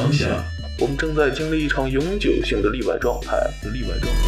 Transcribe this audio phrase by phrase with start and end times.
[0.00, 0.42] 当下，
[0.78, 3.36] 我们正在经历一场永久性的例外状态。
[3.70, 4.22] 例外状态。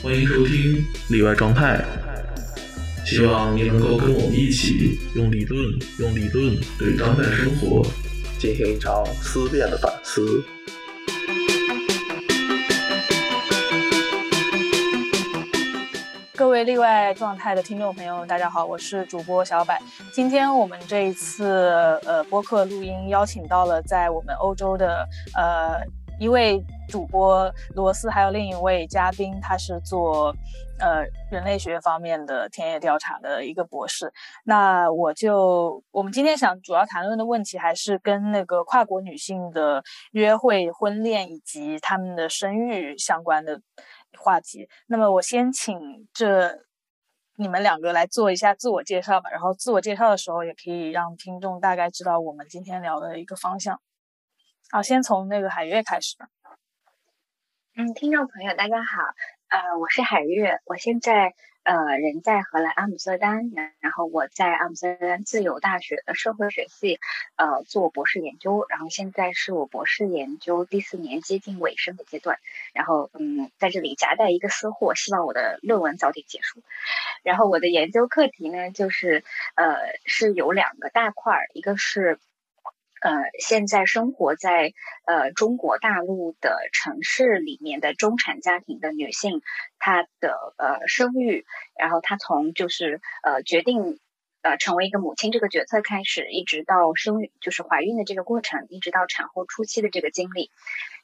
[0.00, 1.84] 欢迎收听例外状态。
[3.04, 7.84] 希望你能够跟我们一起用理论，用理论对当代生活
[8.38, 10.44] 进行一场思辨的反思。
[16.56, 19.76] 各位例外状态的听众朋友，大家好，我是主播小柏。
[20.10, 25.06] 今天我们这一次呃播客录音邀请到了在我们欧洲的
[25.36, 25.82] 呃
[26.18, 30.34] 一位主播罗斯，还有另一位嘉宾，他是做
[30.80, 34.10] 呃人类学方面的田野调查的一个博士。
[34.42, 43.60] 那我就我们今天想主要谈论的问题还是跟那个跨国女性的约会、婚恋以及她们的生育相关的。
[44.16, 46.58] 话题，那么我先请这
[47.36, 49.30] 你们两个来做一下自我介绍吧。
[49.30, 53.80] 然后自我介绍的时候，也可以让听众大概知道我们今天聊的一个方向。
[54.70, 56.16] 好，先从那个海月开始。
[57.76, 59.02] 嗯，听众朋友大家好，
[59.48, 61.34] 呃，我是海月，我现在。
[61.66, 63.50] 呃，人在荷兰阿姆斯特丹，
[63.80, 67.00] 然后我在阿姆斯特丹自由大学的社会学系，
[67.34, 72.38] 呃，做博士研究，然后现在是我博士研究第四年接近尾声的阶段，
[72.72, 76.62] 然后嗯，在这里夹带一个私货，希望我的论文早点结束。
[77.24, 79.24] 然后我的研究课题呢，就是
[79.56, 82.20] 呃，是有两个大块儿，一个是。
[83.06, 84.72] 呃，现在生活在
[85.04, 89.42] 呃中国大陆的城市里面的中产家庭的女性，
[89.78, 91.46] 她的呃生育，
[91.78, 94.00] 然后她从就是呃决定
[94.42, 100.50] 呃成为一个母亲这个决策开始，一直到生育就是怀孕的这个过程，一直到产后初期的这个经历。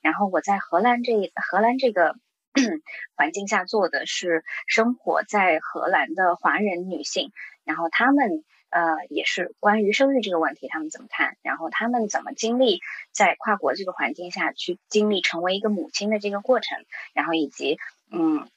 [0.00, 2.16] 然后我在荷兰这荷兰这个
[3.14, 7.30] 环境下做的是生活在荷兰的华人女性，
[7.62, 8.42] 然后她们。
[8.72, 11.36] 呃，也是关于生育这个问题，他们怎么看？
[11.42, 12.80] 然后他们怎么经历
[13.12, 16.78] 在跨国这个环境下去经历成为一个母亲的这个过程？
[17.12, 17.78] 然后以及
[18.10, 18.48] 嗯，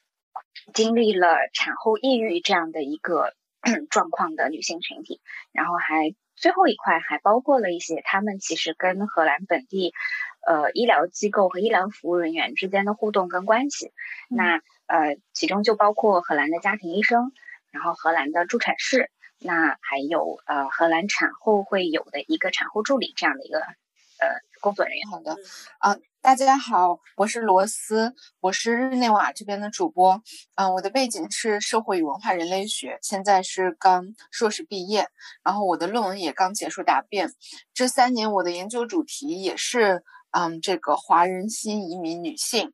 [0.72, 3.34] 经历了产后抑郁这样的一个
[3.90, 5.20] 状况的女性群体。
[5.52, 9.92] 然后还最后一块还包括了一些他们其实跟荷兰本地
[10.46, 13.92] 呃医疗机构和医疗服务人员之间的互动跟关系。
[14.30, 17.32] 那呃，其中就包括荷兰的家庭医生，
[17.70, 19.10] 然后荷兰的助产士。
[19.38, 24.28] 那还有呃，荷兰产后会有的一个产后助理这样的一个呃
[24.60, 25.08] 工作人员。
[25.10, 25.36] 好的，
[25.78, 30.22] 啊，大家好，我是罗斯，我是日内瓦这边的主播。
[30.54, 35.06] 嗯，我的背景是社会与文化人类学，现在是刚硕士毕业，
[35.44, 37.30] 然后我的论文也刚结束答辩。
[37.74, 42.72] 这三年我的研究主题也是嗯，这个华人新移民女性。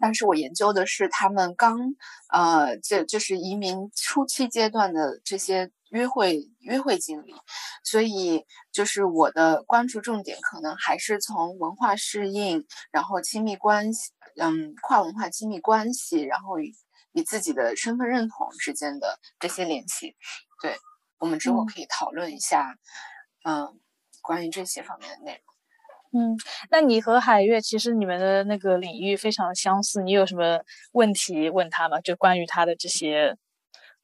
[0.00, 1.94] 但是我研究的是他们刚，
[2.32, 7.34] 呃，这就是移民初期阶段的这些约会约会经历，
[7.84, 16.72] 所以就是我的关注重点可能还是从文化适应，然后亲密关系，嗯，跨文化亲密关系，然后与
[17.12, 20.16] 与自己的身份认同之间的这些联系。
[20.62, 20.76] 对，
[21.18, 22.76] 我们之后可以讨论一下，
[23.44, 23.80] 嗯，
[24.22, 25.49] 关于这些方面的内容。
[26.12, 26.36] 嗯，
[26.70, 30.60] 那你和海月其实你们的那个领域非常相似，你有什么
[30.92, 32.00] 问题问他吗？
[32.00, 33.36] 就关于他的这些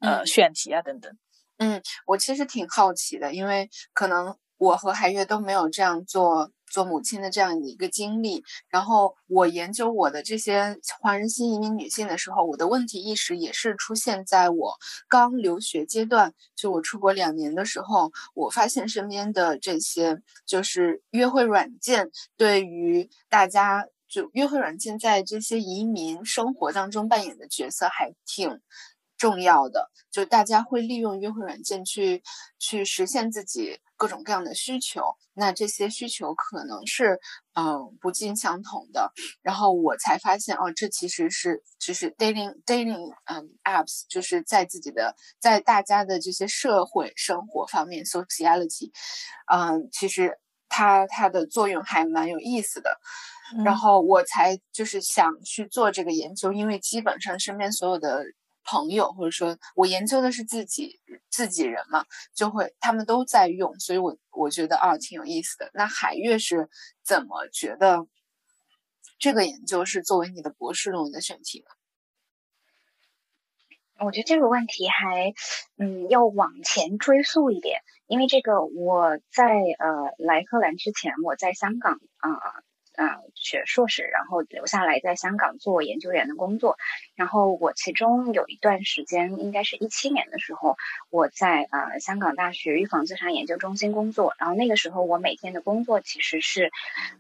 [0.00, 1.12] 呃选题啊等等。
[1.58, 6.50] 嗯，我其实挺好奇的，因为可能我和海月都没有这样做。
[6.68, 14.74] 做母亲的这样一个经历，然后我研究我的这些华人新移民女性的时候，我的问题意识也是出现在我
[15.08, 28.60] 刚留学阶段，就我出国两年的时候，我发现身边的这些就是约会软件对于大家，就约会软件在这些移民生活当中扮演的角色还挺。
[29.18, 32.22] 重要的就大家会利用约会软件去
[32.58, 35.02] 去实现自己各种各样的需求，
[35.34, 37.18] 那这些需求可能是
[37.54, 39.12] 嗯不尽相同的。
[39.42, 48.90] 然后我才发现哦，这其实是就是 dating dating 嗯 apps 就是在自己的在大家的这些社会生活方面 sociality，
[49.52, 50.38] 嗯，其实
[50.68, 52.98] 它它的作用还蛮有意思的。
[53.64, 58.24] 然后我才就是想去做这个研究，因为基本上身边所有的。
[58.66, 62.04] 朋友，或者说我研究的是自己自己人嘛，
[62.34, 65.70] 就会他们都在用，所以我我觉得啊挺有意思的。
[65.72, 66.68] 那海月是
[67.02, 68.06] 怎么觉得
[69.18, 71.66] 这个研究是作为你的博士论文的选题呢？
[74.04, 75.32] 我觉得这个问题还
[75.78, 79.44] 嗯要往前追溯一点，因为这个我在
[79.78, 82.30] 呃来荷兰之前，我在香港啊。
[82.30, 82.62] 呃
[82.96, 86.76] 嗯学硕士，然后留下来在香港做研究员的工作。
[87.14, 90.76] 然后我其中有一段时间，应该是一七年的时候，
[91.10, 94.34] 我在呃香港大学预防自杀研究中心工作。
[94.38, 96.70] 然后那个时候，我每天的工作其实是，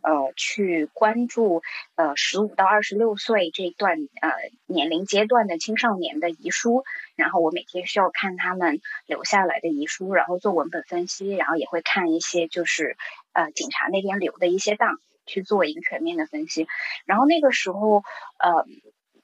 [0.02, 1.62] 呃，去关注
[1.94, 4.30] 呃十五到二十六岁这段呃
[4.66, 6.84] 年龄阶段的青少年的遗书。
[7.16, 12.96] 然后我每天需要看他们留下来的遗书，然后做文本分析，然后也会看一些就是
[13.32, 14.98] 呃警察那边留的一些档。
[15.26, 16.66] 去做一个全面的分析，
[17.04, 18.02] 然后那个时候，
[18.38, 18.64] 呃，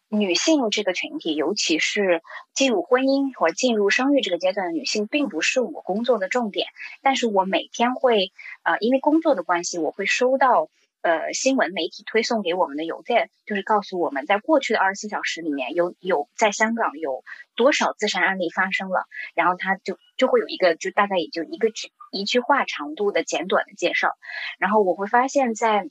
[0.08, 2.22] 女性这个群体，尤其是
[2.54, 6.66] 进入婚姻或进入生育这个阶段的女性，并不是我工作的重点。
[7.02, 8.32] 但是我每天会，
[8.62, 10.69] 呃，因为工作的关系，我会收到。
[11.04, 17.25] 呃，新闻媒体推送给我们的邮件，就是告诉我们在过去的二十四小时里面有有在香港有
[17.56, 24.16] 多少自杀案例发生了，然后他就就会有一个就大概也就一个句一句话长度的简短的介绍，
[24.58, 25.90] 然后我会发现，在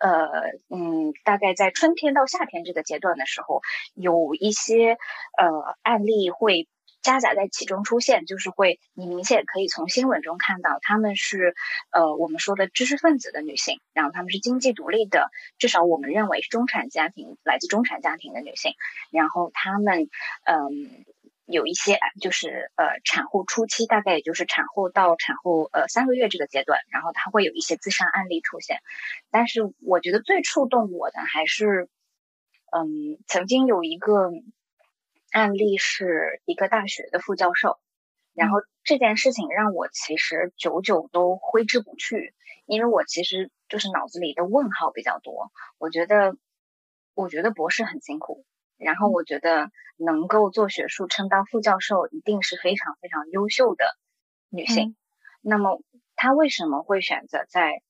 [0.00, 0.28] 呃
[0.68, 3.62] 嗯，大概在春天到夏天这个阶段的时候，
[3.94, 4.98] 有一些
[5.38, 6.68] 呃案例会。
[7.00, 11.54] 夹杂在其中出现，就是会你明显可以从新闻中看到，他们是
[11.92, 18.72] 呃我们说的知识分子的女性，然后他们是经济独立的，至少我们认为是中产家庭，来自中产家庭的女性，
[19.12, 20.10] 然后他们
[20.44, 21.04] 嗯
[21.48, 28.78] 有一些就是呃产后初期，大概也就是产后到产后呃三个月这个阶段，然后他会有一些自杀案例出现，
[29.30, 31.88] 但是我觉得最触动我的还是
[32.70, 34.30] 嗯曾经有一个。
[35.30, 37.78] 案例是一个大学的副教授，
[38.32, 42.32] 然后这件事情让我其实久久都挥之不去，
[42.64, 45.52] 因为我其实就是脑子里的问号比较多。
[45.76, 46.34] 我觉得，
[47.12, 48.46] 我觉得博士很辛苦，
[48.78, 53.84] 然后我觉得能够做学术称到副教授，一定是非常非常优秀的
[54.48, 54.96] 女性。
[55.40, 55.82] 那么
[56.16, 57.82] 她为什么会选择在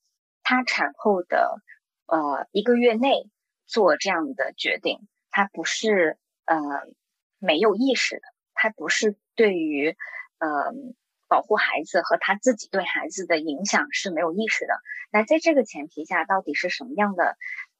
[0.43, 1.61] 她产后的
[2.07, 3.29] 呃一个月内
[3.65, 5.07] 做这样的决定？
[5.29, 6.57] 她不是呃。
[7.41, 9.95] 没有意识的，她不是对于，
[10.39, 10.73] 呃，
[11.29, 14.73] 保护孩子和她自己对孩子的影响是没有意识的。
[15.09, 17.37] 那在这个前提下，到底是什么样的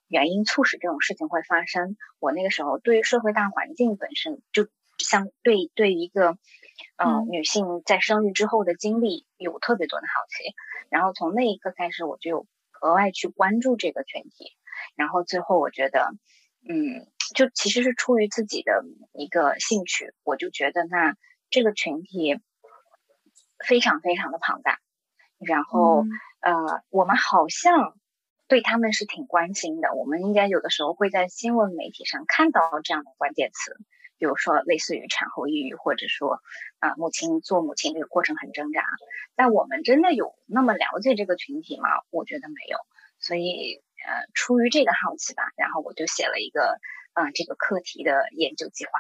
[0.09, 1.95] 原因促使这种事情会发生？
[2.19, 4.67] 我那个时候对于社会大环境本身就
[4.97, 6.37] 相对对一个，
[6.97, 10.53] 呃，女性在生育之后的经历有特别多的好奇。
[10.89, 12.47] 然后从那一刻开始，我就
[12.81, 14.51] 额外去关注这个群体。
[14.95, 16.11] 然后最后我觉得，
[16.67, 17.07] 嗯。
[17.35, 18.83] 就其实是出于自己的
[19.13, 21.13] 一个兴趣，我就觉得那
[21.51, 22.39] 这个群体
[23.63, 24.79] 非常非常的庞大，
[25.37, 26.05] 然后
[26.39, 27.95] 呃，我们好像
[28.49, 33.77] 对他们是挺关心的，我们应该有的时候会在新闻媒体上看到这样的关键词，
[34.17, 36.41] 比如说类似于产后抑郁，或者说
[36.79, 38.83] 啊母亲做母亲这个过程很挣扎，
[39.37, 41.87] 但我们真的有那么了解这个群体吗？
[42.09, 42.77] 我觉得没有，
[43.19, 46.77] 所以呃，出于这个好奇吧，然后我就写了一个。
[47.13, 48.91] 啊，这个课题的研究计划。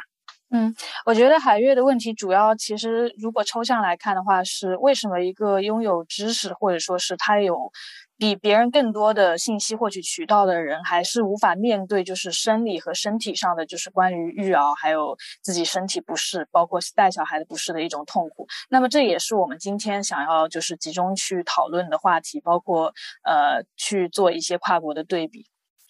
[0.49, 0.75] 嗯，
[1.05, 7.71] 我觉得海月的问题主要其实如果抽象来看的话，是为什么一个拥有知识或者说是他有
[8.19, 18.45] 比别人更多的信息获取渠道的人，还是无法面对就是生理和身体上的就是关于育儿还有自己身体不适，包括带小孩的不适的一种痛苦。
[18.69, 22.93] 那么这也是我们今天想要就是集中去讨论的话题，包括
[23.23, 25.45] 呃去做一些跨国的对比。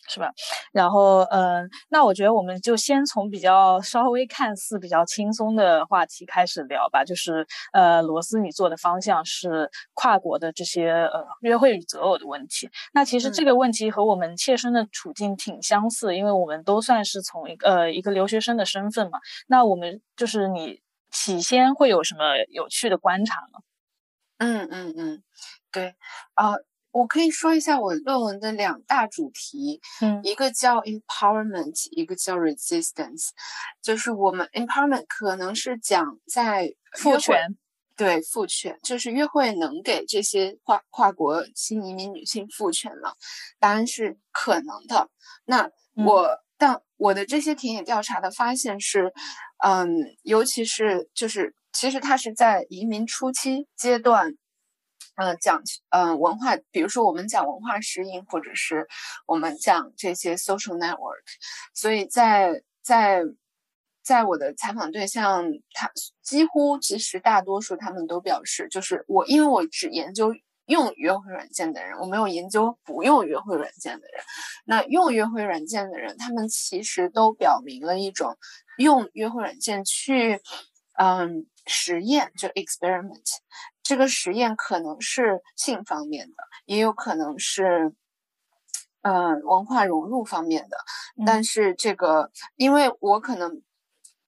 [0.09, 0.31] 是吧？
[0.73, 7.03] 然后，嗯，那我觉得我们就先从比较稍微看似比较轻松的话题开始聊吧。
[7.05, 12.69] 就是，呃，罗斯，你做的方向是跨国的这些呃约会与择偶的问题。
[12.93, 19.19] 那其实这个问题和我们切身的处境挺相似，因为我们都算是从一个呃一个留学生的身份嘛。
[19.47, 23.59] 那我们就是你起先会有什么有趣的观察呢？
[24.39, 25.23] 嗯嗯嗯，
[25.71, 25.95] 对，
[26.35, 26.53] 啊。
[26.91, 33.29] 我可以说一下我论文的两大主题，嗯，一个叫 empowerment，一个叫 resistance。
[33.81, 37.55] 就是我们 empowerment 可能是讲在赋权，
[37.95, 43.13] 对赋权，就是约会能给这些跨跨国新移民女性赋权了，
[43.59, 45.09] 答案是可能的。
[45.45, 45.69] 那
[46.03, 49.13] 我但我的这些田野调查的发现是，
[49.63, 49.87] 嗯，
[50.23, 54.33] 尤其是就是其实它是在移民初期阶段。
[55.21, 58.87] 嗯，讲嗯文化，比如说我们讲文化适应，或者是
[59.25, 61.25] 我们讲这些 social network，
[61.73, 63.23] 所以在在
[64.01, 65.91] 在我的采访对象，他
[66.23, 70.33] 几乎其实大多数他们都表示，就是我因为我只研究
[70.67, 74.23] 用约会软件的人，我没有研究不用约会软件的人。
[74.65, 78.37] 那用约会软件的人，他们其实都表明了一种
[78.77, 80.39] 用约会软件去
[80.97, 83.27] 嗯实验，就 experiment。
[83.89, 87.91] 这个实验可能是性方面的，也有可能是，
[89.01, 90.77] 嗯文化融入方面的。
[91.25, 93.63] 但是这个，因为我可能，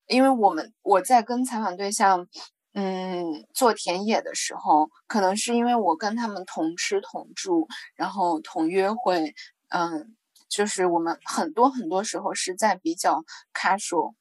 [0.08, 2.28] 因为我们我在跟采访对象。
[2.74, 9.36] 嗯，做田野的时候，可能是因为我跟他们同吃同住，然后同约会，
[9.68, 10.16] 嗯，
[10.48, 14.14] 就是我们很多很多时候是在比较 casual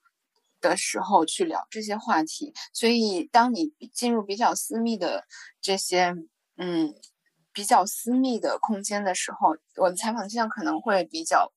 [0.61, 5.25] 的时候去聊这些话题，所以当你进入比较私密的
[5.61, 6.15] 这些，
[6.57, 6.95] 嗯，
[7.53, 11.53] 比较私密的空间的时候，我的采访对象可能会比较，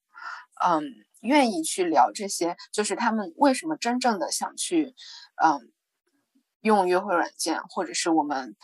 [0.65, 0.83] 嗯，
[1.21, 4.95] 愿意去聊这些，就是他们为什么真正的想去，
[5.43, 5.72] 嗯。
[6.63, 8.55] 用约会软件，或者是我们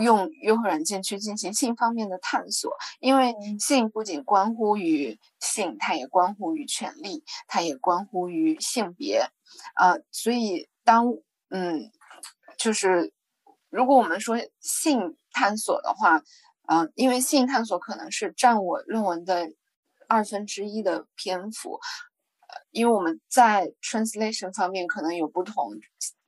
[0.00, 2.70] 用约会软件去进行性方面的探索，
[3.00, 9.26] 因为性不仅关乎于性，它也关乎于权利，它也关乎于性别，
[9.74, 11.14] 啊，所以当
[11.48, 11.90] 嗯，
[12.58, 13.12] 就是
[13.70, 16.22] 如果我们说性探索的话，
[16.68, 19.50] 嗯，因为性探索可能是占我论文的
[20.08, 21.80] 二分之一的篇幅。
[22.70, 25.72] 因为我们在 translation 方面可能有不同，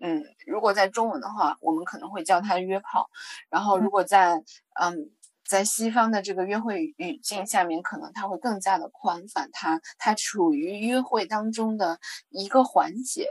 [0.00, 3.08] 嗯，如果在中文的话，我们可能会叫它约炮，
[3.48, 4.42] 然后如果在
[4.80, 5.10] 嗯
[5.44, 11.98] 在西方的这个约会语境下面，可能它会更加的宽泛，它它处于约会当中的
[12.30, 13.28] 一个环节，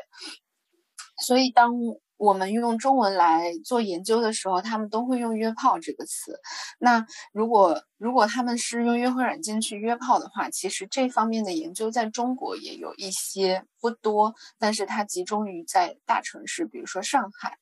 [1.17, 1.73] 所以当。
[2.21, 6.39] 我们用中文来做研究的时候，他们都会用“约炮”这个词。
[6.77, 17.57] 那如果如果他们是用约会软件去约炮的话，其实这方面的研究在中国也有一些，不多，但是它集中于在大城市，比如说上海。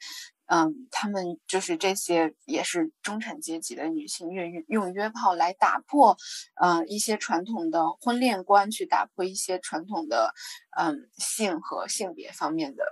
[0.51, 6.17] 嗯，他们就是这些也是中产阶级的女性，愿意用约炮来打破，
[6.59, 10.33] 嗯，一些传统的婚恋观，去打破一些传统的，
[10.75, 12.83] 嗯，性和性别方面的。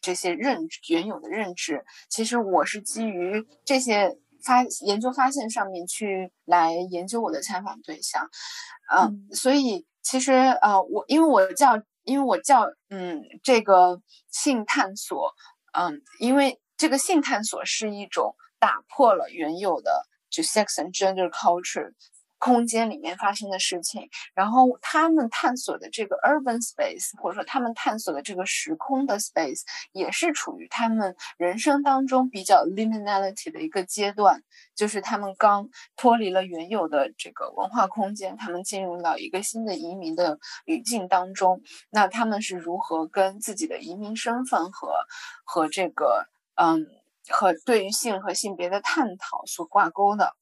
[0.00, 8.28] 这些认原有的认知，其实我是基于这些发研究发现上面去来研究我的采访对象，
[8.94, 15.32] 嗯，所以其实呃，我因为我叫因为我叫嗯这个性探索，
[15.72, 21.92] 嗯，因为这个性探索是一种打破了原有的就 sex and gender culture。
[22.38, 34.42] 空间里面发生的事情，然后他们探索的这个 urban space，或者说他们探索的这个时空的 space，也是处于他们人生当中比较 liminality 的一个阶段，
[34.74, 41.60] 就是他们刚脱离了原有的这个文化空间，他们进入到一个新的移民的语境当中。
[41.90, 44.92] 那他们是如何跟自己的移民身份和
[45.44, 46.86] 和这个嗯
[47.28, 50.34] 和对于性和性别的探讨所挂钩的？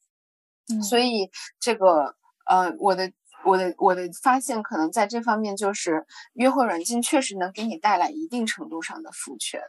[0.83, 1.31] 所以
[1.61, 3.13] 这个呃，我的
[3.45, 6.05] 我的我的发现可能在这方面就是，
[6.35, 9.61] 约会软件确实能给你带来一定程度上的赋权。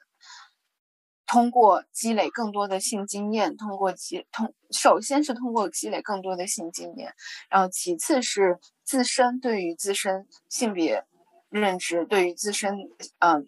[1.27, 7.13] 通过积累更多的性经验，通过积通，首先是通过积累更多的性经验，
[7.49, 11.03] 然后其次是自身对于自身性别
[11.49, 12.77] 认知，对于自身
[13.19, 13.45] 嗯，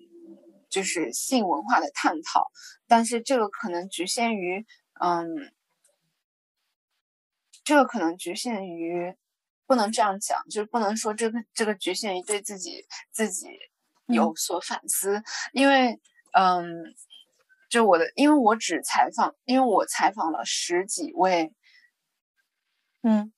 [0.69, 2.51] 就是性文化的探讨。
[2.87, 4.65] 但是这个可能局限于
[5.01, 5.51] 嗯。
[7.69, 9.15] 这个可能局限于，
[9.67, 13.47] 不能这样讲，就是不能说这个这个局限于对自己自己
[14.07, 15.21] 有所反思，
[15.51, 15.99] 因为
[16.31, 16.65] 嗯，
[17.69, 21.53] 就我的，因为我只采访，因为我采访了十几位，
[23.03, 23.31] 嗯，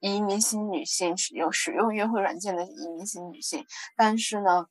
[0.00, 3.64] 移民型女性使用使用约会软件的移民型女性，
[3.94, 4.66] 但是呢。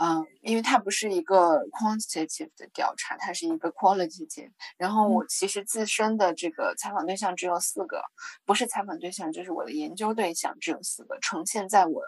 [0.00, 4.50] 嗯，因为它不是一个 quantitative 的调查，它是一个 qualitative。
[4.78, 8.02] 然后我其实自身的这个采访对象只有四个，
[8.46, 12.02] 不是采访对象，就是我的研究对象只有四个，呈现在我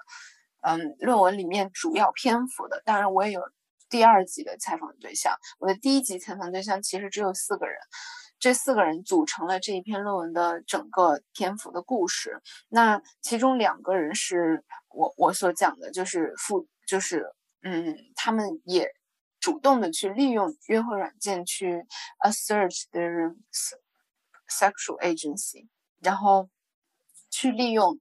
[0.63, 2.81] 嗯论文里面主要篇幅的。
[2.87, 3.43] 当然，我也有
[3.91, 5.37] 第二级的采访对象。
[5.59, 7.77] 我的第一级采访对象其实只有四个人，
[8.39, 12.41] 这四个人组成了这一篇论文的整个篇幅的故事。
[12.71, 17.31] 那其中两个人是我我所讲的，就是副就是。
[17.67, 18.91] 嗯，他们也
[19.41, 21.87] 主动的去利用约会软件去
[22.23, 23.35] assert their
[24.49, 25.69] sexual agency，
[26.01, 26.51] 然后
[27.31, 27.99] 去利用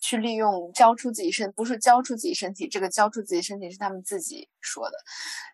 [0.00, 4.96] 去利用交出自己身，不是交出自己身体，这个交出自己身体是他们自己说的，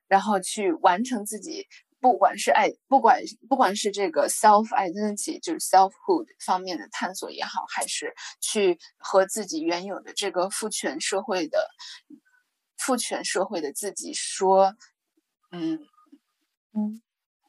[0.09, 1.67] 然后去完成自己，
[2.01, 11.67] 不管是爱，不管不管是这个 self identity，就是 selfhood 方面的探索也好，还是去和自己原有的这个父权社会的。
[12.79, 14.75] 父权社会的自己说，
[15.51, 15.81] 嗯
[16.73, 17.03] 嗯，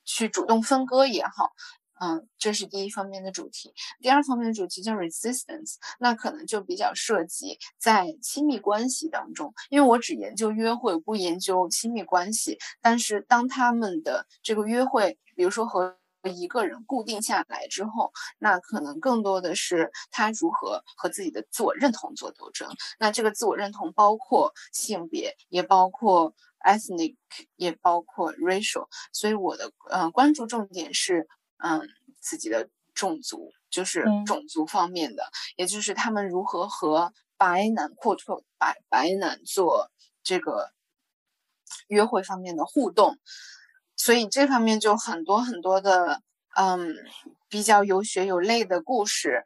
[0.03, 1.53] 去主动分割也好，
[2.01, 3.73] 嗯，这是第一方面的主题。
[4.01, 12.57] 第二方面的主题叫 resistance，那可能就比较涉及在亲密关系当中，因为我只研究约会，不研究亲密关系。
[12.81, 22.69] 但是当他们的这个约会，比如说和一个人固定下来之后，那可能更多的是他如何和自己的自我认同做斗争。
[22.99, 26.33] 那这个自我认同包括性别，也包括
[26.65, 27.15] ethnic，
[27.55, 28.87] 也包括 racial。
[29.13, 31.27] 所以我的呃关注重点是
[31.63, 31.87] 嗯
[32.19, 35.23] 自己的种族，就是种族方面的，
[35.55, 39.89] 也就是他们如何和白男或者白白男做
[40.21, 40.71] 这个
[41.87, 43.17] 约会方面的互动。
[43.99, 46.21] 所以这方面就很多很多的，
[46.55, 46.95] 嗯，
[47.49, 49.43] 比较有血有泪的故事，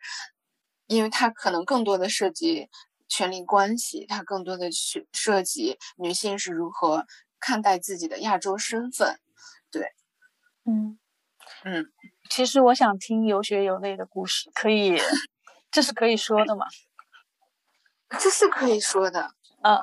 [0.86, 2.70] 因为它可能更多的涉及
[3.10, 7.08] 权力关系，它更多的去涉及女性是如何
[7.40, 9.20] 看待自己的亚洲身份。
[9.72, 9.92] 对，
[10.66, 11.00] 嗯
[11.66, 11.92] 嗯，
[12.30, 14.98] 其实我想听有血有泪的故事，可以，
[15.72, 16.68] 这是可以说的吗？
[18.20, 19.32] 这是可以说的，
[19.64, 19.80] 嗯。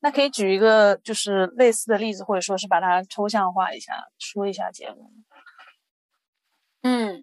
[0.00, 4.98] 那可以举一个就是类似的例子，或者说是把它抽象化一下，说一下结论。
[6.82, 7.22] 嗯，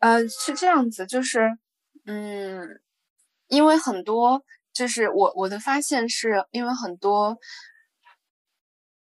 [0.00, 1.56] 呃，是这样子，就是，
[2.06, 2.80] 嗯，
[3.46, 4.42] 因为很多，
[4.72, 7.38] 就是我我的发现是，因为很多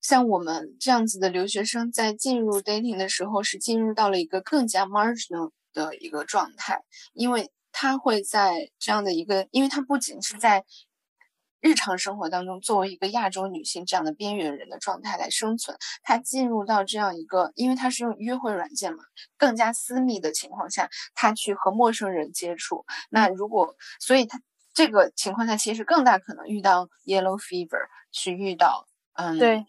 [0.00, 6.82] 像我们这样子的留学生，在进入 dating 的时候，是进入到了一个更加 marginal 的一个状态，
[7.12, 10.64] 因为他会在这样的一个，因为他不仅是在
[11.60, 19.02] 日常生活当中，作为一个亚洲女性这样的边缘人的状态来生存，她进入到这样一个，因为她是用约会软件嘛，
[19.36, 22.84] 更加私密的情况下，她去和陌生人接触。
[23.10, 24.40] 那如果，所以她
[24.72, 29.66] 这个情况下，其实更大可能遇到 yellow fever，去遇到，嗯，对，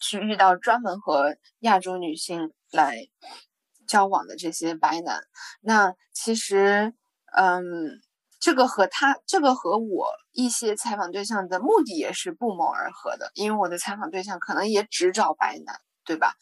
[0.00, 3.06] 去遇到专门和亚洲女性来
[3.86, 5.22] 交往的这些白男。
[5.60, 6.92] 那其实，
[7.36, 8.02] 嗯。
[8.42, 16.34] 这个和他，这个和我一些采访对象的目的也是不谋而合的，因为我的采访对象可能也只找白男，对吧？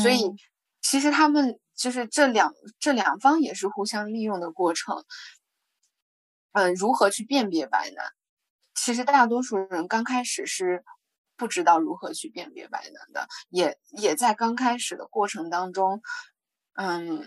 [0.00, 0.22] 所以
[0.80, 5.04] 其实他们就是这两这两方也是互相利用的过程。
[6.52, 8.06] 嗯，如何去辨别白男？
[8.76, 10.84] 其实大多数人刚开始是
[11.36, 16.02] 不知道如何去辨别白男的，也也在刚开始的过程当中，
[16.74, 17.26] 嗯，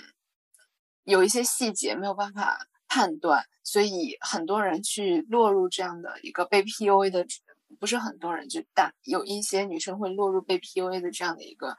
[1.04, 2.66] 有一些细节没有办法。
[2.96, 7.28] 判断，所以很多人去落入这样的一个被 PUA 的，
[7.78, 11.76] 不是很多人，就大有一些女生会落入被 PUA 的这样的一个。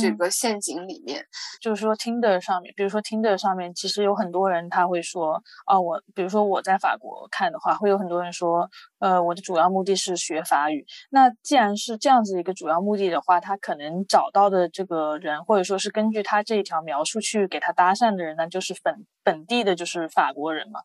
[0.00, 1.24] 这个陷阱里面，
[1.60, 10.86] 就是说，Tinder 上面，比如说 Tinder 上面，其实有很多人他会说，啊，我，比如说我在法国看的话，会有很多人说，呃，我的主要目的是学法语。
[11.10, 20.80] 那既然是这样子一个主要目的的话，他可能找到的这个人，或者说是根据他这一条描述去给他搭讪的人，呢就是本本地的，就是法国人嘛。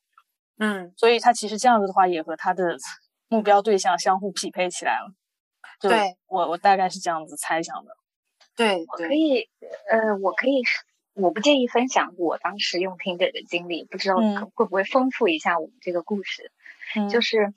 [0.60, 2.78] 嗯，所以他其实这样子的话，也和他的
[3.28, 5.13] 目标对象相互匹配起来了。
[5.80, 7.91] 对我，我大概是这样子猜想的。
[8.56, 9.50] 对，我可以，
[9.89, 10.62] 呃，我可以，
[11.13, 14.16] 我不介意分享我当时用 Tinder 的经历，不知道
[14.56, 16.52] 会不会丰富一下我们这个故事。
[17.10, 17.54] 就是，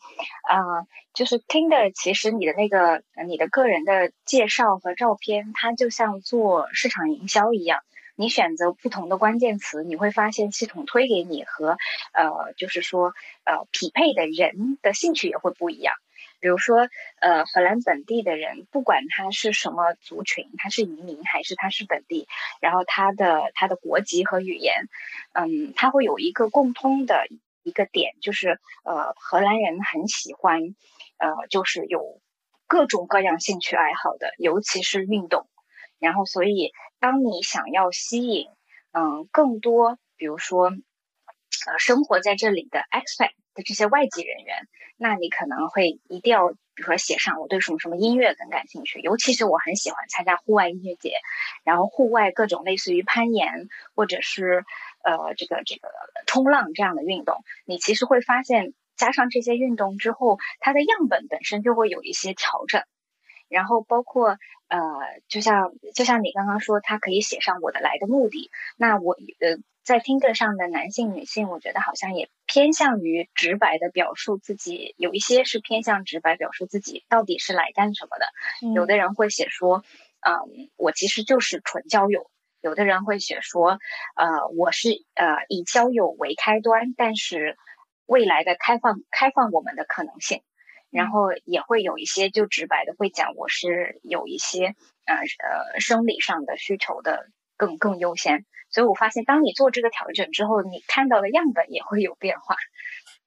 [0.48, 7.80] 啊，就是 Tinder，其实你的那个你的个人的介绍和照片，它就像做市场营销一样，
[8.14, 11.76] 你选择不同的关键词，你会发现系统推给你和，
[12.14, 13.12] 呃，就是说，
[13.44, 15.92] 呃，匹配的人的兴趣也会不一样。
[16.40, 16.88] 比如说，
[17.20, 22.28] 呃，荷兰本地的人，不管他是什么族群，他是移民还是他是本地，
[22.60, 24.74] 然后他的他的国籍和语言，
[25.32, 27.26] 嗯，他会有一个共通的
[27.62, 30.74] 一个点，就是呃，荷兰人很喜欢，
[31.18, 32.20] 呃，就是有
[32.66, 35.48] 各种各样兴趣爱好的，尤其是运动。
[35.98, 38.48] 然后，所以当你想要吸引，
[38.92, 40.70] 嗯，更多，比如说，
[41.66, 43.30] 呃，生活在这里的 expat。
[43.56, 51.14] 的这些外籍人员，那你可能会一定要，比如说写上我对什么什么音乐更感兴趣，尤其是我很喜欢参加户外音乐节，
[51.64, 54.66] 然后户外各种类似于攀岩或者是
[55.02, 55.88] 呃这个这个
[56.26, 62.82] 冲浪这样的运动，你其实会发现加上这些运动之后，它的样本本身就会有一些调整，
[63.48, 64.36] 然后包括
[64.68, 64.78] 呃
[65.28, 69.56] 就像就像你刚刚说，它可以写上我的来的目的，那我呃。
[69.86, 78.26] 在听课上的男性、女性，我觉得好像也偏向于直白的表述自己，有一些是偏向直白表述自己到底是来干什么的。
[78.74, 79.84] 有的人会写说，
[80.26, 82.22] 嗯，我其实就是纯交友；
[82.60, 83.78] 有的人会写说，
[84.16, 87.56] 呃，我是呃以交友为开端，但是
[88.06, 90.42] 未来的开放开放我们的可能性。
[90.90, 98.44] 然后也会有一些就直白的会讲，我是有一些呃呃生理上的需求的更更优先。
[98.70, 102.56] 所以我发现，当你做这个调整之后，你看到的样本也会有变化。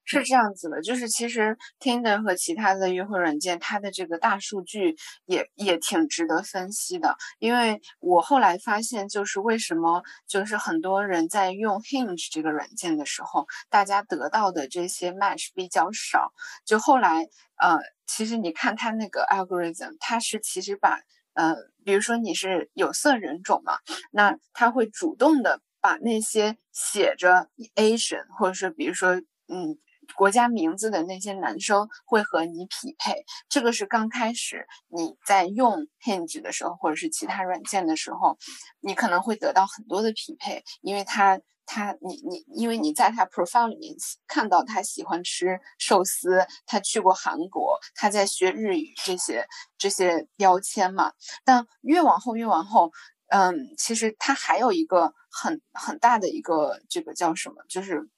[0.04, 7.16] 是这样子的，就是其实 Tinder 和其他的约会软件，它的这个大数据也也挺值得分析的。
[7.38, 16.32] 因为我后来发现，就是为什么就是很多人在用 Hinge 这个软件的时候，大家得到的这些 match 比较少。
[16.66, 17.28] 就后来
[17.60, 20.98] 呃，其实你看它那个 algorithm，它是其实把
[21.34, 23.78] 呃，比如说你是有色人种嘛，
[24.12, 29.16] 那他会主动的把那些写着 Asian，或者是比如说
[29.48, 29.78] 嗯。
[30.14, 38.38] 国家名字的那些男生会和你匹配，这个是刚开始你在用 Hinge 的时候，或者是其他软件的时候，
[38.80, 43.94] 你可能会得到很多的匹配，因为他他你你，因为你在他 profile 里面
[44.26, 49.46] 看到他喜欢吃寿司，他去过韩国，他在学日语这些
[49.78, 51.12] 这些标签嘛。
[51.44, 52.90] 但越往后越往后，
[53.28, 58.08] 嗯，其实他还有一个很很大的一个这个叫什么，就是。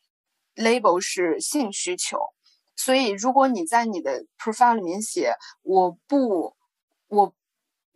[0.55, 2.19] Label 是性需求，
[2.77, 6.55] 所以如果你在你的 profile 里面写我不，
[7.09, 7.35] 我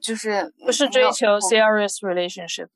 [0.00, 2.68] 就是不是追求 serious relationship，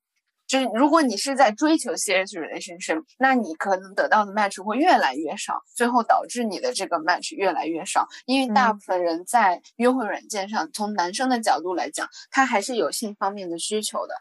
[0.47, 14.15] 就是如果你是在追求 serious relationship，那你可能得到的 match 会越来越少，最后导致你的这个 match 越来越少，因为大部分人在约会软件上，从男生的角度来讲，他还是有性方面的需求的，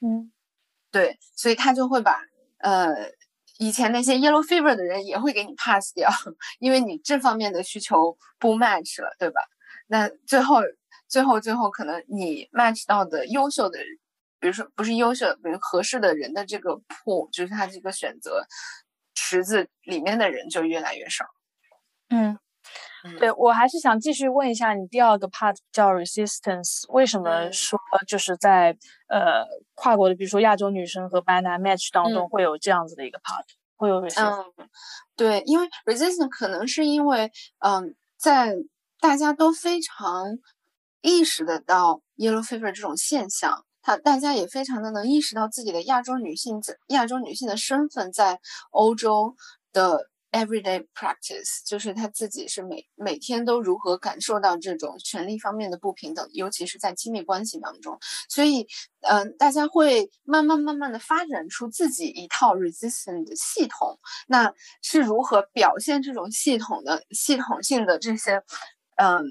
[0.00, 0.32] 嗯，
[0.90, 2.20] 对，所以他就会把
[2.58, 3.12] 呃。
[3.58, 6.10] 以前那些 yellow fever 的人也会给你 pass 掉，
[6.58, 9.40] 因为你这方面的需求不 match 了，对吧？
[9.86, 10.60] 那最后，
[11.08, 13.78] 最后，最后，可能你 match 到的优秀的，
[14.40, 18.46] 比如说不是优秀，比如合适的人的这个 pool，就是他这个选择
[19.14, 21.24] 池子里面的人就越来越少。
[22.08, 22.38] 嗯。
[23.18, 28.74] 对我还是想继续问一下你第二个 part 叫 resistance，为什么说就是在
[29.08, 33.44] 呃跨国的，比如说亚洲女生和白男 match 当中会有这样子的一个 part，
[33.76, 34.52] 会有 resistance？
[34.56, 34.68] 嗯，
[35.16, 38.56] 对，因为 resistance 可能是因为嗯，在
[39.00, 40.38] 大家都非常
[41.02, 48.40] 意识得到 yellow fever 这种现象，他大家也非常的能意识到自己的亚洲女性在亚洲女性的身份在
[48.70, 49.36] 欧洲
[49.72, 50.08] 的。
[50.34, 57.96] Everyday practice 就是他自己是每每天都如何感受到这种权利方面的不平等，尤其是在亲密关系当中。
[58.28, 58.66] 所以，
[59.02, 64.00] 嗯，大家会慢慢慢慢的发展出自己一套 resistance 的系统。
[64.26, 68.42] 那是如何表现这种系统的系统性的这些，
[68.96, 69.22] 嗯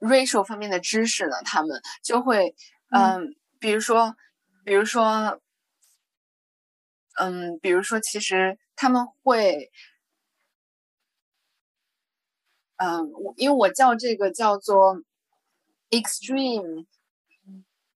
[0.00, 1.36] ，racial 方面的知识呢？
[1.44, 2.56] 他们就会，
[2.90, 4.16] 嗯，比如说，
[4.64, 5.40] 比如说，
[7.20, 9.70] 嗯，比如说，其实他们会。
[12.76, 15.00] 嗯，我因为我叫这个叫做
[15.90, 16.86] extreme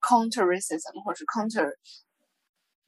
[0.00, 1.74] counter racism 或者是 counter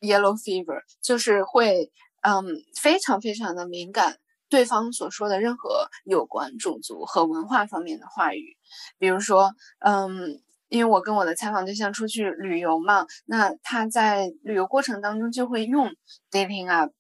[0.01, 1.91] yellow fever，就是会
[2.23, 2.45] 嗯
[2.81, 8.57] 非常非常的敏感对方所说的任何有关种族和文化方面的话语，
[8.99, 15.95] 比如说嗯，因为我跟我的采访对象出去旅游嘛，那他在旅游过程当中就会用
[16.31, 16.93] dating up。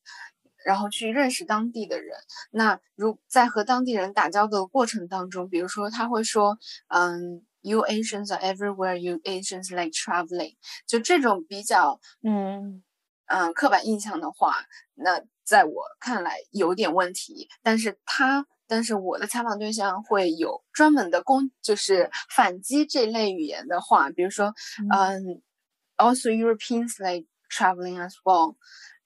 [0.64, 2.16] 然后去认识当地的人。
[2.51, 8.96] 那如在和当地人打交道的过程当中，比如说他会说，嗯，You Asians are everywhere.
[8.96, 10.57] You Asians like traveling.
[10.87, 12.83] 就这种比较，嗯
[13.27, 14.55] 嗯，刻板印象的话，
[14.94, 17.48] 那在我看来有点问题。
[17.62, 24.55] 但是他，但是我的采访对象会有专门的攻，就是反击这类语言的话，比如说，
[24.92, 25.42] 嗯
[25.96, 28.57] ，Also Europeans like traveling as well，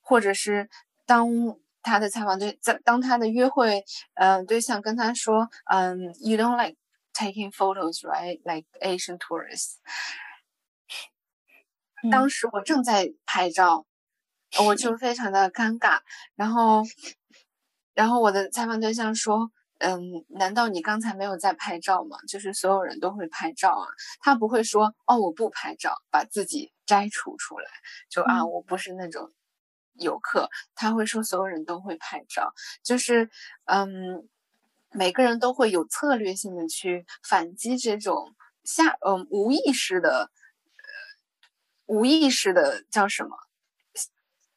[0.01, 0.69] 或者是。
[1.07, 1.27] 当
[1.81, 3.83] 他的采访对在当他的约会
[4.15, 6.75] 嗯对象跟他说嗯 you don't like
[7.13, 9.77] taking photos right like Asian tourists，
[12.11, 13.87] 当时我正在拍照，
[14.65, 16.01] 我就非常的尴尬。
[16.35, 16.83] 然后，
[17.95, 22.17] 然后我的采访对象说嗯难道你刚才没有在拍照吗？
[22.27, 23.87] 就是所有人都会拍照啊，
[24.19, 27.65] 他不会说哦我不拍照，把自己摘除出来，
[28.09, 29.31] 就啊我不是那种。
[29.99, 33.29] 游客他会说，所有人都会拍照，就是
[33.65, 34.27] 嗯，
[34.91, 40.31] 每个人都会有策略性的去反击这种下嗯无意识的
[41.85, 43.37] 无意识的叫什么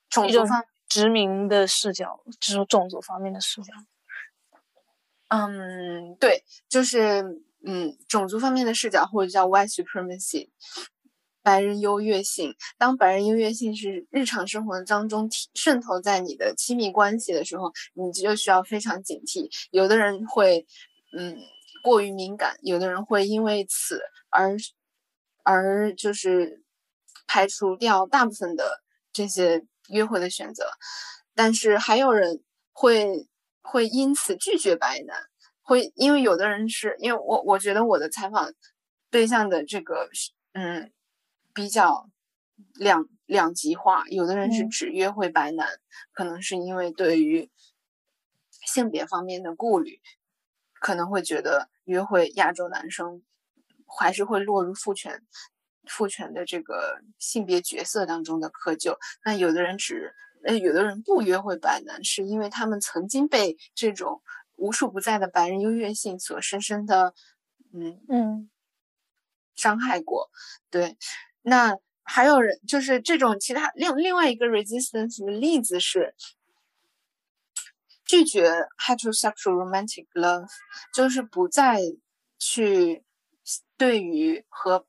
[0.08, 3.72] 种族方殖民的视角，这种种族方面的视角。
[5.28, 10.48] 嗯，对，就是嗯种族方面的视角，或者叫 white supremacy。
[11.42, 19.48] 白人优越性，当白人优越性是日常生活当中渗透在你的亲密关系的时候，你就需要非常警惕。
[19.70, 20.66] 有的人会，
[21.16, 21.38] 嗯，
[21.82, 24.56] 过于敏感；有的人会因为此而，
[25.42, 26.62] 而就是
[27.26, 30.64] 排除掉大部分的这些约会的选择。
[31.34, 33.28] 但是还有人会
[33.62, 35.16] 会因此拒绝白男，
[35.62, 38.52] 会因为有的人是因为我我觉得我的采访
[39.10, 40.08] 对象的这个
[40.52, 40.92] 嗯
[41.60, 42.08] 比较
[42.74, 45.68] 两两极化，有的人是只约会白男，
[46.12, 47.50] 可能是因为对于
[48.64, 50.00] 性别方面的顾虑，
[50.72, 53.22] 可能会觉得约会亚洲男生
[53.86, 55.22] 还是会落入父权
[55.84, 58.96] 父权的这个性别角色当中的窠臼。
[59.22, 64.22] 那有的人只呃，有的人不约会白男，是因为他们曾经被这种
[64.56, 67.12] 无处不在的白人优越性所深深的，
[67.74, 68.50] 嗯嗯，
[69.54, 70.30] 伤害过。
[70.70, 70.96] 对，
[71.42, 76.14] 那还有人就是这种其他另另外一个 resistance 的例子是
[78.04, 80.48] 拒绝 heterosexual romantic love，
[80.94, 81.80] 就是不再
[82.38, 83.04] 去
[83.76, 84.86] 对于和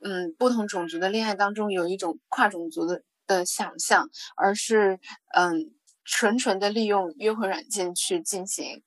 [0.00, 3.02] 嗯不同种族的恋爱当中有一种跨种族的。
[3.26, 4.98] 的想象，而是
[5.36, 5.72] 嗯，
[6.04, 8.82] 纯纯的利用约会软件去进行，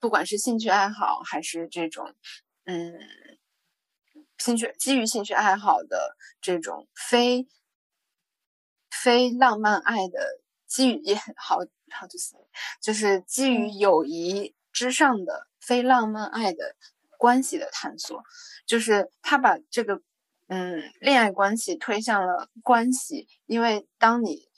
[0.00, 2.16] 不管是兴趣爱好还是这种
[2.64, 2.92] 嗯，
[4.44, 7.46] 兴趣基于兴趣爱好的这种非
[8.90, 11.56] 非浪漫爱的基于也很 好
[11.90, 12.34] 好就是
[12.80, 16.76] 就是基于友谊之上的非浪漫爱的
[17.16, 18.22] 关系的探索，
[18.66, 20.02] 就是他把这个。
[20.46, 24.50] 嗯，恋爱关系推向了关系，因为当你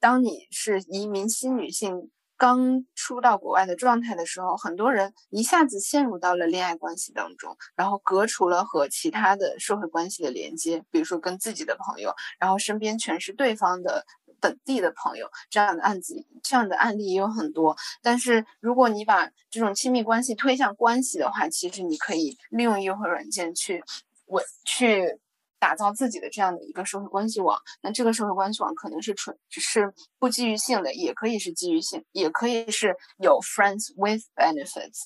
[0.00, 14.04] 当你是移民新女性刚出到国外的状态的时候，很多人一下子陷入到了恋爱关系当中，然后隔除了和其他的社会关系的连接，比如说跟自己的朋友，然后身边全是对方的
[14.40, 17.76] 本地的朋友，这样的案子，这样的案例也有很多。
[18.02, 23.82] 但是如果你把这种亲密关系推向关系的话，其实你可以利用约会软件去。
[24.26, 25.20] 我去
[25.64, 35.04] 打造自己的这样的一个社会关系网，那这个社会关系网可能是纯只是不基于性的，也可以是基于性，也可以是有 friends with benefits。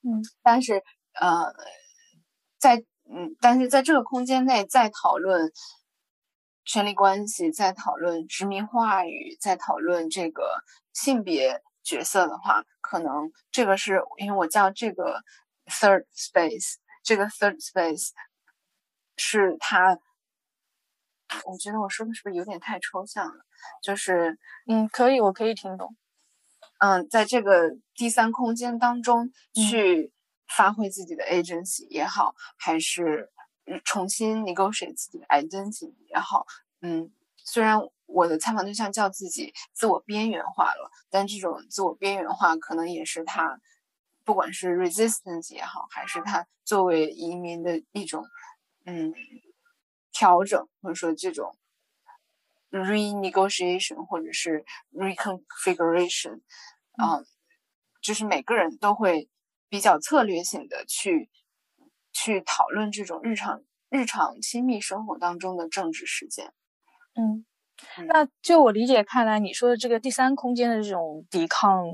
[0.00, 0.82] 嗯，但是
[1.20, 1.52] 呃，
[2.58, 5.52] 在嗯，但是在这个空间内，在讨论
[6.64, 15.20] 权力关系，在讨论殖民话语，在讨论这个性别角色的话，可能这个是因为我叫这个
[15.66, 18.08] third space，这个 third space。
[19.24, 20.00] 是他，
[21.46, 23.44] 我觉得我说的是不是有点太抽象了？
[23.80, 25.94] 就是，嗯，可以，我可以听懂。
[26.78, 30.12] 嗯，在这个第三空间当中去
[30.48, 33.30] 发挥自己的 agency 也好，还是
[33.84, 36.44] 重新 negotiate 自己的 identity 也好，
[36.80, 43.60] 嗯，虽然我的采访对象叫自己自我边缘化了，但这种自我边缘化可能也是他，
[44.24, 48.26] 不管是 resistance 也好，还是他作为移民的一种。
[48.84, 49.14] 嗯，
[50.12, 51.56] 调整或者说这种
[52.70, 56.40] renegotiation 或者是 reconfiguration，
[56.96, 57.22] 啊，
[58.00, 59.28] 就是每个人都会
[59.68, 61.30] 比较策略性的去
[62.12, 66.52] 去讨论这种日常日常亲密生活当中的政治事件。
[67.14, 67.44] 嗯，
[68.08, 71.84] 那就我理解看来，你说的这个第三空间的这种抵抗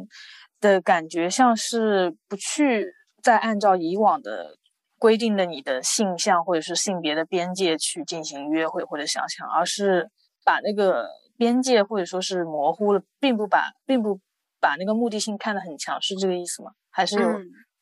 [0.61, 2.87] 的感觉，像是不去
[3.23, 4.57] 再按照以往的。
[4.99, 10.11] 规定的你的性向或者是性别的边界去进行约会或者想象，而是
[10.45, 11.07] 把那个
[11.37, 14.21] 边界或者说是模糊了，并不把并不
[14.61, 16.73] 把那个目的性看得很强，是这个意思吗？
[16.91, 17.29] 还是有？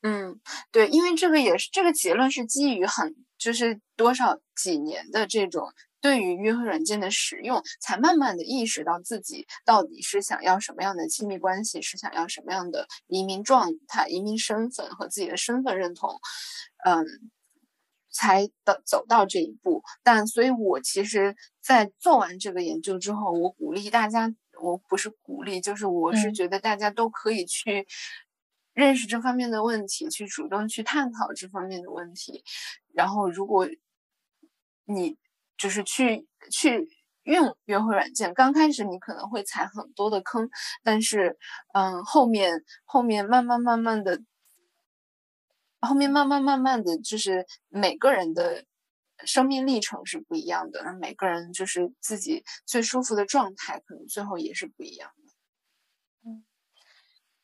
[0.02, 0.38] 嗯，
[0.70, 5.68] 对，因为这个也是这个结论是基于很就是多少几年的这种
[6.06, 16.20] 对于约会软件的使用，才慢慢的意识到自己到底是想要什么样的亲密关系，是想要什么样的移民状态、移民身份和自己的身份认同。
[16.84, 17.04] 嗯，
[18.12, 27.84] 才的走到这一步，但所以，我其实，在做完这个研究之后，我鼓励大家，我不是鼓励，就是我是觉得大家都可以去
[28.74, 32.44] 认识这方面的问题，去主动去探讨这方面的问题。
[32.94, 33.68] 然后，如果
[34.84, 35.16] 你
[35.56, 36.88] 就是去去
[37.24, 40.48] 用约会软件，刚开始你可能会踩很多的坑，
[40.82, 41.36] 但是，
[41.74, 44.20] 嗯，后面后面慢慢慢慢的。
[45.78, 48.64] 后面慢慢慢慢的就是每个人的
[49.24, 55.25] 生命历程是不一样的，每个人就是自己最舒服的状态，可能最后也是不一样的。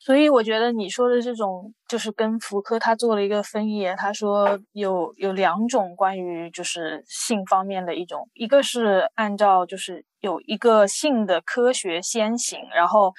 [0.04, 13.12] 所以我觉得你说的这种，就是跟福柯他做了一个分野，他说有有两种关于就是性方面的一种，一个是按照就是有一个性的科学先行，然后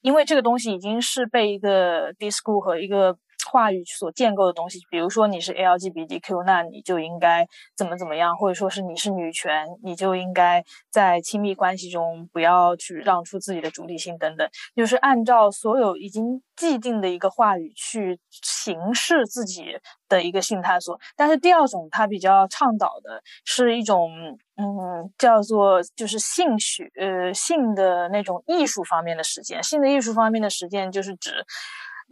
[0.00, 3.18] 因为这个东西已经是被一个 disco 和一个
[3.50, 20.98] 话语所建构的东西，比如说你是 LGBTQ，那你就应该怎么怎么样，或者说是你是女权，你就应该在亲密关系中不要去让出自己的主体性等等，就是按照所有已经既定的一个话语去形式自己的一个性探索。
[21.16, 24.10] 但是第二种，它比较倡导的是一种，
[24.56, 29.62] 嗯，叫做就是性学，呃，性的那种艺术方面的实践。
[29.62, 31.44] 性的艺术方面的实践，就是指。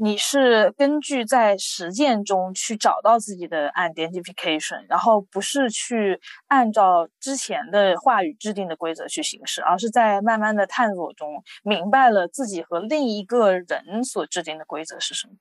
[0.00, 15.32] 你是根据在实践中去找到自己的 identification，然后不是去按照之前的话语制定的规则去行事，而是在慢慢的探索中明白了自己和另一个人所制定的规则是什么。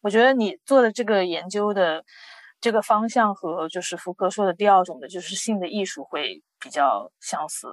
[0.00, 2.04] 我觉得你做的这个研究的
[2.60, 7.66] 这个方向和就是福柯说的第二种的，就是性的艺术会比较相似。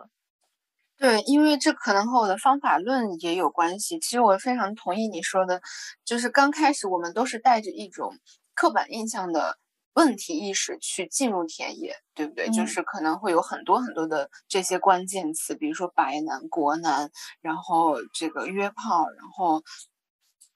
[1.01, 3.97] 对，因为这可能和我的方法论也有关系。
[3.99, 5.59] 其实我非常同意你说的，
[6.05, 8.19] 就是刚开始我们都是带着一种
[8.53, 9.57] 刻板印象的
[9.93, 12.51] 问题意识去进入田野，对不对？
[12.51, 17.09] 就是可能会有很多很多的这些关键词，比如说白男、国男，
[17.41, 19.63] 然后这个约炮，然后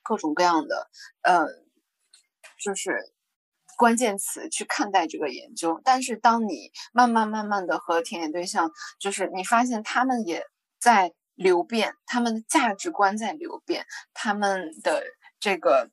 [0.04, 0.88] 各种各样的，
[1.24, 1.48] 呃，
[2.64, 3.15] 就是。
[3.78, 10.44] 关键词去看待这个研究，但是当你慢慢慢慢的和田野对象，就是你发现他们也
[10.80, 15.04] 在流变，他们的价值观在流变，他们的
[15.40, 15.90] 这个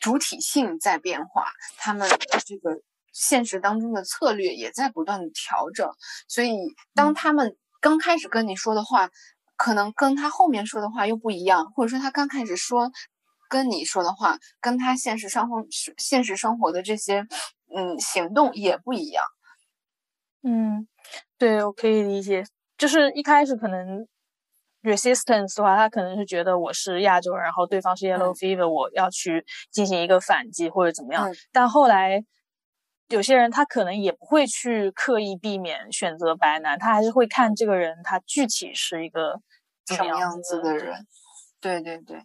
[0.00, 2.80] 主体性在变化，他们的这个
[3.12, 5.90] 现实当中的策略也在不断的调整。
[6.28, 6.56] 所以，
[6.94, 9.10] 当他们刚开始跟你说的话，
[9.56, 12.90] 可能跟他后面说的话又不一样，或者说他刚开始说。
[13.50, 15.66] 跟你说的话，跟他现实生活、
[15.98, 17.26] 现实生活的这些，
[17.76, 19.24] 嗯，行动也不一样。
[20.42, 20.86] 嗯，
[21.36, 22.44] 对，我可以理解。
[22.78, 24.06] 就是一开始可能
[24.82, 31.28] resistance 的话，他可能是觉得我是亚洲人，然后对方是 yellow fever，我要去进行一个反击或者怎么样。
[31.52, 32.24] 但后来
[33.08, 39.40] 有些人他可能也不会去刻意避免选择白男，他还是会看这个人他具体是一个
[39.88, 41.06] 什么样子的人。
[41.60, 42.22] 对对对。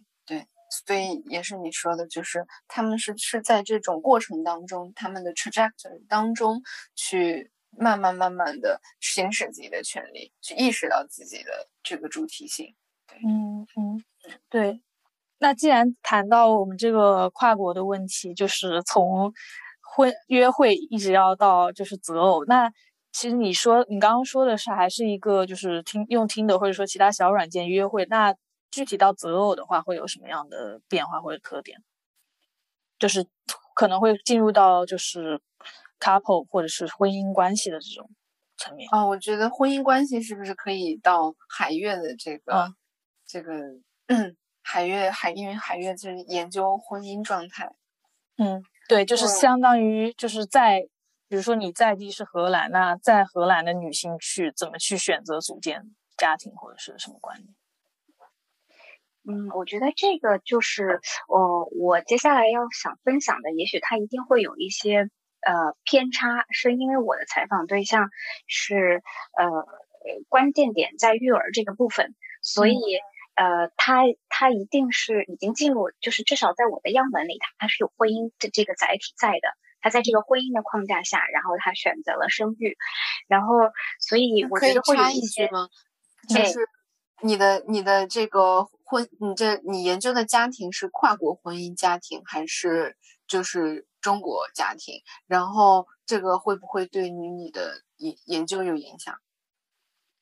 [0.68, 6.60] 所以也是你说的，就是他们是是在这种过程当中，他们的 trajectory 当中
[6.96, 12.74] 去慢慢慢慢的行使自己的权利，去意识到自己的这个主体性。
[13.24, 14.02] 嗯嗯，
[14.50, 14.82] 对。
[15.38, 19.32] 那既然谈到我们这个跨国的问题，就是从
[19.94, 22.72] 婚约会一直要到就是择偶，那
[23.12, 28.34] 其实你说你刚刚说的是还是一个就是听用听的或者说其他小软件约会，那。
[28.70, 31.82] 具体到择偶的话，会有什么样的变化或者特点？
[32.98, 33.26] 就是
[33.74, 35.40] 可能会进入到就是
[36.00, 38.10] couple 或者是婚姻关系的这种
[38.56, 38.88] 层面。
[38.90, 42.72] 哦，我觉得婚姻关系是不是可以到海月的这个
[43.26, 43.52] 这个
[44.62, 47.70] 海月海，因为海月就是研究婚姻状态。
[48.38, 50.80] 嗯，对，就是相当于就是在
[51.28, 57.54] 比如说你在地是荷兰，那在荷兰的女性去怎么去选择组建家庭或者是什么观念？
[59.28, 65.10] 嗯，我觉得这个就是我我接下来要想分享的，也许它一定会有一些
[65.40, 68.10] 呃偏差，是因为我的采访对象
[68.46, 69.02] 是
[69.36, 69.66] 呃
[70.28, 72.78] 关键点在育儿这个部分，所以
[73.34, 79.48] 呃他他一定是已经进入，就是至少在我的样本里，他他是有婚姻的这个载体在的，
[79.80, 82.76] 他在这个婚姻的框架下，然后他选择了生育，
[83.26, 83.56] 然后
[83.98, 85.68] 所以我觉得会有一些吗？
[86.28, 86.68] 就是
[87.22, 88.68] 你的你的这个。
[88.88, 95.02] 婚，你这你研究的家庭是跨国婚姻家庭还是就是中国家庭？
[95.26, 99.16] 然后这个会不会对你你的研研究有影响？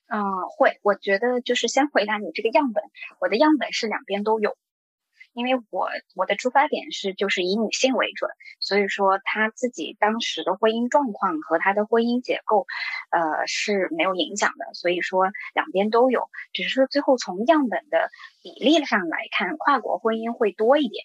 [0.08, 0.78] 嗯，会。
[0.82, 2.82] 我觉得就是先回答你这个样本，
[3.20, 4.56] 我的样本是两边都有。
[5.34, 12.66] 因为我我的出发点是就是以女性为准，所以说她自己当时的婚姻状况和她的婚姻结构，
[13.10, 14.72] 呃是没有影响的。
[14.74, 18.10] 所以说两边都有，只是说最后从样本的
[18.42, 21.04] 比例上来看，跨国婚姻会多一点。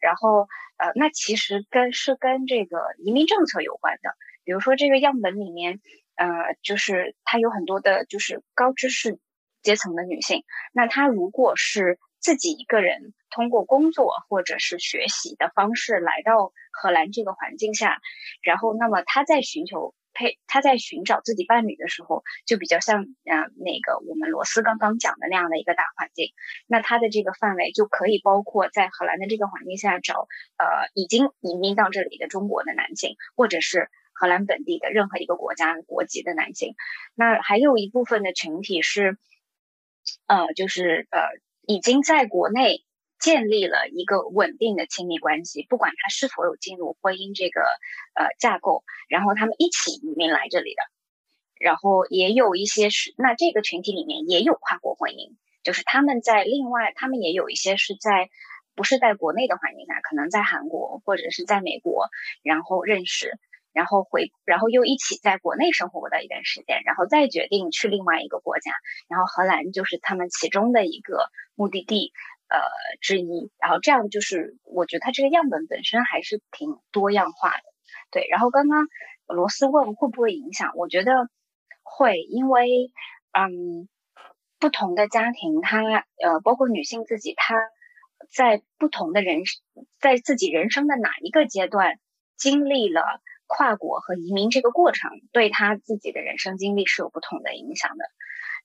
[0.00, 0.46] 然后
[0.78, 4.10] 呃，那其实跟是跟这个移民政策有关的。
[4.44, 5.80] 比如说这个样本里面，
[6.14, 6.28] 呃，
[6.62, 9.18] 就是它有很多的就是高知识
[9.62, 11.98] 阶层的女性，那她如果是。
[12.24, 18.00] 自己一个人通过工作或者是学习的方式来到荷兰这个环境下，
[18.42, 26.28] 然后那么他在寻求配他在寻找自己伴侣的时候，就比较像嗯那个我们罗斯刚刚讲的那样的一个大环境。
[26.66, 36.74] 那他的这个范围就可以包括在荷兰的这个环境下找呃已经移民到这里的中国的男性，或者是荷兰本地的任何一个国家国籍的男性。
[37.14, 39.18] 那还有一部分的群体是，
[40.26, 41.20] 呃，就是呃。
[41.66, 42.84] 已经在国内
[43.18, 47.60] 建立了一个稳定的亲密关系，不管他是否有进入婚姻这个
[48.14, 50.82] 呃架构，然后他们一起移民来这里的，
[51.58, 58.28] 然后也有一些是那这个群体里面也有跨国婚姻，就是他们在另外他们也有一些是在
[58.74, 62.08] 不是在国内的环境下，可能在韩国或者是在美国，
[62.42, 63.38] 然后认识。
[63.74, 68.70] 然后回，然后又一起在国内生活过的一段时间，然后再决定去另外一个国家，
[69.08, 72.12] 然后荷兰就是他们其中的一个目的地，
[72.48, 72.58] 呃
[73.00, 73.50] 之一。
[73.58, 77.62] 然后这样就是，我觉得它这个样本本身还是挺多样化的。
[78.10, 78.86] 对，然后刚刚
[79.26, 81.28] 罗斯问会不会影响，我觉得
[81.82, 82.92] 会，因为
[83.32, 83.88] 嗯，
[84.60, 87.56] 不同的家庭，它呃，包括女性自己，她
[88.30, 89.42] 在不同的人，
[90.00, 91.98] 在自己人生的哪一个阶段
[92.36, 93.02] 经历了。
[93.46, 98.04] 跨国和移民这个过程对他自己的人生经历是有不同的影响的，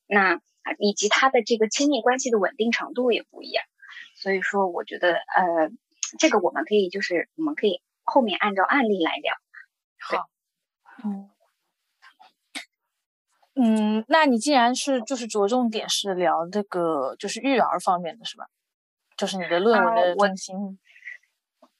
[0.07, 3.63] 那啊以及他的这个亲密关系的稳定程度也不一样，
[4.15, 5.69] 所以说我觉得呃
[6.17, 9.33] 这个我们可以就是我们可以后面按照案例来聊。
[9.99, 10.29] 好，
[11.03, 11.29] 嗯
[13.55, 18.47] 嗯，那你既然是就是着重点是聊这个就是育儿方面的是吧？
[19.17, 20.79] 就是你的论文的中心。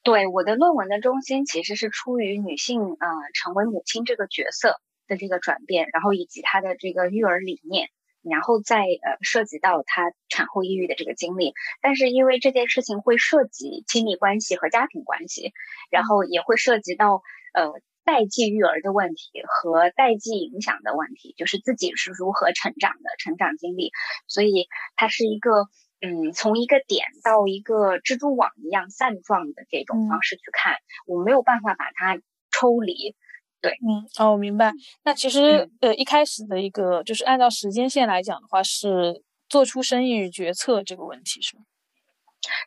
[0.10, 7.90] 对我的论文的中心其实是出于女性呃成为母亲这个角色的这个转变，然后以及她的这个育儿理念，
[8.24, 11.54] 然后再呃涉及到她产后抑郁的这个经历。
[11.80, 15.54] 但是因为这件事情会涉及亲密关系和家庭关系，
[15.92, 17.22] 然后也会涉及到
[17.54, 17.72] 呃
[18.04, 23.92] 代际育儿的问题和代际影响的问题，就是自己是如何成长的成长经历，
[24.28, 25.68] 所以它是一个。
[26.02, 30.76] 嗯，从一个点到一个蜘蛛网一样散状的这种方式去看，
[31.06, 32.18] 我没有办法把它
[32.52, 33.16] 抽离。
[33.60, 34.72] 对，嗯，哦，我明白。
[35.04, 41.64] 那其实呃，一开始的一个就是按照时间线来讲的话，是做出生意与决策这个问题是吗？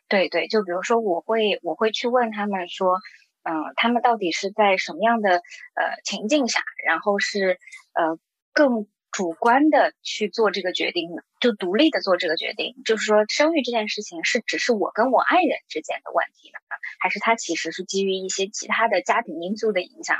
[0.07, 2.99] 对对，就比如说我会我会去问他们说，
[3.41, 7.57] 嗯，他们到底是在什么样的呃情境下，然后是
[7.93, 8.19] 呃
[8.51, 8.87] 更。
[9.13, 16.57] 主观的去做这个决定呢，就独立的做这个决定，就是说生育这件事情是只是我跟我爱人之间的问题呢，
[16.99, 20.17] 还是它其实是基于一些其他的家庭因素的影响？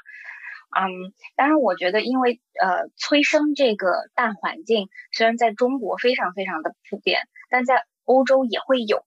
[0.77, 9.03] 嗯，当然，我觉得因为呃催生这个大环境虽然在中国非常非常的普遍，但在欧洲也会有，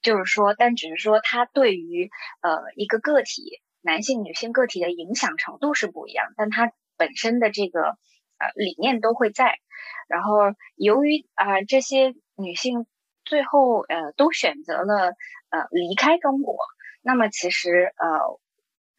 [0.00, 2.08] 就是说，但只是说它对于
[2.40, 7.98] 呃一个个体男性、女性个体的影响程度是不一样，但它本身的这个。
[8.38, 9.58] 呃，理念都会在，
[10.08, 12.86] 然后由于啊这些女性
[13.24, 15.12] 最后呃都选择了
[15.50, 16.56] 呃离开中国，
[17.02, 18.40] 那么其实呃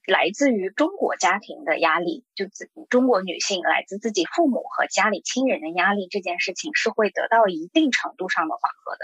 [0.05, 8.99] 来自于中国家庭的压力，就自中国女性来自自己父母和家里亲人的压力，这件事情是会得到一定程度上的缓和的。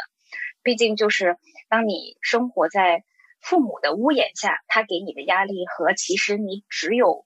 [0.64, 1.38] 毕竟就是
[1.70, 3.06] 当你生活在
[3.40, 7.26] 父母的屋檐下，他给你的压力和其实你只有。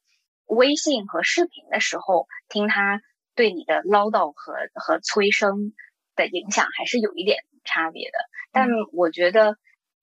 [0.49, 3.01] 微信和视频的时候，听他
[3.35, 5.73] 对你的唠叨和和催生
[6.15, 8.17] 的影响还是有一点差别的。
[8.51, 9.55] 但我觉得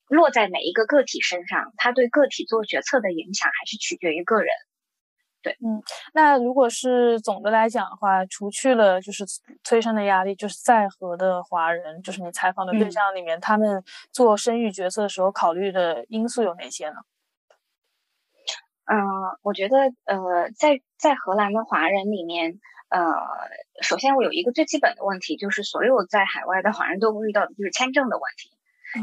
[0.06, 4.48] 落在每一个个体身上，他对个体做决策的影响还是取决于个人。
[5.42, 5.82] 对，嗯，
[6.12, 9.24] 那如果是总的来讲的话，除去了就是
[9.62, 16.96] 催生的压力，就是在和的华人，就是你采访的对象里面，他们做生育决策的时候考虑的因素有哪些呢？
[18.86, 18.96] 嗯，
[19.42, 23.02] 我觉得呃，在在荷兰的华人里面，呃，
[23.82, 28.52] 首先我有一个最基本的问题，就是所有在海外的华人都会遇到的就是签证的问题。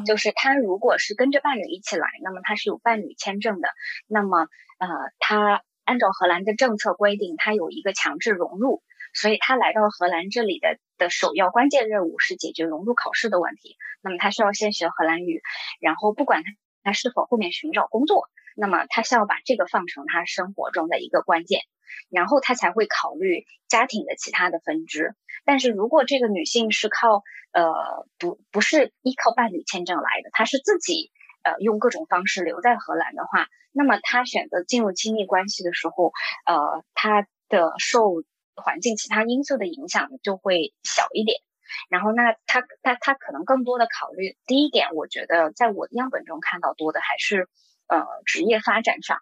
[0.06, 3.70] 就是他如果是跟着伴侣一起来，那么他是有伴侣签证的，
[4.08, 4.48] 那么
[4.80, 4.88] 呃，
[5.20, 8.82] 他按照荷兰的政策规定，他有一个强制融入，
[9.14, 13.76] 所以他来到荷兰这里的的首要关键任务是解决融入考试的问题。
[14.02, 15.44] 那么他需要先学荷兰语，
[15.82, 16.50] 然后不管他
[16.86, 18.30] 他是否后面寻找工作。
[18.56, 21.62] 那么他需要把这个放成他生活中的一个关键，
[22.10, 25.16] 然后他才会考虑家庭的其他的分支。
[25.46, 27.74] 但是如果这个女性是靠呃
[28.18, 31.12] 不不是依靠伴侣签证来的，她是自己
[31.44, 36.14] 呃用各种方式留在荷兰的话，那么她选择进入亲密关系的时候，
[36.46, 38.24] 呃，她的受
[38.56, 41.42] 环境其他因素的影响就会小一点。
[41.90, 47.50] 然后那她她她可能更多的考虑第一点，我觉得在我的样本中看到多的还是。
[47.88, 49.20] 呃，职业发展上，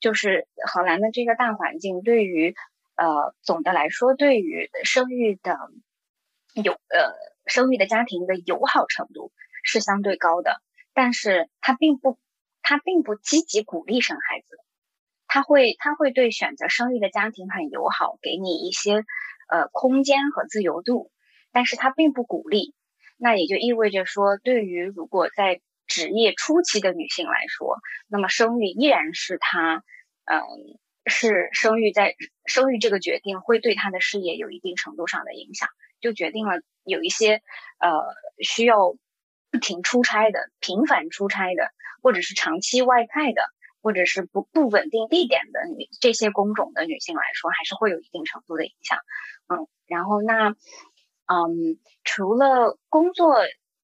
[0.00, 2.54] 就是荷兰的这个大环境，对于
[2.96, 5.56] 呃总的来说，对于生育的
[6.54, 7.12] 有呃
[7.46, 9.32] 生育的家庭的友好程度
[9.62, 10.60] 是相对高的，
[10.94, 12.18] 但是它并不，
[12.62, 14.58] 它并不积极鼓励生孩子，
[15.26, 19.04] 他会他会对选择生育的家庭很友好，给你一些
[19.48, 21.10] 呃空间和自由度，
[21.52, 22.74] 但是他并不鼓励，
[23.16, 27.78] 那也就意味着说，对于如果在职业初期的女性来说，
[28.08, 29.82] 那么生育依然是她，
[30.24, 30.40] 嗯，
[31.06, 32.14] 是生育在
[32.44, 35.68] 生育这个决定会对她的事业有一定程度上的影响，
[36.00, 37.42] 就决定了有一些
[37.78, 37.90] 呃
[38.42, 38.94] 需要
[39.50, 41.70] 不停出差的、频繁出差的，
[42.02, 43.42] 或者是长期外派的。
[43.82, 48.98] 或者是不不稳定地点的女这些工种的女性来说，还是会有一定程度的影响。
[49.46, 53.36] 嗯，然后那，嗯，除了工作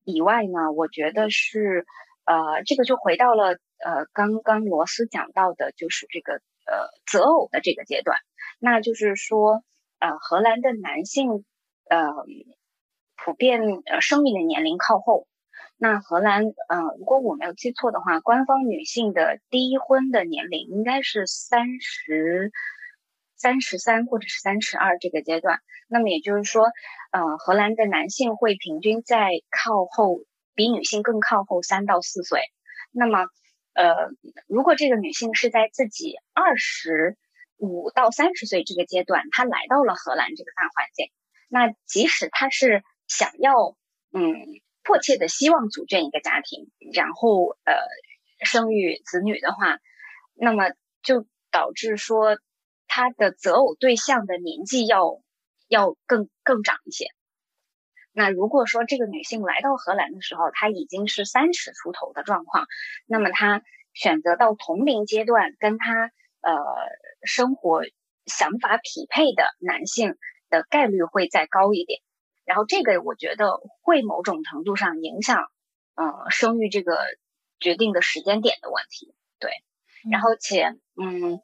[0.04, 1.86] 以外呢，我觉得是，
[2.24, 8.18] 呃，这个就回到了呃刚刚罗斯讲到的，就是这个呃择偶的这个阶段。
[8.58, 9.64] 那就是说，
[9.98, 11.44] 呃，荷兰的男性，
[11.88, 12.12] 呃，
[13.16, 15.26] 普遍呃生育的年龄靠后。
[15.76, 22.52] 那荷兰，嗯，如果我没有记错的话，官方女性的第一婚的年龄应该是三十
[23.42, 25.58] 三十三或者是三十二这个阶段。
[25.88, 26.66] 那么也就是说，
[27.10, 30.20] 呃，荷兰的男性会平均在靠后，
[30.54, 32.40] 比女性更靠后三到四岁。
[32.92, 33.26] 那么，
[33.74, 34.10] 呃，
[34.46, 37.16] 如果这个女性是在自己二十
[37.56, 41.10] 五到三十岁这个阶段，她来到了荷兰这个大环境，
[41.48, 43.76] 那即使她是想要，
[44.12, 44.60] 嗯。
[44.84, 47.72] 迫切的希望组建一个家庭，然后呃
[48.44, 49.78] 生育子女的话，
[50.34, 50.72] 那么
[51.04, 52.36] 就导致说
[52.94, 55.22] 他的择偶对象的年纪要
[55.66, 57.06] 要更更长一些。
[58.12, 62.66] 那如果说这个女性来到荷兰的时候，她已经是三十出头的状况，
[63.06, 63.62] 那么她
[63.94, 66.10] 选择到同龄阶段跟她
[66.42, 66.52] 呃
[67.24, 67.80] 生活
[68.26, 70.18] 想法匹配的男性
[70.50, 72.02] 的概率会再高一点。
[72.44, 75.46] 然后这个我觉得会某种程度上影响，
[75.94, 76.98] 呃，生育这个
[77.58, 79.50] 决定的时间点的问题，对。
[80.10, 81.40] 然后且，嗯，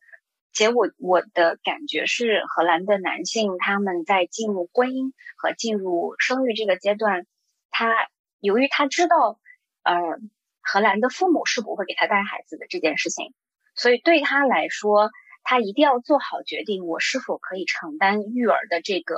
[0.58, 7.26] 且我我的感觉是，荷兰的男性他们在进入婚姻和进入生育这个阶段，
[7.70, 7.94] 他
[8.40, 9.38] 由于他知道，
[9.84, 9.94] 呃，
[10.60, 13.32] 荷兰的父母是不会给他带孩子的这件事情，
[13.76, 15.10] 所以对他来说，
[15.44, 19.14] 他一定要做好决定，我是否可以承担育儿的这个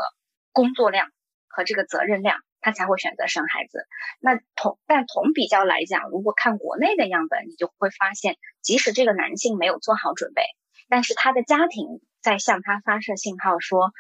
[0.53, 1.09] 工作量。
[1.53, 3.85] 和这个责任量，他才会选择生孩子。
[4.21, 10.45] 那同但同比较来讲，如果看国内的样本，你就会发现，即使这个男性没有做好准备，
[10.91, 13.93] 但是他的家庭在向他发射信号，说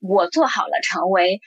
[0.00, 1.42] 我做好了成为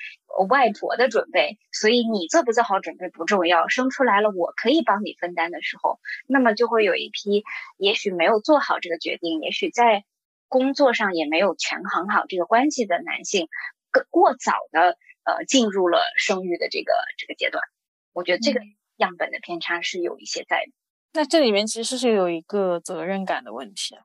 [0.48, 7.44] 外婆的准备，所以你做不做好准备不重要，生出来了我可以帮你分担的时候，那么就会有一批
[7.78, 10.04] 也许没有做好这个决定，也许在
[10.48, 13.48] 工作上也没有权衡好这个关系的男性，
[13.90, 14.98] 更过早的。
[15.24, 17.64] 呃，进入了生育的这个这个阶段，
[18.12, 18.60] 我觉得这个
[18.96, 20.72] 样本的偏差是有一些在的。
[21.14, 23.96] 那这里面其实是有一个责任感的问题。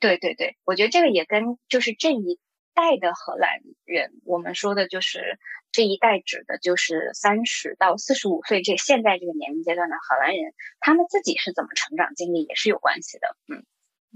[0.00, 2.40] 对对对，我觉得这个也跟就是这一
[2.74, 5.38] 代的荷兰人，我们说的就是
[5.70, 13.36] 这一代指的就是三十到四十五岁这现在这个年龄阶段的荷兰人，他们自己是怎么成长经历也是有关系的。
[13.46, 13.64] 嗯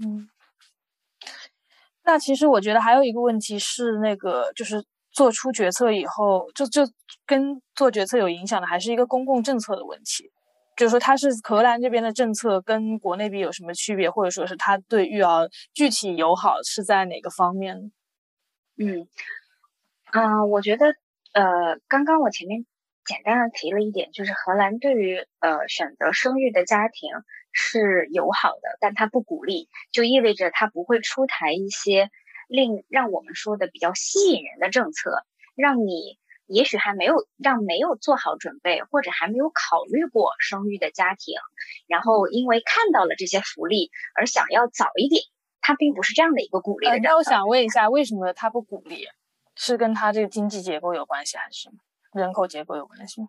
[0.03, 0.29] 嗯。
[2.03, 4.83] 那其实我觉得还有一个问题是那个就是。
[5.15, 6.81] 做出决策以后，就就
[7.25, 10.29] 跟做决策有影响的，还是一个公共政策的问题。
[10.75, 17.91] 就是说，它是荷兰这边的政策跟国内比有什么区别，或者说是它对育儿具体友好是在哪个方面？
[18.77, 19.07] 嗯，
[20.05, 20.95] 啊，我觉得，
[21.33, 22.65] 呃，刚刚我前面
[23.05, 27.11] 简单的提了一点，就是荷兰对于呃选择生育的家庭
[27.51, 32.09] 是友好的，但它不鼓励，就意味着它不会出台一些。
[32.47, 41.35] 令让我们说的比较吸引人的政策，让你也许还没有让没有做好准备或者还没有考虑过生育的家庭，
[41.87, 45.23] 然后因为看到了这些福利而想要早一点，
[45.61, 46.99] 他并不是这样的一个鼓励的。
[46.99, 49.07] 那我想问一下，为什么他不鼓励？
[49.55, 51.69] 是跟他这个经济结构有关系，还是
[52.13, 53.21] 人口结构有关系？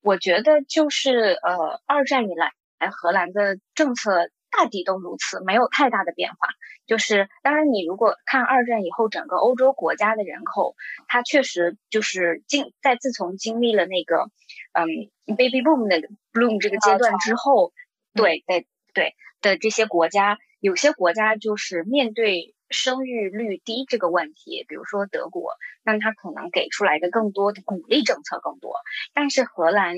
[0.00, 2.52] 我觉得就是呃，二战以来
[2.90, 4.30] 荷兰的政策。
[4.50, 6.48] 大抵都如此，没有太大的变化。
[6.86, 10.74] 就是当然，你如果看二战以后整个欧洲国家的人口，
[11.06, 14.30] 它确实就是经在自从经历了那个
[14.72, 17.72] 嗯 baby boom 的 bloom 这个阶段之后，
[18.14, 28.76] 对对对的这些国家，有些国家就是面对生育率低这个问题，比如说德国，那它可能给出来的更多的鼓励政策更多。
[29.12, 29.94] 但是荷兰，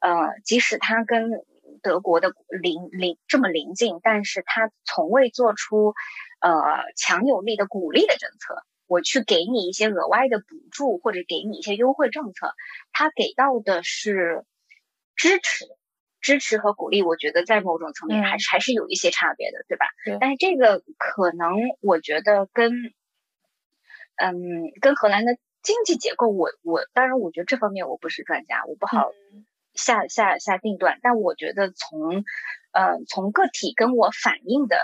[0.00, 1.30] 呃，即使它跟
[1.84, 5.94] 德国的邻邻这么临近，但是他从未做出，
[6.40, 6.50] 呃
[6.96, 8.64] 强有力的鼓励的政策。
[8.86, 12.52] 我去给你一些额外的补助，或者给你一些优惠政策，
[12.92, 14.44] 他给到的是
[15.16, 15.66] 支持、
[16.20, 17.02] 支持和鼓励。
[17.02, 19.86] 我觉得在某种层面还是还是有一些差别的，对吧？
[20.04, 20.18] 对。
[20.20, 22.72] 但是这个可能我觉得跟，
[24.16, 29.12] 嗯，跟荷兰的经济结构，我我当然我觉得这方面我不是专家，我不好。
[29.74, 30.98] 下下下定断。
[31.02, 32.24] 但我觉得从
[32.72, 34.76] 呃从个体跟我反映的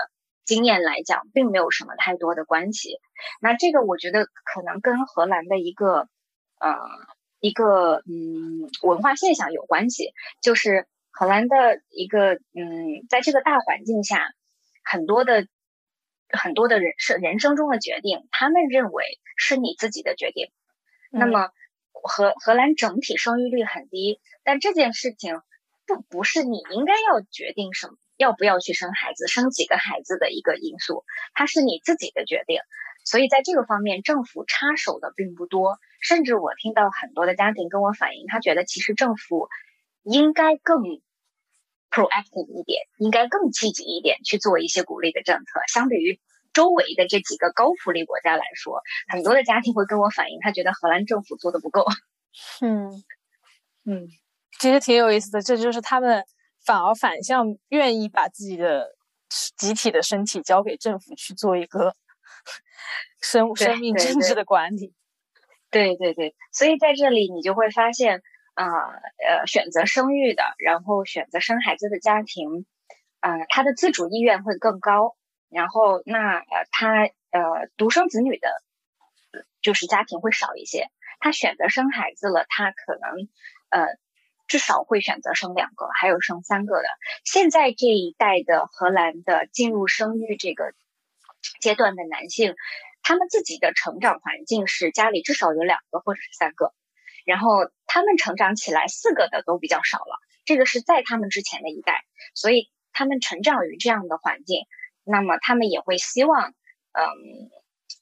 [0.45, 2.99] 经验来讲，并没有什么太多的关系。
[3.41, 6.07] 那这个我觉得可能跟荷兰的一个
[6.59, 6.75] 呃
[7.39, 14.27] 一个嗯文化现象有关系，就是荷兰的一个嗯在这个大环境下，
[14.83, 15.47] 很多的。
[16.33, 19.03] 很多的人生人生中的决定，他们认为
[19.35, 20.49] 是你自己的决定。
[21.09, 21.49] 那么，
[21.91, 25.41] 荷荷兰整体生育率很低，但这件事情
[25.85, 32.59] 不不是你应该要决定什要不要去生孩子、生几个孩子的一个因素，它是你自己的决定。
[33.03, 35.79] 所以在这个方面，政府插手的并不多。
[36.01, 39.49] 甚至我听到很多的家庭跟我反映，他觉得其实政府
[40.03, 41.01] 应该更。
[41.93, 45.59] proactive 一点，应该更积极一点去做一些鼓励的政策。
[45.67, 46.21] 相比于
[46.53, 51.85] 周围的这几个高福利国家来说，很多的家庭会跟我反映，他觉得荷兰政府做的不够。
[52.61, 53.03] 嗯
[53.85, 54.07] 嗯，
[54.59, 56.23] 其实挺有意思的，这就是他们
[56.65, 58.95] 反而反向愿意把自己的
[59.57, 61.95] 集体的身体交给政府去做一个
[63.21, 64.93] 生生命政治的管理。
[65.71, 68.21] 对对对，所以在这里你就会发现。
[68.53, 72.65] 啊呃，选择生育的，然后选择生孩子的家庭，
[73.21, 75.15] 呃，他的自主意愿会更高。
[75.51, 78.49] 然后那呃，他呃独生子女的，
[79.61, 80.87] 就是家庭会少一些。
[81.19, 83.29] 他选择生孩子了，他可能
[83.69, 83.87] 呃
[84.47, 86.87] 至少会选择生两个，还有生三个的。
[87.23, 90.73] 现在这一代的荷兰的进入生育这个
[91.59, 92.55] 阶段的男性，
[93.03, 96.73] 他们自己的成长环境是家里至少有两个或者是三个。
[97.23, 100.19] 然后他们成长起来，四个的都比较少了。
[100.43, 104.65] 这个是在他们之前的一代，所以他们成长于这样的环境，
[105.03, 106.49] 那么他们也会希望，
[106.91, 107.03] 嗯，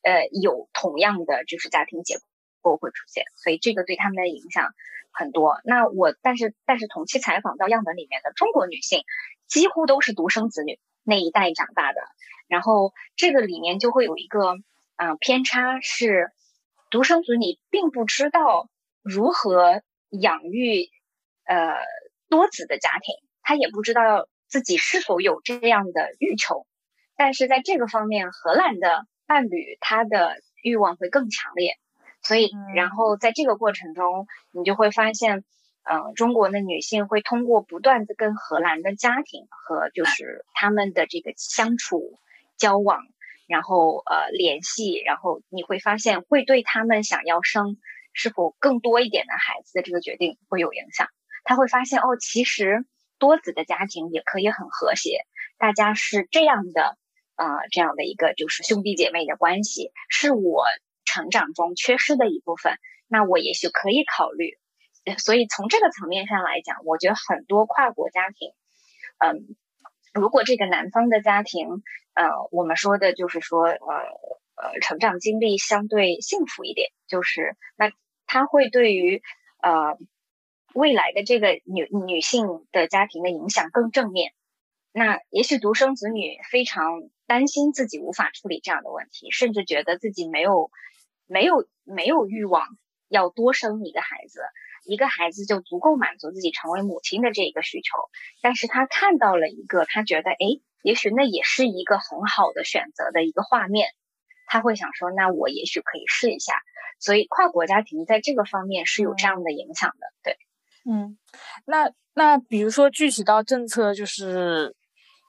[0.03, 2.19] 呃，有同样的就是家庭结
[2.61, 4.73] 构会出现，所以这个对他们的影响
[5.11, 5.59] 很多。
[5.63, 9.03] 那我但是但是同期采访到样本里面的中国女性，
[9.47, 12.01] 几乎都是独生子女那一代长大的，
[12.47, 14.55] 然后这个里面就会有一个
[14.95, 16.31] 嗯偏差，是
[16.89, 18.69] 独生子女并不知道。
[19.01, 20.89] 如何养育
[21.45, 21.73] 呃
[22.27, 23.15] 多子的家庭？
[23.41, 26.67] 他也不知道自己是否有这样的欲求，
[27.19, 31.77] 但是在这个方面，荷兰的伴侣他的欲望会更强烈，
[32.23, 35.43] 所以然后在这个过程中，你就会发现，
[35.83, 42.17] 嗯，中国的女性会通过不断的跟荷兰的家庭和就是他们的这个相处
[42.55, 43.01] 交往，
[43.47, 47.75] 然后呃联系，然后你会发现会对他们想要生。
[48.11, 51.07] 是否更多一点的孩子的这个决定会有影响？
[51.43, 52.83] 他会发现哦，其实
[53.19, 55.25] 多子的家庭也可以很和谐，
[55.57, 56.97] 大家是这样的，
[57.39, 60.65] 呃，这样的一个就是兄弟姐妹的关系，是我
[61.05, 62.73] 成长中缺失的一部分。
[63.07, 64.57] 那我也许可以考虑。
[65.17, 68.51] 所以从这个层面上来讲，我觉得很多跨国家庭，
[69.17, 69.55] 嗯，
[70.13, 71.81] 如果这个男方的家庭，
[72.13, 73.79] 呃，我们说的就是说，呃。
[74.61, 77.93] 呃，成长经历相对幸福一点，就是那
[78.27, 79.23] 他会对于
[79.61, 79.97] 呃
[80.73, 84.33] 未来的这个女女性的家庭的影响更正面。
[84.91, 90.71] 那也许独生子女非常担心自己无法处理这样的问题，甚至觉得自己没有
[91.27, 92.65] 没有没有欲望
[93.07, 94.41] 要多生一个孩子，
[94.83, 97.97] 一个孩子就足够满足自己成为母亲的这一个需求。
[98.41, 103.89] 但是他看到了一个，他觉得诶，也许那也是一个很好的选择的一个画面。
[104.47, 106.55] 他会想说，那我也许可以试一下，
[106.99, 110.37] 所以跨国家庭在这个方面是有这样的影响的，对，
[110.91, 111.19] 嗯，
[111.65, 114.75] 那那比如说具体到政策，就是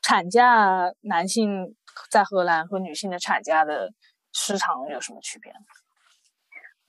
[0.03, 1.77] 产假，男性
[2.11, 3.93] 在荷兰和女性的产假的
[4.33, 5.53] 市场有什么区别？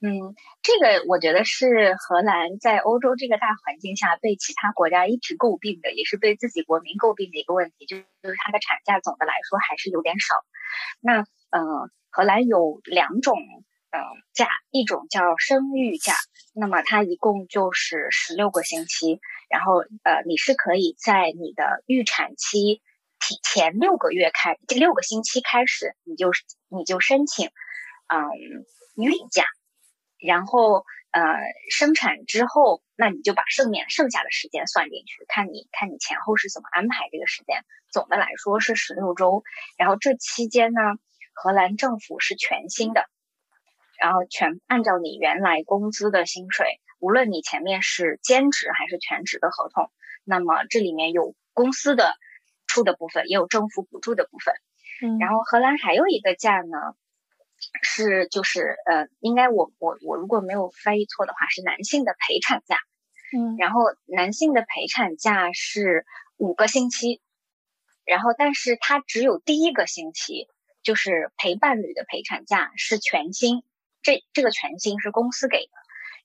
[0.00, 10.36] 嗯，这个我觉得是荷兰在欧洲这个大环境下被其他国家一直诟病的，也是被自己国民诟病的一个问题，就是就是它的产假总的来说还是有点少。
[11.00, 11.90] 那嗯。
[12.14, 13.98] 荷兰有两种嗯
[14.34, 16.12] 假，一种叫生育假，
[16.54, 22.82] 那么它一共就是十六个星期，然后呃你是可以在你的预产期
[23.22, 26.30] 提前六个月开，这六个星期开始你就
[26.68, 27.46] 你就申请
[28.08, 28.18] 嗯
[28.96, 29.46] 孕假，
[30.18, 31.22] 然后呃
[31.70, 39.44] 生产之后，那你就把剩面剩下的时间算进去，看你看你前后是怎么安排这个时间，总的来说是十六周，
[39.78, 40.80] 然后这期间呢。
[41.34, 43.06] 荷兰政府是全薪的，
[43.98, 49.90] 然后全按照你原来工资的薪水，无论你前面是兼职还是全职的合同，
[50.24, 52.12] 那么这里面有公司的
[52.72, 54.54] 出的部分，也有政府补助的部分。
[55.02, 56.78] 嗯，然后荷兰还有一个假呢，
[57.82, 62.78] 是就是呃，应该我我我如果没有翻译错的话，是男性的陪产假。
[63.36, 66.06] 嗯，然后男性的陪产假是
[66.38, 67.20] 五个星期，
[68.06, 70.48] 然后但是他只有第一个星期
[70.82, 73.62] 就是陪伴侣的陪产假是全薪，
[74.02, 75.72] 这这个全薪是公司给的。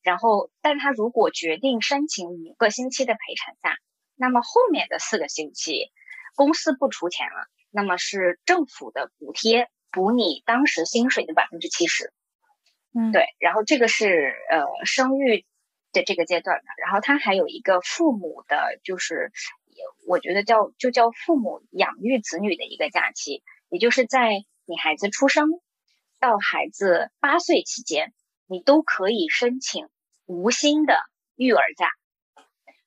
[0.03, 3.77] 然后，但他如果决定申请五个星期的陪产假，
[4.15, 5.91] 那么后面的四个星期
[6.37, 12.13] 公司不出钱了，那么是政府的补贴补你当时薪水的百分之七十。
[12.93, 15.45] 嗯，对，然后这个是呃生育
[15.91, 19.31] 的这个阶段的，然后他还有一个父母的，就是
[20.07, 24.29] 我觉得叫就叫父母养育子女的一个假期，也就是在
[24.65, 25.49] 你孩子出生
[26.19, 28.13] 到孩子八岁期间，
[28.45, 29.87] 你都可以申请
[30.25, 30.99] 无薪的
[31.35, 31.89] 育儿假，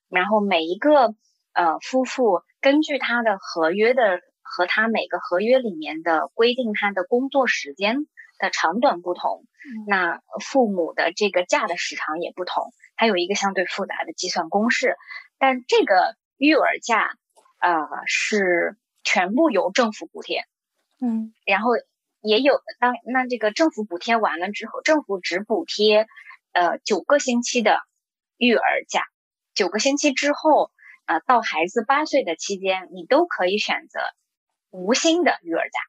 [0.09, 1.15] 然后每一个
[1.61, 8.07] 呃夫妇根据他的合约的和他每个合约里面的规定，他的工作时间
[8.39, 9.45] 的长短不同。
[9.87, 14.97] 那父母的这个假的时长也不同，它有一个相对复杂的计算公式。
[15.39, 17.13] 但这个育儿假，
[17.59, 20.45] 呃，是全部由政府补贴。
[21.03, 21.73] 嗯，然后
[22.23, 26.07] 也有当那这个政府补贴完了之后，政府只补贴
[26.53, 27.81] 呃九个星期的
[28.39, 29.03] 育儿假，
[29.55, 30.71] 九个星期之后，
[31.11, 34.01] 呃，到孩子八岁的期间，你都可以选择
[34.71, 35.81] 无薪的育儿假。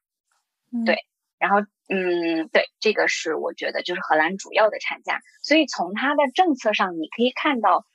[0.85, 1.05] 对，
[1.37, 1.57] 然后。
[1.93, 7.85] 嗯，对，这个是我觉得就是荷兰主要的产假，所以从它的政策上，你可以看到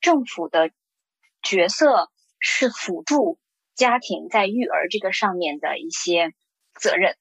[0.00, 0.70] 政府的
[1.42, 3.40] 角色是辅助
[3.74, 6.32] 家庭在育儿这个上面的一些
[6.74, 7.16] 责任，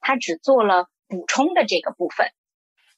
[0.00, 2.28] 他只做了补充的这个部分，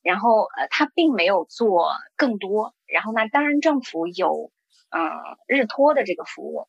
[0.01, 4.53] 然后呃，他并没有做更多，然后呢当然政府有
[4.91, 6.69] 嗯日托的这个服务。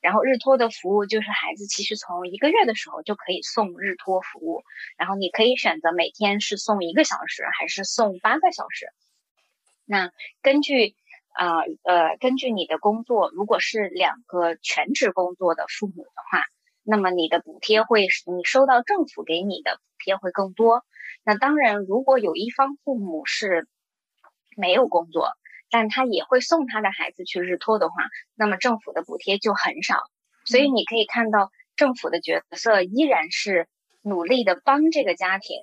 [0.00, 4.62] 然后日托的服务就是孩子其实从一个月的时候就可以送日托服务，
[4.96, 8.92] 然后你可以选择每天是送一个小时还是送八个小时。
[9.84, 10.94] 那根据
[11.32, 16.44] 啊呃根据你的工作，如果是两个全职工作的父母的话，
[16.84, 20.84] 那么你的补贴会你收到政府给你的补贴会更多。
[21.24, 23.66] 那当然，如果有一方父母是
[24.56, 25.32] 没有工作。
[25.70, 27.94] 但他也会送他的孩子去日托的话，
[28.34, 30.00] 那么政府的补贴就很少。
[30.44, 33.68] 所以你可以看到，政府的角色依然是
[34.02, 35.56] 努力的帮这个家庭，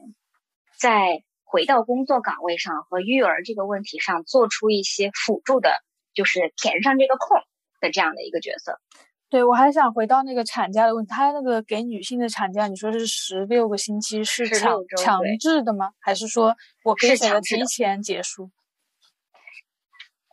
[0.77, 5.81] 在回到工作岗位上和育儿这个问题上做出一些辅助的，
[6.13, 7.39] 就是填上这个空
[7.81, 8.79] 的这样的一个角色。
[9.29, 15.91] 对，我还想回到那个产假的问题，他那个给女性的产假，你说是十六个星期，是强强制的吗？
[15.99, 18.51] 还是说我可以选择提前结束？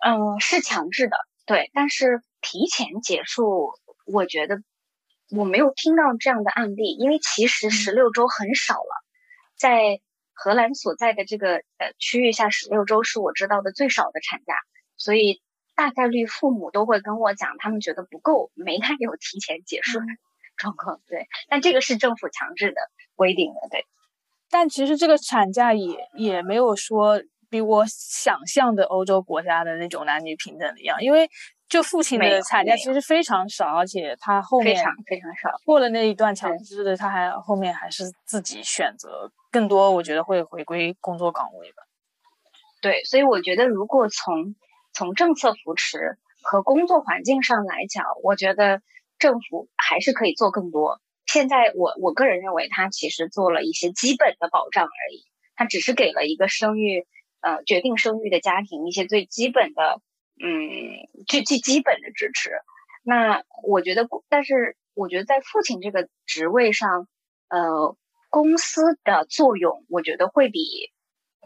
[0.05, 3.71] 嗯，是强制的，对，但是提前结束，
[4.05, 4.57] 我觉得
[5.31, 9.05] 我没有听到这样的案例，因为其实十六周很少了，
[9.57, 10.01] 在
[10.33, 14.57] 荷兰所在的这个呃区域下，十六周是我知道的最少的产假，
[14.97, 15.41] 所以
[15.77, 20.07] 大概率父母都会跟我讲，他们觉得不够，没太有提前结束的
[20.59, 22.81] 状况，对，但这个是政府强制的
[23.15, 23.87] 规定的，对，
[24.51, 27.23] 但其实这个产假也也没有说。
[27.53, 31.29] 比我想象的欧洲国家的那种男女平等的样，因为
[31.69, 41.83] 就父亲的产假其实非常少，而且他后面非常非常少，过了那一段强制的，他还后面还是自己选择更多，我觉得会回归工作岗位吧。
[42.81, 44.57] 对，所以我觉得如果从
[44.95, 48.81] 从政策扶持和工作环境上来讲，我觉得
[49.19, 51.03] 政府还是可以做更多。
[51.27, 57.07] 现在我我个人认为，他其实做了一些基本的保障而已，他只是给了一个生育。
[57.43, 60.01] 呃，决定生育的家庭一些最基本的，
[60.43, 62.53] 嗯，最最基本的支持。
[63.03, 67.09] 那我觉得，但是我觉得在父亲这个职位上，
[67.49, 67.97] 呃，
[68.31, 70.61] 公司的作用，我觉得会比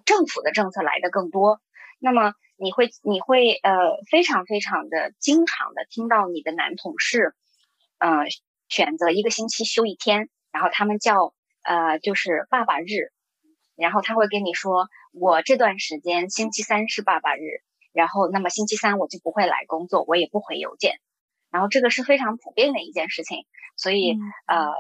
[0.05, 1.61] 政府的政策来的更多。
[1.99, 3.72] 那么你会，你会，呃，
[4.11, 7.34] 非常非常的经常的听到你的男同事，
[7.99, 8.26] 呃，
[8.68, 11.32] 选择一个星期休一天，然后他们叫，
[11.62, 13.12] 呃，就是爸爸日。
[13.77, 17.62] 然后他会跟你说，我这段时间星期三是爸爸日，
[17.93, 20.99] 然后那么星期三我就不会来工作，我也不回邮件，
[21.51, 23.45] 然后这个是非常普遍的一件事情。
[23.77, 24.16] 所以
[24.47, 24.72] 呃，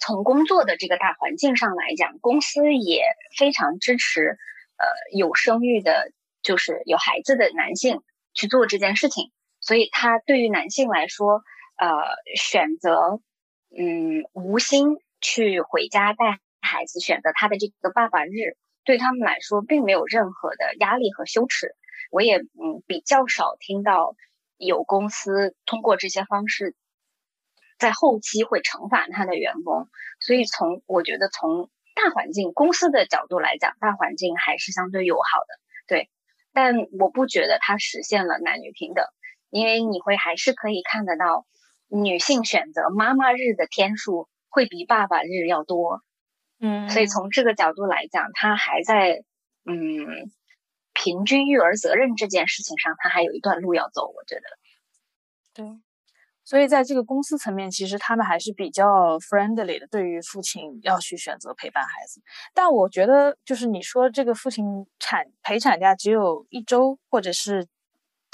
[0.00, 3.02] 从工作的这个大环境上来讲，公司也
[3.36, 4.38] 非常支持
[4.76, 4.86] 呃
[5.16, 8.02] 有生育的，就是有孩子的男性
[8.32, 9.32] 去做这件事情。
[9.60, 11.42] 所以他对于男性来说，
[11.76, 11.88] 呃，
[12.36, 13.20] 选择
[13.76, 16.38] 嗯无心去回家带。
[16.66, 21.74] 孩子选择他的这个爸爸日，对他们来说并没有任何的压力和羞耻。
[22.10, 24.14] 我也嗯比较少听到
[24.58, 26.74] 有公司通过这些方式
[27.78, 29.88] 在后期会惩罚他的员工。
[30.20, 35.58] 所以从我觉得从大环境公司的角度来讲，大环境还是相对友好的。
[35.86, 36.10] 对，
[36.52, 39.04] 但我不觉得它实现了男女平等，
[39.50, 41.46] 因为你会还是可以看得到，
[41.88, 46.02] 女性选择妈妈日的天数会比爸爸日要多。
[46.60, 49.22] 嗯，所以从这个角度来讲，他还在
[49.64, 50.30] 嗯
[50.94, 54.06] 平均育儿责任这件事情上，他还有一段路要走。
[54.06, 54.42] 我觉得，
[55.54, 55.80] 对。
[56.44, 62.22] 所以在这个公司层面，其实他们还是比较 friendly 的，对于父亲要去选择陪伴孩子。
[62.54, 64.64] 但我觉得，就是你说这个父亲
[65.00, 67.66] 产陪产假只有一周或者是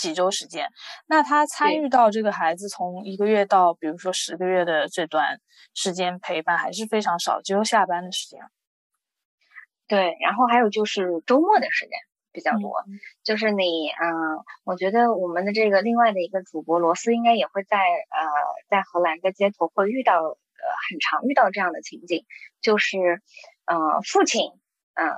[0.03, 0.69] 几周时间，
[1.07, 5.41] 那他参与到这个孩子从一个月到比如说十个月的这段
[5.75, 8.41] 时间陪伴还是非常少，只有下班的时间。
[9.87, 11.93] 对，然后还有就是周末的时间。
[12.35, 12.83] 比较多，
[13.23, 18.25] 就是你，嗯，我觉得我们的这个另外的一个主播罗斯应该也会在，呃，
[18.71, 20.39] 在荷兰的街头会遇到，呃，
[20.89, 22.25] 很常遇到这样的情景，
[22.63, 23.21] 就是，
[23.67, 24.51] 呃，父亲，
[24.95, 25.13] 呃，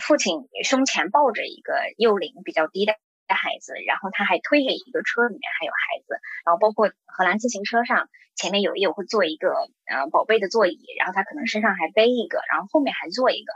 [0.00, 2.94] 父亲胸前抱着一个幼龄比较低的
[3.32, 9.48] 孩子，然后他还推着一个车，里面还有孩子，然后包括荷兰自行车上前面有也会坐一个，
[9.86, 13.52] 呃，宝贝的座椅，然后他可能身上还背一个，然后后面还坐一个。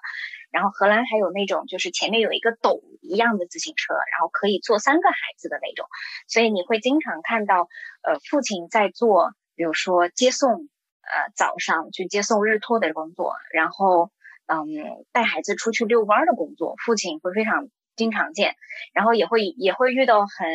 [0.50, 5.86] 然后荷兰还有那种，就是前面有一个斗一样的自行车，然后可以坐三个孩子的那种，
[6.26, 7.68] 所以你会经常看到，
[8.02, 10.70] 呃，父亲在做，比如说接送，
[11.02, 14.10] 呃，早上去接送日托的工作，然后，
[14.46, 17.68] 嗯，带孩子出去遛弯的工作，父亲会非常
[17.99, 18.55] 经常见，
[18.94, 20.49] 然后也会也会遇到很，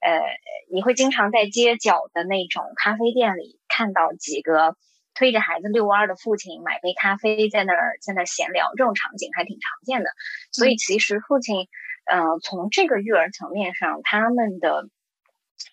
[0.00, 0.20] 呃，
[0.72, 4.74] 你会经常在街角的那种咖啡店里看到几个。
[5.14, 10.10] 推着孩子遛弯的父亲买杯咖啡，在那儿在那儿闲聊，这种场景还挺常见的。
[10.52, 11.66] 所以其实父亲，
[12.06, 14.88] 呃，从这个育儿层面上，他们的，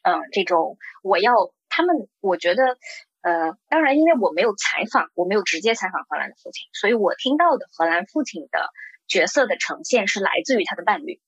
[0.01, 2.76] 嗯，这种我要他们，我觉得，
[3.22, 8.72] 呃，当然，因为我没有采访，我没有直接采访荷兰的父亲，所以我听到的荷兰父亲的
[9.08, 11.20] 角色的呈现是来自于他的伴侣。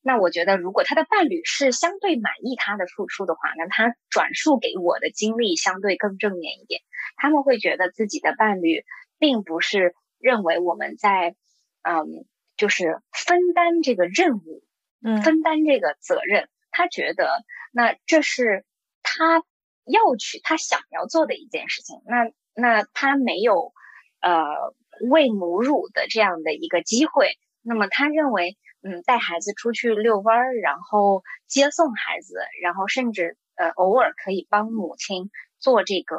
[0.00, 6.82] 那我觉得，如果他的伴侣是相对满意他的付出的话，那他转述给我的经历相对更正面一点。
[7.16, 8.84] 他们会觉得自己的伴侣
[9.18, 11.34] 并不是认为我们在，
[11.82, 12.06] 嗯，
[12.56, 14.62] 就是分担这个任务，
[15.04, 16.48] 嗯，分担这个责任。
[16.70, 18.64] 他觉得那这是
[19.02, 19.42] 他
[19.84, 22.00] 要去他想要做的一件事情。
[22.06, 23.72] 那那他没有
[24.20, 24.32] 呃
[25.10, 27.32] 喂母乳的这样的一个机会。
[27.62, 28.56] 那么他认为。
[28.80, 36.14] 嗯，带孩子出去遛弯儿，然后接送孩子，然后甚至呃偶尔可以帮母亲做这个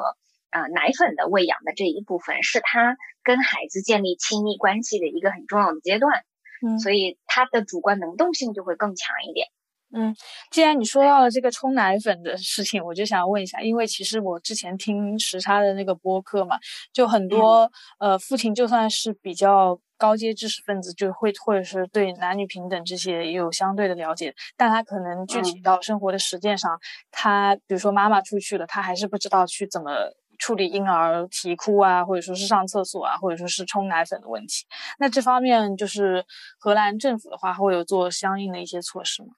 [0.52, 6.26] 呃奶粉的喂养的这一部分，是他跟孩子建立亲密关系的一个很重要的阶段。
[6.62, 9.48] 嗯，所以他的主观能动性就会更强一点。
[9.94, 10.16] 嗯，
[10.52, 16.58] 既然你说到了这个冲奶粉的事情，我就想问一下，因为其实我之前听时差的那个播客嘛，
[16.94, 19.80] 就很多呃父亲就算是比较。
[20.00, 26.80] 高阶知识分子就会，或者是对男女平等这些也有相对的了解，但他可能具体到生活的实践上，
[27.12, 29.92] 他比如说妈妈出去了，他还是不知道去怎么
[30.38, 34.66] 处理婴儿啼哭啊，或者说是上厕所啊，或者说是冲奶粉的问题。
[35.00, 36.24] 那这方面就是
[36.58, 39.34] 荷兰政府的话会有做相应的一些措施吗？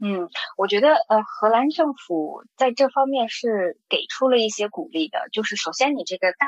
[0.00, 6.46] 嗯，我觉得呃，荷兰政府在这方面是给出了一些鼓励的，就是首先你这个大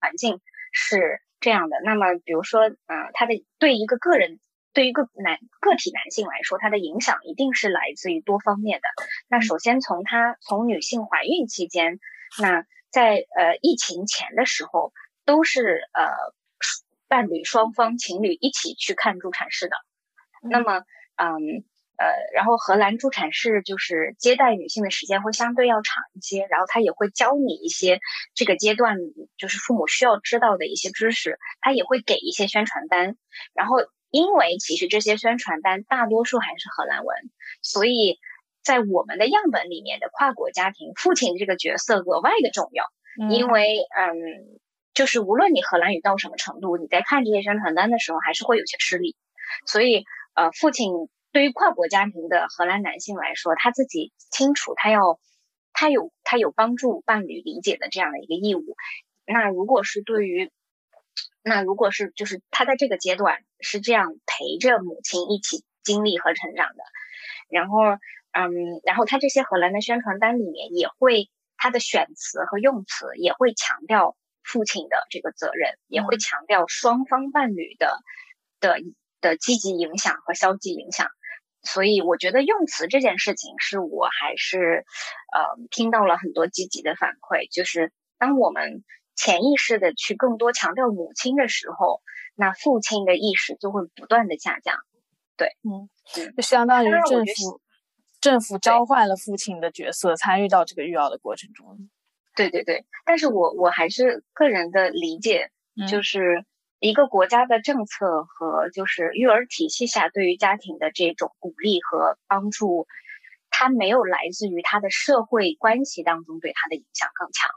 [0.00, 0.40] 环境
[0.72, 1.20] 是。
[1.42, 4.38] 这样的，那么比如说，呃，它的对一个个人，
[4.72, 8.86] 对于一个男个体男性来说，它的影响一定是来自于多方面的。
[9.26, 11.98] 那首先从他从女性怀孕期间，
[12.40, 14.92] 那在呃疫情前的时候，
[15.24, 16.12] 都是呃
[17.08, 19.74] 伴侣双方情侣一起去看助产士的。
[20.48, 20.84] 那么，
[21.16, 21.64] 嗯。
[22.02, 28.00] 呃，然后荷兰助产士就是接待女性的时间会相对要长一些，然后他也会教你一些
[28.34, 28.96] 这个阶段
[29.38, 33.16] 就是父母需要知道的一些知识，他也会给一些宣传单。
[33.54, 33.76] 然后，
[34.10, 37.16] 因为其实这些宣传单大多数还是荷兰文，
[37.62, 38.18] 所以
[38.64, 42.84] 在我们的样本里面的跨国家庭，父亲这个角色格外的重要，
[43.30, 44.58] 因为嗯，
[44.92, 49.14] 就是无论你荷兰语到什么程度，你在看这些宣传单的时候还是会有些吃力，
[49.66, 50.90] 所以呃，父亲。
[51.32, 55.18] 对于跨国家庭的荷兰男性来说，他自己清楚，他要，
[55.72, 58.76] 他有他有帮助伴侣理解的这样的一个义务。
[59.24, 60.50] 那如果是对于，
[61.42, 66.84] 那如果是就是他在这个阶段是这样陪着母亲一起经历和成长的，
[67.48, 67.78] 然后，
[68.32, 77.96] 嗯，然后他这些荷兰的宣传单里面也会他的选词和用词也会强调父亲的这个责任，也会强调双方伴侣的
[78.60, 78.80] 的
[79.22, 81.08] 的积极影响和消极影响。
[81.62, 84.84] 所以我觉得用词这件事情是我还是，
[85.32, 87.48] 呃，听到了很多积极的反馈。
[87.52, 88.84] 就是当我们
[89.14, 92.02] 潜意识的去更多强调母亲的时候，
[92.34, 94.76] 那父亲的意识就会不断的下降。
[95.36, 95.88] 对，嗯，
[96.36, 97.60] 就相当于政府
[98.20, 101.88] 政府召唤了父亲的角色，参与到这个育儿的过程中。
[102.34, 105.50] 对对对，但是我我还是个人的理解，
[105.88, 106.44] 就是
[106.82, 112.88] 一个国家的政策和就是育儿体系下对于家庭的这种鼓励和帮助，
[113.50, 117.48] 它没有来自于他的社会关系当中对他的影响更强。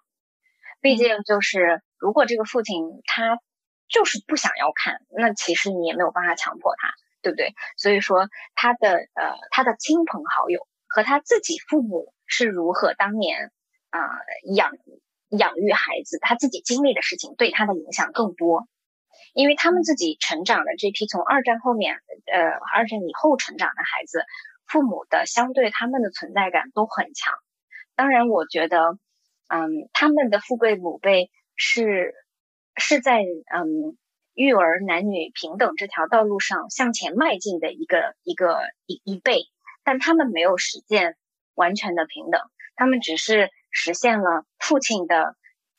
[0.80, 3.40] 毕竟就是如果这个父亲他
[3.90, 7.56] 就是不想要看，那其实你也没有办法强迫他，对不对？
[7.78, 13.52] 所以说他的呃他的亲朋好友和他自己父母是如何当年。
[13.90, 14.02] 啊，
[14.54, 14.74] 养
[15.30, 18.68] 养育孩子，他自己经历的事情对他的影响更多，
[19.36, 22.00] 因为他们自己成长的这批从二战后面，
[22.32, 22.40] 呃，
[22.74, 24.24] 二战以后成长的孩子，
[24.66, 27.34] 父母的相对他们的存在感都很强。
[27.96, 28.98] 当然，我觉得，
[29.50, 32.16] 嗯，他们的富贵母辈是
[32.76, 33.22] 是在
[33.54, 33.98] 嗯
[34.34, 39.42] 育儿男女平等这条道路上向前迈进的一个一个一一辈，
[39.84, 41.18] 但他们没有实现
[41.54, 42.42] 完全的平等，
[42.76, 43.52] 他们只是。
[43.78, 45.36] 实现了父亲的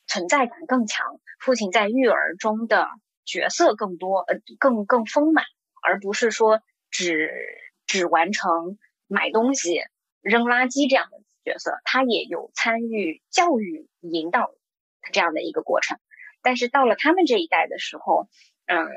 [0.07, 2.91] 存在感更强，父亲在育儿中的
[3.27, 5.45] 角色更多，呃，更更丰满，
[5.83, 7.31] 而不是说只
[7.87, 9.83] 只完成买东西、
[10.23, 11.79] 扔垃圾这样的角色。
[11.85, 14.51] 他也有参与教育引导
[15.13, 15.99] 这样的一个过程。
[16.41, 18.29] 但是到了他们这一代的时候，
[18.67, 18.89] 嗯，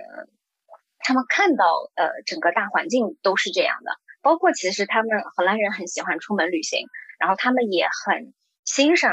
[1.00, 6.88] 他们看到呃整个大环境都是这样的，包括其实他们荷兰人很喜欢出门旅行，
[7.20, 8.34] 然后他们也很。
[8.66, 9.12] 欣赏，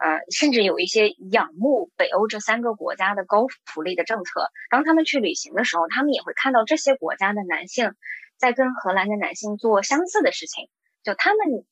[0.00, 4.48] 呃，甚至有一些仰慕北欧这三个国家的高福利的政策。
[4.70, 7.92] 当他们去旅行的时候，他们也会看到这些国家的男性
[8.38, 10.70] 在跟荷兰的男性做相似的事情。
[11.02, 11.66] 就他们，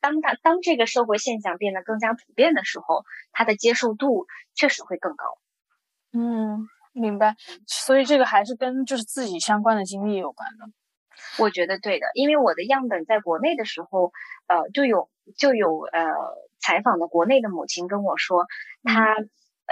[0.00, 5.24] 当他当这个社会现象变得更加普遍的时候，他的接受度确实会更高。
[6.12, 7.34] 嗯，明白。
[7.66, 10.66] 所以这个还是跟就是自己相关的经历有关的。
[11.38, 14.12] 我觉得对的，因为我的样本在国内的时候，
[14.46, 16.02] 呃，就有就有呃
[16.60, 18.46] 采访的国内的母亲跟我说，
[18.84, 19.16] 她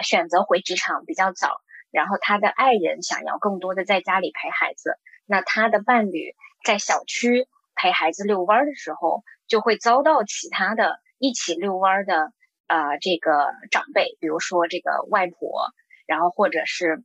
[0.02, 6.34] 选择回职场比较早，然后她的爱人想要更多的在家里陪孩子，那她的伴侣
[6.64, 12.32] 在小区陪孩子遛弯的时候，就会遭到其他的一起遛弯的
[12.66, 15.72] 呃这个长辈，比如说这个外婆，
[16.06, 17.02] 然后或者是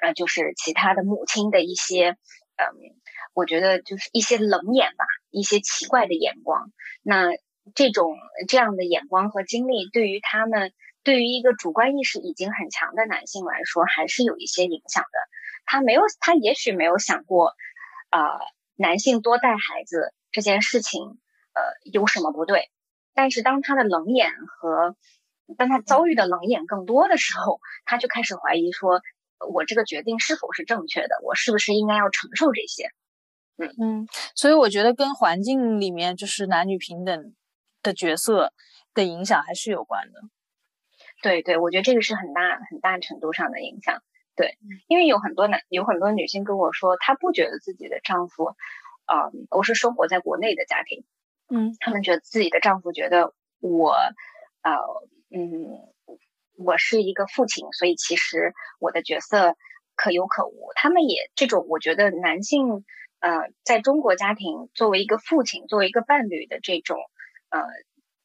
[0.00, 2.16] 呃就是其他的母亲的一些
[2.56, 2.96] 嗯。
[3.34, 6.70] 我觉得就是一些冷眼吧，一些奇怪的眼光。
[7.02, 7.30] 那
[7.74, 8.16] 这种
[8.48, 10.72] 这样的眼光和经历，对于他们，
[11.04, 15.18] 对于一个主观意识已经很强的男性来说，还是有一些影响的。
[15.64, 17.54] 他没有，他也许没有想过，
[18.10, 18.40] 啊，
[18.74, 21.02] 男性多带孩子这件事情，
[21.54, 22.70] 呃，有什么不对？
[23.14, 24.96] 但是当他的冷眼和
[25.56, 29.00] 当他遭遇的冷眼更多的时候，他就开始怀疑说，
[29.52, 31.16] 我这个决定是否是正确的？
[31.22, 32.88] 我是不是应该要承受这些？
[33.58, 37.34] 嗯嗯所以我觉得跟环境里面就是男女平等
[37.82, 38.52] 的角色
[38.94, 40.20] 的影响还是有关的。
[41.22, 44.02] 对对，我觉得这个是很大很大程度上的影响。
[44.34, 44.58] 对，
[44.88, 48.56] 因为有很多男有很多女性跟我说，她不觉得自己的丈夫，
[49.06, 51.04] 呃，我是生活在国内的家庭，
[51.48, 53.92] 嗯，他们觉得自己的丈夫觉得我，
[54.62, 54.72] 呃，
[55.30, 55.78] 嗯，
[56.56, 59.56] 我是一个父亲，所以其实我的角色
[59.94, 60.70] 可有可无。
[60.74, 62.84] 他们也这种，我觉得男性。
[63.22, 66.98] 呃，在中国家庭，作为一个父亲，作为一个伴侣的这种
[67.52, 67.60] 呃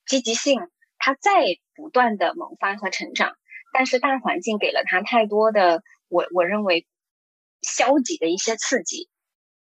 [0.07, 0.59] 积极性，
[0.97, 1.31] 他在
[1.75, 3.37] 不断的萌发和成长。
[3.73, 6.87] 但是大环境给了他太多的，我我认为
[7.61, 9.09] 消极的一些刺激，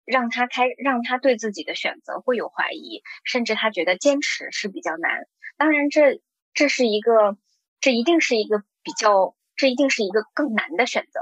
[0.04, 5.28] 让他开，让他对自己的选择会有怀疑，甚至他觉得坚持是比较难。
[5.56, 6.20] 当然，这
[6.54, 7.36] 这是一个，
[7.80, 11.20] 这一定是一个比较，这一定是一个更难的选择。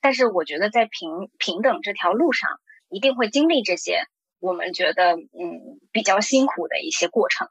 [0.00, 2.58] 但是，我觉得在平平等这条路上。
[2.90, 4.04] 一定会经历这些，
[4.40, 7.50] 我们觉得嗯比较辛苦的一些过程，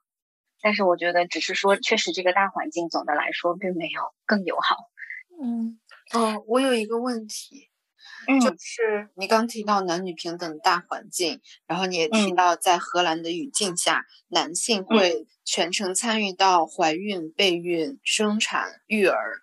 [0.61, 4.75] 但是我觉得只是说，确实这个大环境总的来说并没有更友好。
[5.41, 5.79] 嗯
[6.13, 7.69] 嗯，我有一个问题，
[8.41, 19.41] 就是你刚提到男女平等的大环境，然后你也提到在荷兰的语境下，男性会全程参与到怀孕、备孕、生产、育儿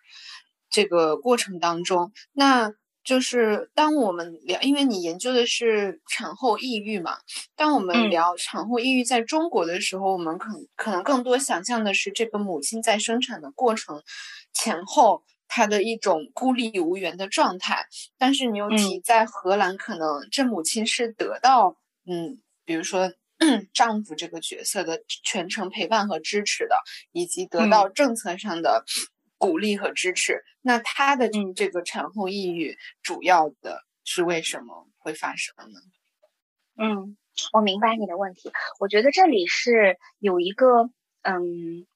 [0.71, 2.75] 这个过程当中，那。
[3.05, 7.19] 就是当我们聊，因为你研究的是产后抑郁嘛，
[7.55, 14.03] 当我们聊产后抑郁在中国的时候，我们可可能更多想象的是这个母亲在生产的过程
[14.55, 17.87] 前后她的一种孤立无援的状态。
[18.17, 21.77] 但是你又提在荷兰，可能这母亲是得到
[22.07, 23.13] 嗯，比如说
[23.75, 26.77] 丈夫这个角色的全程陪伴和支持的，
[27.13, 28.85] 以及得到政策上的。
[29.45, 35.81] 鼓励和支持，那他的这个产后抑郁主要的是为什么会发生呢？
[36.79, 37.19] 嗯，
[37.53, 38.51] 我明白你的问题。
[38.81, 40.89] 我觉得这里是有一个，
[41.21, 41.87] 嗯，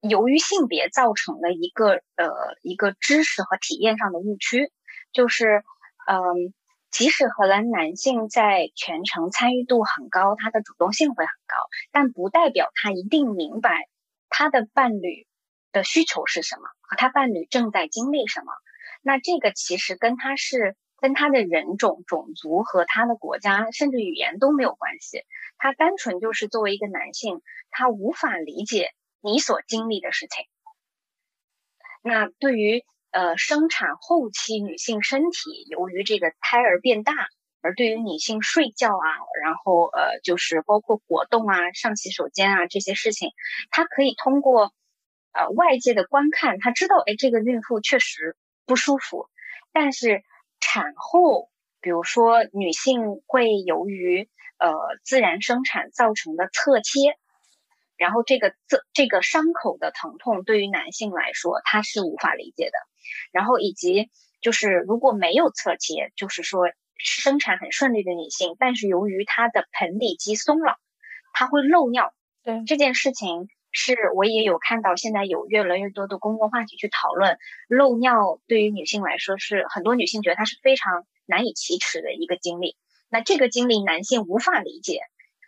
[0.00, 4.72] 由于性别造成的一个呃一个知识和体验上的误区，
[5.12, 5.62] 就是，
[6.08, 6.52] 嗯，
[6.90, 11.54] 即使荷兰男性在全程参与度很高，他的主动性会很高，
[11.92, 13.88] 但不代表他一定明白
[14.28, 15.28] 他的伴侣
[15.70, 18.46] 的需求是什么，和他伴侣正在经历什么。
[19.00, 20.76] 那这个其实跟他是。
[21.02, 25.22] 跟他的人种、种族和他的国家，甚至语言都没有关系。
[25.56, 28.90] 他单纯就是作为一个男性，他无法理解
[29.22, 30.44] 你所经历的事情。
[32.02, 37.14] 那对于呃生产后期女性身体由于这个胎儿变大，
[37.62, 39.08] 而对于女性睡觉啊，
[39.42, 43.30] 然后呃就是包括活动啊、上洗手间啊这些事情，
[43.70, 44.74] 他可以通过
[45.32, 49.28] 呃外界的观看，他知道哎这个孕妇确实不舒服，
[49.72, 50.22] 但是。
[50.62, 51.48] 产后，
[51.80, 54.28] 比如说女性会由于
[54.58, 54.70] 呃
[55.02, 57.16] 自然生产造成的侧切，
[57.96, 62.72] 然后这个这这个伤口的疼痛对于男性来说他是无法理解的。
[63.32, 64.10] 然后以及
[64.42, 66.66] 就是如果没有侧切，就是说
[66.98, 70.76] 生产很顺利的女性，但是由于她的盆底肌松了，
[71.32, 72.12] 她会漏尿。
[72.44, 73.48] 对这件事情。
[73.72, 82.76] 是我也有看到，现在有越来越多的公共话题去讨论漏尿，对于女性来说是很多女性觉得它是非常难以启齿的一个经历。
[83.08, 85.00] 那这个经历男性无法理解，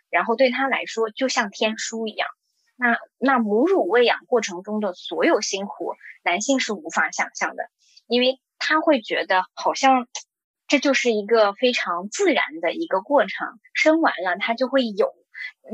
[0.09, 2.27] 然后对他来说就像天书一样。
[2.75, 5.93] 那那母乳喂养过程中的所有辛苦，
[6.23, 7.63] 男性是无法想象的，
[8.07, 10.07] 因为他会觉得好像
[10.67, 15.13] 这就是一个非常自然的一个过程，生完了他就会有。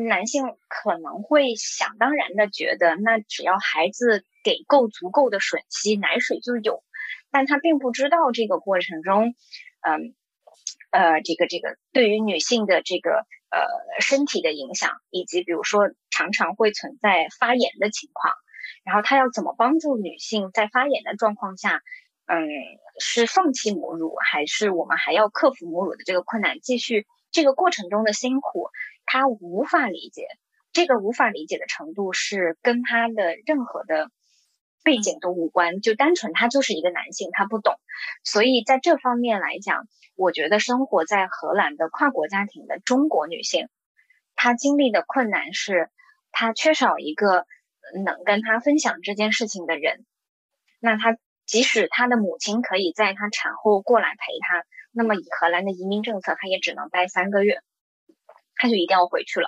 [0.08, 6.84] 男性可能会想当然的觉得，那只要孩子给够足够的吮吸，奶水就有，
[7.32, 9.34] 但他并不知道这个过程中，
[9.82, 10.16] 嗯，
[10.92, 18.34] 呃，这个这个对于女性的这个呃身体的影响，以及比如说常常会存在发炎的情况，
[18.84, 21.82] 然后他要怎么帮助女性在发炎的状况下，
[22.26, 22.48] 嗯，
[23.00, 28.70] 是放弃母乳，还是我们还要克服母乳的这个困难，继续这个过程中的辛苦？
[29.06, 30.28] 他无法理解，
[30.72, 34.12] 这个无法理解的程度是跟他的任何的
[34.84, 37.76] 背景都无关，就单纯他就是一个男性，他不懂。
[38.24, 43.68] 所以在这方面来讲，我觉得生活在荷兰的跨国家庭的中国女性，
[44.36, 45.90] 她经历的困难是，
[46.32, 47.46] 她缺少一个
[48.04, 50.06] 能跟她分享这件事情的人。
[50.80, 54.66] 那她即使她的母亲可以在她产后过来陪她，
[55.00, 57.62] 那么以荷兰的移民政策，她也只能待三个月。
[58.62, 59.48] 他就一定要回去了，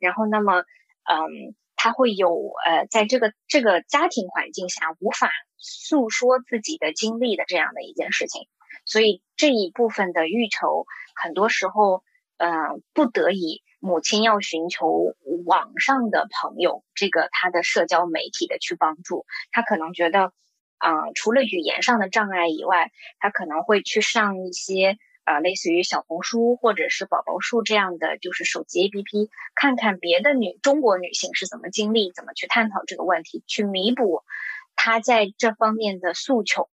[0.00, 0.64] 然后那么，
[1.08, 2.28] 嗯，他会有
[2.66, 8.48] 呃，在这个这个家庭环境下无法诉说自己的经历的这样的一件事情，
[8.84, 12.02] 所以这一部分的欲求，很多时候，
[12.36, 12.50] 呃，
[12.94, 15.14] 不得已，母亲要寻求
[15.46, 20.32] 网上的朋友，这个他的社交媒体的去帮助，他可能觉得，
[20.78, 24.96] 啊，除了语言上的障碍以外，他可能会去上一些。
[25.28, 34.22] 啊，类似于小红书或者是宝宝树这样的，就是手机 APP，看看别的女中国女性是怎么经历，怎么去探讨这个问题，去弥补
[34.74, 36.70] 她在这方面的诉求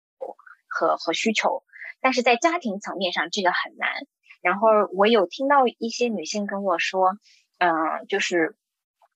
[0.70, 1.64] 和和需求。
[1.99, 3.89] 但是在家庭层面上，这个很难。
[4.41, 7.18] 然后我有听到一些女性跟我说，
[7.58, 8.56] 嗯，就是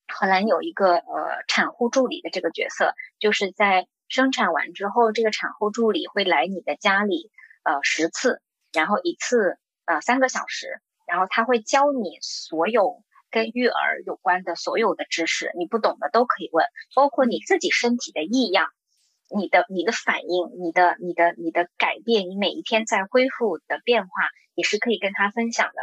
[0.10, 7.32] 荷兰有一个呃产后助理的这个角色，就是在生产完之后，这个产后助理会来你的家里
[7.64, 8.42] 呃十次。
[8.72, 13.02] 然后一次呃三个小时，然后他会教你所有
[13.32, 18.68] 跟育儿有关的所有的知识，你不懂的都可以问，包括你自己身体的异样，
[19.36, 24.12] 你的你的反应，你的你的你的改变，你每一天在恢复的变化，
[24.54, 25.74] 也是可以跟他分享的。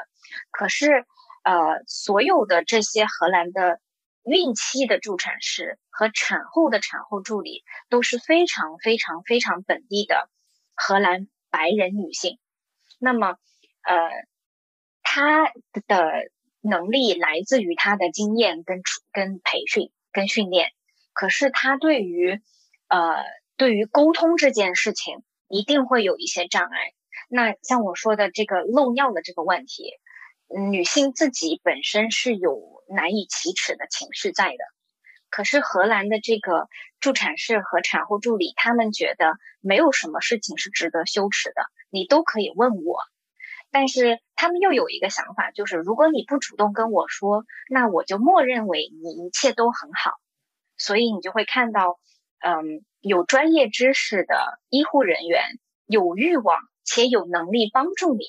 [0.52, 1.04] 可是
[1.42, 3.80] 呃，所有的这些荷兰的
[4.26, 10.28] 孕期的助产士和产后的产后助理都是非常非常非常本地的
[10.74, 12.38] 荷兰白人女性。
[12.98, 13.38] 那么，
[13.82, 14.10] 呃，
[15.02, 15.52] 她
[15.86, 16.12] 的
[16.60, 18.82] 能力来自于她的经验跟
[19.12, 20.72] 跟培训跟训练，
[21.12, 22.40] 可是她对于
[22.88, 23.22] 呃
[23.56, 26.78] 对于沟通这件事情一定会有一些障碍。
[27.28, 29.92] 那像我说的这个漏尿的这个问题，
[30.70, 34.58] 女性自己本身是有难以启齿的情绪在的。
[35.28, 36.68] 可是荷兰的这个
[37.00, 43.00] 助产士和产后助理，他们觉得没有什么事情是值得羞耻的，你都可以问我。
[43.72, 50.12] 但是他们又有一个想法，就是如果你不主动跟我说，那我就默认为你一切都很好。
[50.78, 51.98] 所以你就会看到，
[52.38, 55.42] 嗯，有专业知识的医护人员
[55.86, 58.24] 有欲望且有能力帮助你，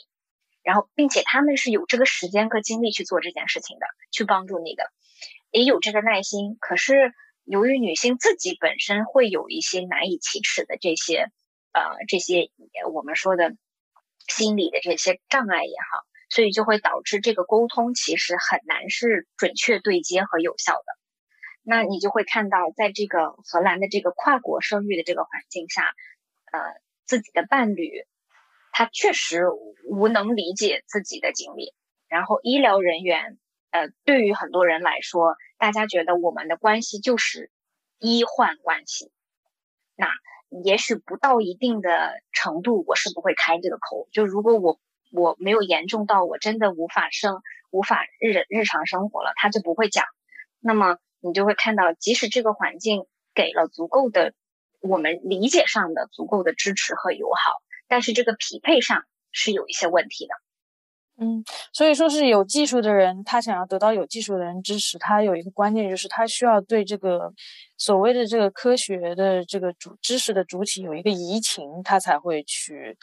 [0.67, 4.91] 然后并且他们是有这个时间和精力去做这件事情的，去帮助你的，
[5.49, 6.57] 也有这个耐心。
[6.59, 7.13] 可是
[7.45, 11.31] 由于女性自己本身会有一些难以启齿的这些
[11.71, 12.51] 呃这些
[12.93, 13.55] 我们说的
[14.27, 20.83] 心理的这些障碍也好，所以就会导致这个沟通其实很难是准确对接和有效的。
[21.63, 25.93] 那你就会看到，在这个荷兰的这个跨国生育的这个环境下，
[26.51, 26.59] 呃，
[27.05, 28.05] 自己的伴侣。
[28.77, 29.45] 他确实
[29.89, 31.73] 无能理解自己的经历，
[32.07, 33.39] 然后医疗人员，
[33.71, 37.49] 呃，对于很多人来说，大家觉得我们的关系就是
[37.97, 39.11] 医患关系，
[39.95, 40.09] 那
[40.63, 44.07] 也许不到一定的程度，我是不会开这个口。
[44.11, 44.79] 就如果我
[45.11, 47.41] 我没有严重到我真的无法生、
[47.71, 50.05] 无法日日常生活了，他就不会讲。
[50.59, 54.35] 那么你就会看到，即使这个环境给了足够的
[54.81, 57.63] 我们理解上的足够的支持和友好。
[57.87, 61.43] 但是这个匹配上是有一些问题的，嗯，
[61.73, 67.33] 所以说是有技术的人，他想要得到有技术的人支持，他有一个关键就是他需要对这个
[67.77, 72.97] 所谓的这个科学的这个主知识的主体有一个移情，他才会去。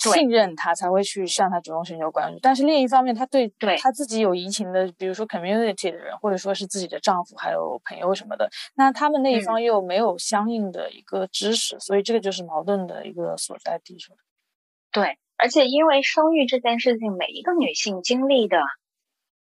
[0.00, 13.98] 信任他才会去向他主动寻求关注，但是另一方面，他对对他自己有移情的，比如说 community 的人，或者说是自己的丈夫还有朋友什么的，那他们那一方又没有相应的一个知识，所以这个就是矛盾的一个所在地。
[14.90, 18.58] 对，而且因为生育这件事情，每一个女性经历的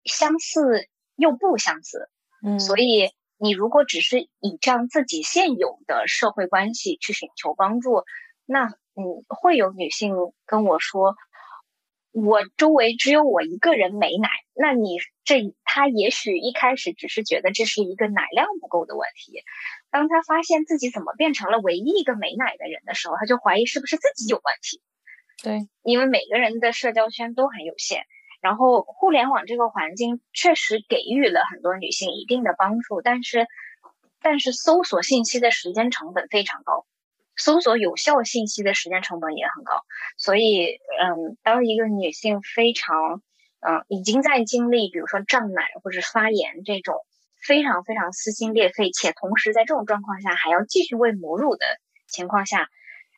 [0.05, 2.09] 相似又不相似，
[2.43, 8.03] 嗯，所以你如果只是倚仗自己现有的社会关系去寻求帮助，
[8.45, 8.73] 那。
[8.99, 10.13] 嗯，会有女性
[10.45, 11.15] 跟我说，
[12.11, 14.27] 我周围只有我一个人没奶。
[14.53, 19.41] 那你这，她也许一开始只是觉得这是一个奶量不够的问题，
[19.89, 24.81] 当她发现自己怎么变成了唯一一个没奶的人的时候，她就怀疑是不是自己有问题。
[25.41, 28.03] 对，因为每个人的社交圈都很有限，
[28.41, 33.47] 然后互联网这个环境确实给予了很多女性一定的帮助，但是，
[34.21, 36.85] 但是搜索信息的时间成本非常高。
[37.39, 39.81] 搜索有效信息的时间成本也很高，
[40.17, 43.23] 所以，嗯，当一个女性非常，
[43.61, 46.95] 嗯，已经在经历，比如说胀奶或者发炎这种
[47.47, 51.65] 非常非常撕心裂肺，且同时在这种状况下还要继续喂母乳的
[52.09, 52.67] 情况下，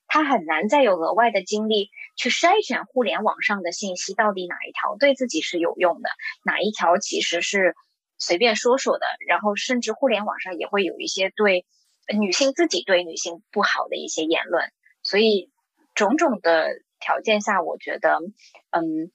[0.07, 6.11] 她很难再有额外的精力去筛选互联网上的信息，到底哪一条对自己是有用的，
[6.45, 7.76] 哪一条其实是
[8.19, 11.65] 随便说说的，然后甚至互联网上也会有一些对。
[12.07, 14.72] 女性自己对女性不好的一些言论，
[15.03, 15.52] 所以
[15.95, 16.69] 种种的
[16.99, 18.19] 条件下，我觉得，
[18.72, 19.11] 嗯，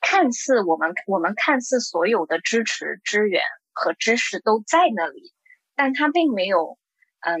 [0.00, 5.32] 看似我们我们看似所有的支持、支援和知识都在那里，
[5.74, 6.78] 但它并没有，
[7.20, 7.38] 嗯，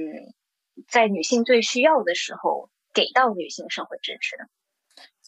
[0.88, 4.36] 在女性最需要的时候给到女性社会支持。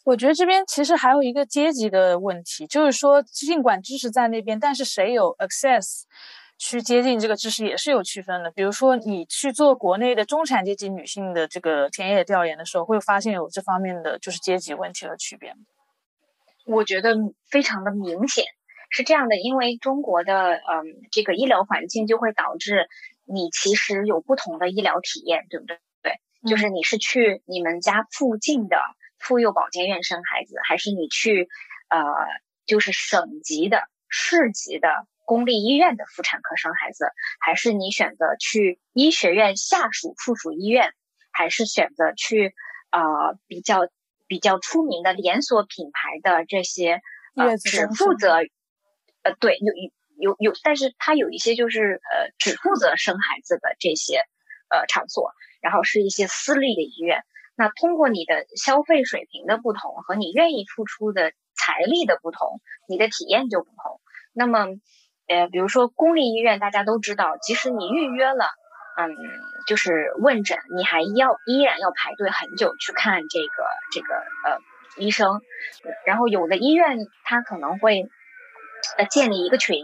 [0.03, 6.03] 我觉得这边其实还有一个阶级的问题，就是说，尽管知识在那边，但是谁有 access？
[6.57, 15.53] 去接近这个知识也是有区分的，比如说你去做国内的中产阶级女性的这个田野调研的时候，会发现有这方面的就是阶级问题和区别。
[16.65, 17.15] 我觉得
[17.49, 18.45] 非常的明显
[18.89, 20.61] 是这样的，因为中国的嗯
[21.11, 22.87] 这个医疗环境就会导致
[23.23, 25.79] 你其实有不同的医疗体验，对不对？
[26.01, 26.19] 对，
[26.49, 28.81] 就是你是去你们家附近的
[29.19, 31.47] 妇幼保健院生孩子，还是你去
[31.89, 31.99] 呃
[32.65, 34.89] 就是省级的市级的。
[35.27, 40.93] 公立医院的妇产科生孩子，还是你选择去医学院下属附属医院，
[41.33, 42.55] 还是选择去
[42.91, 43.89] 呃比较
[44.25, 47.01] 比较出名的连锁品牌的这些
[47.35, 48.37] 呃只负责
[49.23, 49.73] 呃对有
[50.17, 54.21] 有有，但是它有一些就是呃只负责生孩子的这些
[54.69, 57.25] 呃场所，然后是一些私立的医院。
[57.57, 63.99] 那通过你的消费水平的不同和你愿意付出的财力的不同，你的体验就不同。
[64.31, 64.67] 那么。
[65.27, 68.45] 呃，比如说公立医院，大家都知道，即使你预约了，
[68.97, 69.09] 嗯，
[69.67, 74.59] 就是问诊，你还要依然要排队很久去看这个这个呃
[74.97, 75.41] 医生。
[76.05, 78.09] 然后有的医院他可能会
[78.97, 79.83] 呃建立一个群，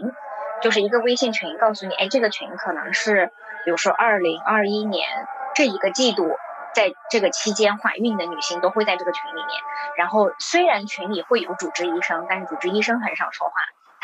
[0.62, 3.30] 就是一个微信群，告诉你，哎，这个群可能是
[3.64, 5.06] 比如说二零二一年
[5.54, 6.36] 这一个季度，
[6.74, 9.60] 在这个期间怀孕的女性都会在这个群里面。
[9.98, 13.54] 然后虽然群里会有主治医生，但是主治医生很少说话。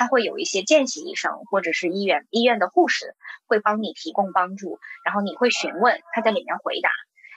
[0.01, 3.15] 他会有一些见习医生或者是医院医院的护士
[3.47, 6.91] 会帮你提供帮助，然后你会询问他在里面回答。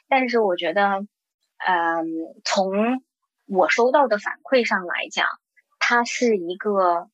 [0.07, 1.06] 但是我觉得，
[1.57, 2.06] 嗯，
[2.45, 3.03] 从
[3.48, 5.27] 我收到的反馈上来讲，
[5.77, 7.10] 它是一个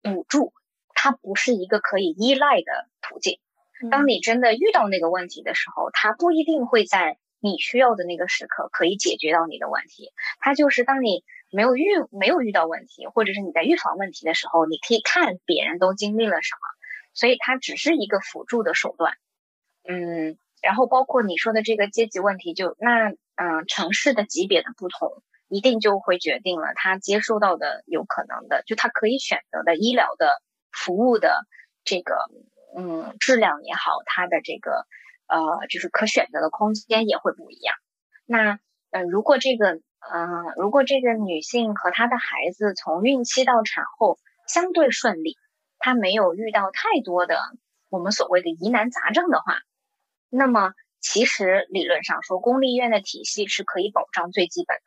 [0.00, 0.54] 补助，
[0.94, 3.40] 它不是一个可以依赖的途径。
[3.90, 10.12] 当你真的遇到那个问题的时候，它不一定会在你需要的那个时刻可以解决到你的问题。
[10.38, 16.60] 它就是当你没有遇没有遇到问题，或者是你在预防问题的时候，你可以看别人都经历了什么，
[17.14, 19.14] 所以它只是一个辅助的手段。
[19.88, 31.46] 嗯，然后包括你说的这个阶级问题，就那嗯城市的级别的不同，一定就会决定了他接受到的有可能的，就他可以选择的医疗的服务的
[31.82, 32.14] 这个
[32.76, 34.86] 嗯质量也好，它的这个
[35.26, 37.74] 呃就是可选择的空间也会不一样。
[38.26, 38.60] 那
[38.90, 39.80] 呃如果这个
[40.12, 45.36] 嗯如果这个女性和她的孩子从孕期到产后相对顺利，
[45.78, 47.38] 她没有遇到太多的
[47.90, 49.58] 我们所谓的疑难杂症的话。
[50.30, 54.82] 那么，其实理论上说，公立医院的体系是可以保障最基本的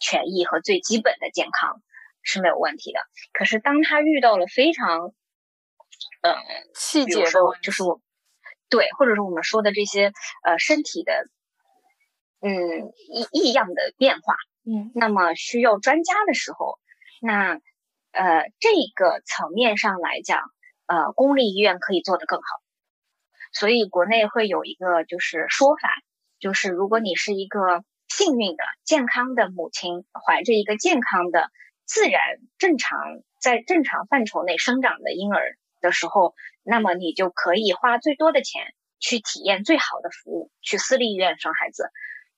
[0.00, 1.82] 权益和最基本的健康
[2.22, 3.00] 是没有问题的。
[3.32, 5.12] 可是，当她遇到了非常，
[6.22, 6.34] 嗯，
[6.74, 7.30] 细节的，
[7.62, 8.00] 就是我，
[8.70, 10.12] 对，或者是我们说的这些
[10.44, 11.28] 呃身体的，
[12.40, 16.78] 嗯异异样的变化，嗯，那么需要专家的时候，
[17.20, 17.60] 那
[18.12, 20.40] 呃这个层面上来讲，
[20.86, 22.44] 呃，公立医院可以做得更好。
[23.52, 25.90] 所以国内会有一个就是说法，
[26.38, 31.50] 就是如果你是一个幸运的、健康的母亲，怀着一个健康的、
[31.84, 32.20] 自然、
[32.58, 32.98] 正常
[33.40, 38.62] 在正常范畴内生长的婴儿的时候，那么你就可以花最多的钱
[39.00, 41.90] 去体验最好的服务，去私立医院生孩子。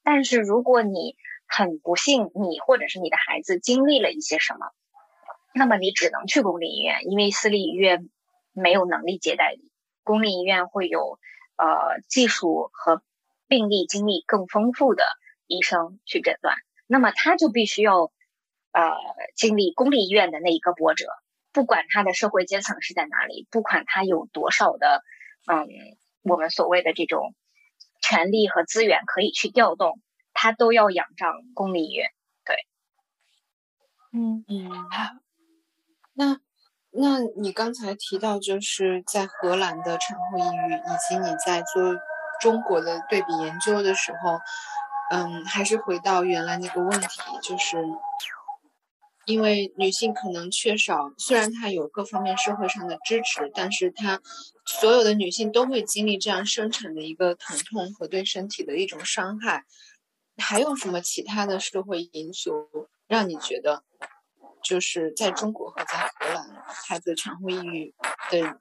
[0.02, 1.16] 但是如果你
[1.46, 4.66] 很不幸，你或者是你的孩子经历了一些什么，
[5.54, 8.08] 那么你只能去公立医院，因为私立医院
[8.52, 9.70] 没有能力接待你。
[10.02, 11.18] 公立医院会有
[11.56, 13.02] 呃技术和
[13.48, 15.04] 病例经历更丰富的
[15.46, 16.56] 医生去诊断，
[16.86, 18.10] 那么他就必须要
[18.72, 18.92] 呃
[19.36, 21.06] 经历公立医院的那一个波折，
[21.52, 25.04] 不管他的社会阶层是在哪里，不管他有多少的
[25.46, 25.68] 嗯
[26.22, 27.34] 我们所谓的这种
[28.02, 29.98] 权利和资源可以去调动，
[30.34, 32.10] 他都要仰仗公立医院。
[32.44, 32.56] 对，
[34.12, 34.70] 嗯嗯，
[36.12, 36.40] 那。
[36.94, 41.96] 那你刚才提到，就是在荷兰的产后抑郁，以及你在做
[42.38, 44.38] 中国的对比研究的时候，
[45.10, 47.08] 嗯，还是回到原来那个问题，
[47.42, 47.78] 就是
[49.26, 54.20] 因为女性可能缺少，虽然她有各方面社会上的支持，但是她
[54.66, 59.64] 所有的女性都会经历这样生产的一个疼痛和对身体的一种伤害。
[60.36, 62.68] 还有什么其他的社会因素
[63.06, 63.84] 让你觉得？
[64.64, 67.92] 就是在中国和在荷兰，孩子产后抑郁
[68.30, 68.56] 的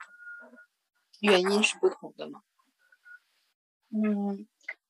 [1.20, 2.42] 原因是不同的吗？
[3.92, 4.48] 嗯，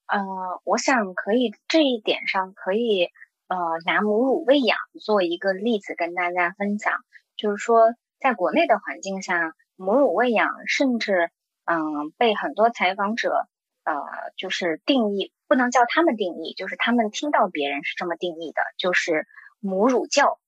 [0.07, 3.09] 呃，我想可以这一点上可以
[3.51, 6.93] 呃拿母乳喂养做一个例子跟大家分享，
[7.35, 11.29] 就是说在国内的环境下，母乳喂养甚至
[11.65, 13.47] 嗯被很多采访者
[13.83, 13.93] 呃
[14.37, 19.27] 就是定义不能叫他们定义，就是他们听到别人是这么定义的，就是
[19.59, 20.39] 母乳教。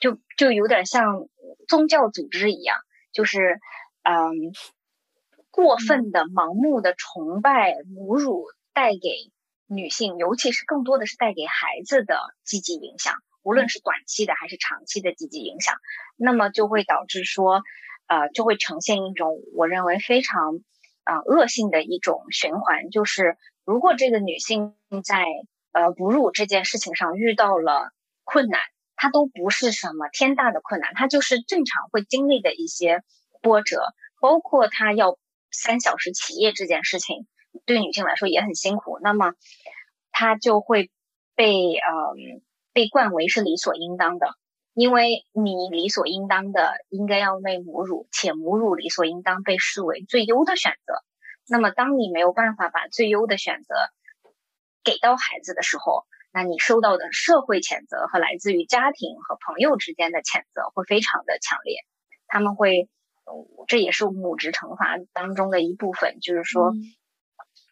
[0.00, 1.28] 就就有点像
[1.68, 2.78] 宗教组织一样，
[3.12, 3.60] 就是
[4.02, 4.50] 嗯，
[5.52, 9.30] 过分的、盲目的崇拜母乳带给
[9.66, 15.76] 女性，尤其是更多的是带给孩子的积极影响，无论是短期的还是长期的积极影响，
[16.16, 17.62] 那么就会导致说，
[18.06, 20.60] 呃，就会呈现一种我认为非常
[21.04, 24.74] 啊恶性的一种循环，就是如果这个女性
[25.04, 25.24] 在
[25.72, 27.92] 呃哺乳这件事情上遇到了
[28.24, 28.60] 困难。
[28.94, 33.02] 它都不是什么天大的困难，它就是正常会经历的一些
[33.40, 33.82] 波折，
[34.20, 35.18] 包括她要
[35.50, 37.26] 三小时起夜这件事情，
[37.66, 38.98] 对女性来说也很辛苦。
[39.02, 39.34] 那么，
[40.10, 40.90] 她就会
[41.34, 42.14] 被呃
[42.72, 44.34] 被冠为是理所应当的，
[44.74, 50.94] 因为你理所应当的应该要喂母乳，且母乳理所应当被视为最优的选择。
[51.48, 53.74] 那么，当你没有办法把最优的选择
[54.84, 61.76] 给到孩子的时候，那你受到的社会谴责和来自于家庭和朋友之间的谴责会非常的强烈，
[62.26, 62.88] 他们会，
[63.66, 66.72] 这也是母职惩罚当中的一部分，就是说，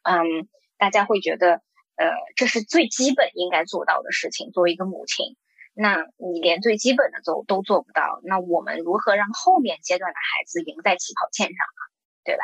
[0.03, 0.49] 嗯，
[0.79, 1.63] 大家会觉得，
[1.97, 4.51] 呃，这是最基本应该做到的事情。
[4.51, 5.37] 作为一个母亲，
[5.75, 11.81] 那你连最基本的都都做不到，那我们如何让后面阶段的孩子赢在起跑线上呢？
[12.25, 12.43] 对吧？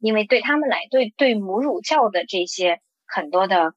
[0.00, 3.74] 因为对他们来，对对母乳教的这些很多的。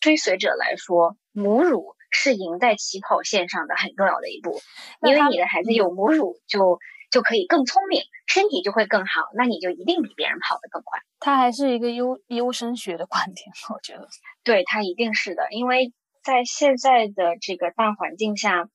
[0.00, 4.60] 追随者来说，母乳是赢在起跑线上的很重要的一步，
[5.00, 6.80] 因为你的孩子有母乳，就
[7.12, 10.98] 就可以更聪明，身体就会更好，那你就一定比别人跑得更快。
[11.20, 14.08] 它还是一个优优生学的观点，我觉得，
[14.42, 15.92] 对，它一定是的，因为
[16.24, 18.68] 在现在的这个大环境下，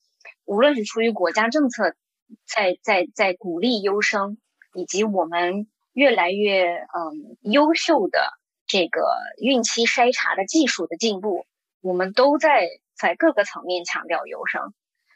[0.46, 1.96] 无论是出于国家政策
[2.46, 4.38] 在在在鼓励优生，
[4.74, 8.32] 以及我们越来越嗯优秀的。
[8.70, 9.02] 这个
[9.38, 11.46] 孕期筛查的技术的进步，
[11.80, 14.74] 我们都在在各个层面强调优生。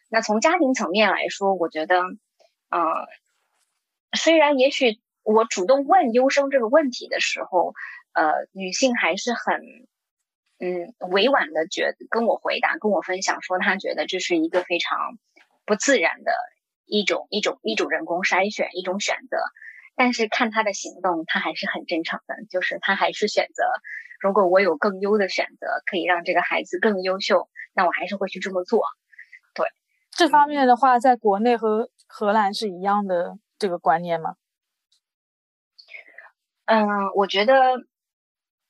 [0.08, 2.02] 那从家庭层面来说，我觉得，
[2.72, 3.08] 呃，
[4.18, 7.74] 虽然也许我主动问优生这个问题的时候，
[8.14, 9.62] 呃，女性还是很，
[10.60, 15.18] 嗯，委婉的觉跟我回答，跟我分享说，她觉得这是一个非常
[15.66, 16.32] 不自然的
[16.86, 19.38] 一种一种一种人工筛选一种选择。
[19.96, 23.64] 但是看她的行动，她还是很真诚的，就是她还是选择，
[24.20, 28.86] 如果我有更优的选择，可以让这个孩子更优秀，那我还是会去这么做。
[29.54, 29.68] 对
[30.10, 34.36] 这方面的话，在国内和荷兰是一样的这个观念吗？
[36.66, 36.86] 嗯，
[37.16, 37.54] 我觉得，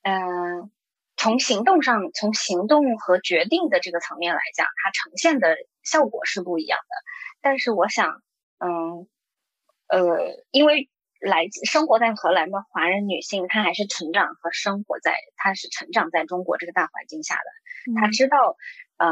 [0.04, 0.72] 嗯，
[1.18, 6.96] 从行动上，从行动和决定的这个层面来讲，它呈现的效果是不一样的。
[7.42, 8.22] 但是我想，
[8.60, 9.08] 嗯，
[9.88, 10.90] 呃，因为
[11.20, 18.56] 来自生活在荷兰的华人女性，她还是成长和生活在，她是成长在中国这个大环境下的，她知道，
[18.98, 19.10] 呃，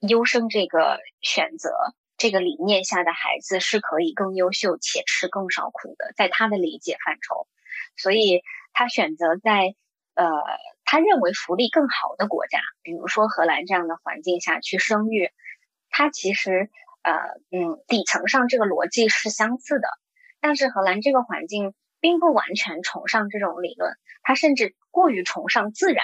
[0.00, 1.70] 优生这个选择。
[2.18, 7.46] 这个理念下的孩子是可以更优秀且吃更少苦的，在他的理解范畴，
[7.96, 9.74] 所以他选择在
[10.14, 10.24] 呃
[10.84, 15.30] 他认为福利更好的国家，比如说荷兰这样的环境下去生育，
[15.90, 16.70] 他其实
[17.02, 17.12] 呃
[17.50, 19.88] 嗯底层上这个逻辑是相似的，
[20.40, 26.02] 但是荷兰这个环境并不完全崇尚这种理论，他甚至过于崇尚自然，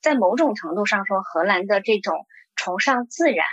[0.00, 2.26] 在某种程度上说，荷兰的这种
[2.56, 3.44] 崇尚自然。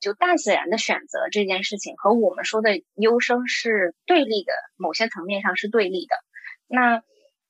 [0.00, 6.16] 就大自然的选择这件事情和我们说的优生是对立的，某些层面上是对立的。
[6.66, 7.02] 那，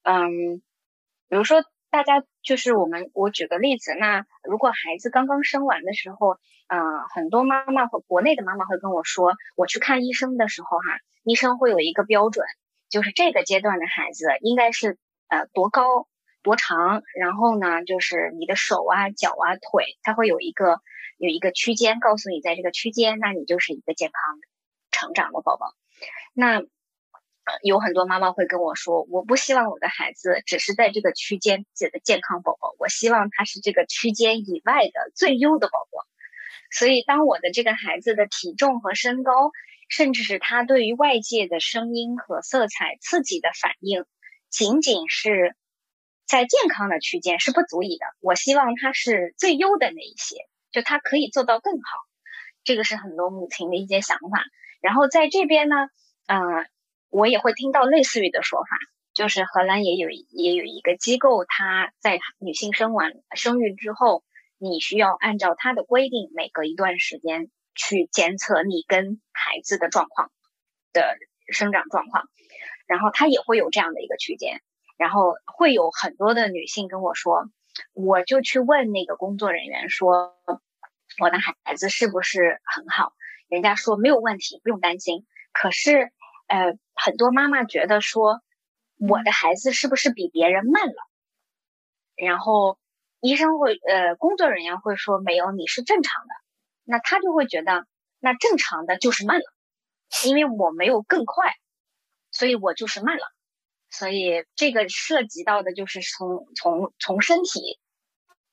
[0.03, 0.59] 嗯，
[1.29, 6.79] 比如说大家就是我们，我举个例子，那如果孩子刚刚生完的时候，嗯，
[7.15, 12.47] 很多妈妈和国内的妈妈会跟我说，我去看医生的时候，哈，医生会有一个标准，
[12.89, 14.99] 就是这个阶段的孩子应该是
[15.29, 16.09] 呃多高
[16.43, 20.81] 多长，然后呢，就是你的手啊、脚啊、腿，它会有一个。
[21.23, 24.49] 有一个区间告诉你，在这个区间，那你就是一个健康的
[24.91, 25.75] 成长的宝宝。
[26.33, 26.63] 那
[27.63, 36.07] 有很多妈妈会跟我说，我不希望我的孩子只是在这个区间自己的健康宝宝，我希望他是这个区间以外的最优的宝宝。
[36.71, 39.51] 所以，当我的这个孩子的体重和身高，
[39.91, 44.07] 甚至是他对于外界的声音和色彩刺激的反应，
[44.49, 45.55] 仅仅是
[46.31, 48.07] 在健康的区间是不足以的。
[48.21, 50.37] 我希望它是最优的那一些。
[50.71, 51.81] 就它可以做到更好，
[52.63, 54.45] 这个是很多母亲的一些想法。
[54.81, 55.75] 然后在这边呢，
[56.29, 56.39] 嗯，
[57.09, 58.69] 我也会听到类似于的说法，
[59.13, 64.23] 就是荷兰也有也有一个机构，它在女性生完生育之后，
[64.59, 70.31] 你需要按照它的规定，每隔一段时间去监测你跟孩子的状况
[70.93, 72.29] 的生长状况，
[72.87, 74.63] 然后它也会有这样的一个区间，
[75.01, 77.49] 然后会有很多的女性跟我说。
[77.95, 80.37] 我就去问那个工作人员说，
[81.19, 83.15] 我的孩子是不是很好？
[83.49, 85.27] 人家说没有问题，不用担心。
[85.53, 86.13] 可是，
[86.49, 88.43] 呃，很多妈妈觉得说，
[88.99, 90.95] 我的孩子是不是比别人慢了？
[92.17, 92.79] 然后
[93.21, 96.35] 医生会，呃，工作人员会说没有，你是正常的。
[96.85, 97.87] 那他就会觉得，
[98.19, 99.45] 那正常的就是慢了，
[100.27, 101.55] 因为我没有更快，
[102.31, 103.23] 所以我就是慢了。
[103.91, 107.79] 所以这个涉及到的就是从从从身体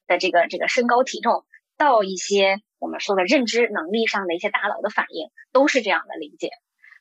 [0.07, 1.45] 的这个这个身高体重
[1.77, 6.49] 到一些我们说的认知能力上的一些大脑的反应，都是这样的理解。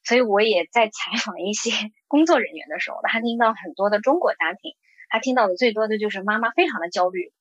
[0.04, 1.70] 所以我也在采访一些
[2.06, 4.76] 工作人员的时候，他听到很多的中国家庭，
[5.08, 7.32] 他听到的最多的就是妈妈非常的焦虑，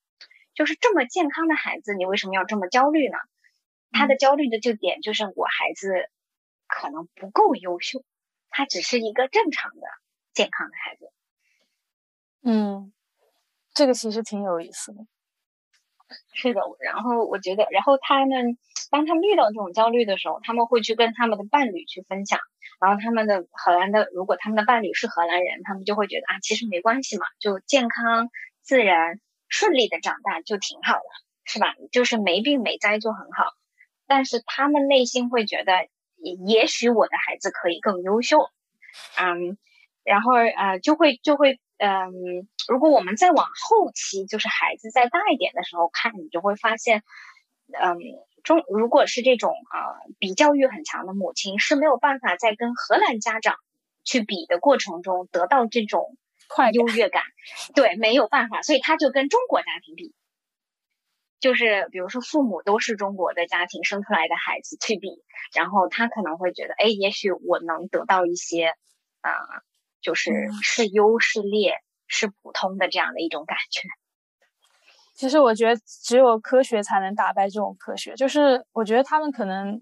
[0.55, 3.17] 就是这么健康的孩子，你为什么要这么焦虑呢？
[3.91, 6.09] 他的焦虑的就点就是我孩子
[6.67, 8.03] 可能不够优秀，
[8.49, 9.87] 他只是一个正常的。
[10.35, 11.09] 健康的孩子，
[12.43, 12.93] 嗯，
[13.73, 15.07] 这个其实挺有意思的。
[16.33, 18.59] 是的，然后我觉得，然后他们
[18.91, 22.39] 当他们遇到这种焦虑的时候，他们会去跟他们的伴侣去分享。
[22.79, 28.29] 然后他们的荷兰的，如果他们的伴侣是荷兰人，他们就会觉得啊，其实没关系嘛，就健康、
[28.61, 31.09] 自然、顺利的长大就挺好的，
[31.45, 31.73] 是吧？
[31.91, 33.53] 就是没病没灾就很好。
[34.05, 35.87] 但是他们内心会觉得，
[36.45, 38.49] 也许我的孩子可以更优秀，
[39.17, 39.57] 嗯。
[40.05, 47.03] 然后呃，就会就会嗯，如果我们再往后期，就是孩子再大一点的时候看，你就会发现，
[47.73, 47.97] 嗯，
[48.43, 53.55] 中如果是这种啊比较欲很强的母亲，是没有办法在跟荷兰家长
[54.03, 56.15] 去比的过程中得到这种
[56.47, 57.23] 快优越感，
[57.73, 60.13] 对，没有办法，所以他就跟中国家庭比，
[61.39, 65.23] 就是比如说父母都是中国的家庭生出来的孩子去比，
[65.55, 68.75] 然后他可能会觉得，哎，也许我能得到一些
[69.21, 69.31] 啊。
[70.05, 71.73] 就是是优是劣
[72.05, 73.81] 是普通的这样的一种感觉。
[75.17, 78.13] 其实我觉得只有科学才能打败这种科学。
[78.13, 79.81] 就是我觉得他们可能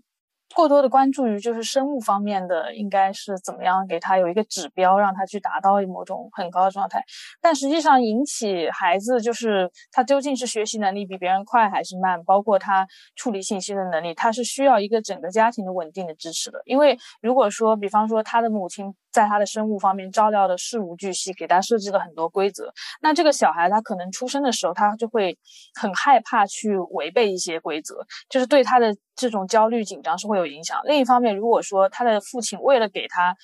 [0.56, 7.04] 过多的关注于就是生物方面的，应该是怎么样给他有一个指标，让他去达到某种很高的状态。
[7.42, 16.62] 但实际上引起孩子就是他究竟是学习能力比别人快还是慢，包括他处理信息的能力，他是需要一个整个家庭的稳定的支持的。
[16.66, 22.72] 因为如果说，比方说他的母亲在他的生物方面照料的事无巨细，给他设置了很多规则，
[23.02, 25.38] 那这个小孩他可能出生的时候他就会
[25.80, 30.46] 很害怕去违背一些规则，就是对他的这种焦虑紧张是会有。
[30.46, 30.80] 影响。
[30.86, 33.36] 另一方面，如果说他的父亲为了给他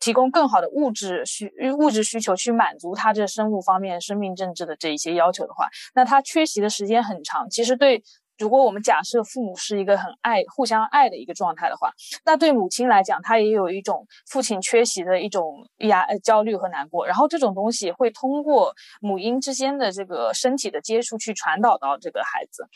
[0.00, 7.48] 提供更好的物质需物质需求，去满足他这生物方面生命政治的这一些要求的话，那他缺席的时间很长。
[7.50, 8.02] 其实对。
[8.40, 11.92] 如果我们假设父母是一个很爱、互相爱的一个状态的话，
[12.24, 17.06] 那对母亲来讲，她也有一种父亲缺席的一种压、焦虑和难过。
[17.06, 22.66] 然后这种东西会通过母婴之间的这个身体的接触去传导到这个孩子。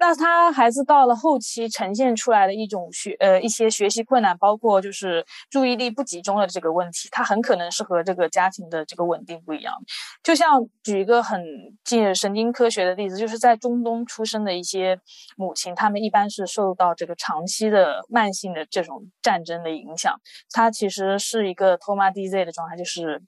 [0.00, 9.74] 那他孩子到了后期呈现出来的一种学呃一些学习困难，包括就是注意力不集中的这个问题，他很可能是和这个家庭的这个稳定不一样。
[10.22, 11.44] 就像举一个很
[11.84, 14.98] 近神经科学的例子，就是在中东出生的一些。
[15.36, 20.20] 母亲，他们一般是受到这个长期的慢性的这种战争的影响，
[20.50, 23.22] 他其实是一个 trauma DZ 的状态，就是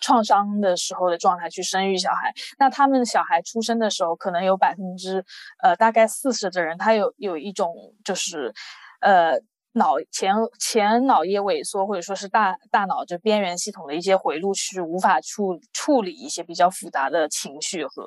[0.00, 2.32] 创伤的时候的状态去生育小孩。
[2.58, 5.24] 那他们小孩出生的时候，可能有百分之
[5.62, 7.72] 呃大概四十的人，他有有一种
[8.04, 8.52] 就是
[9.00, 9.38] 呃
[9.72, 18.06] 脑前前脑叶萎缩，或者说是大大脑就边缘系统的一些回路是无法处处理一些比较复杂的情绪和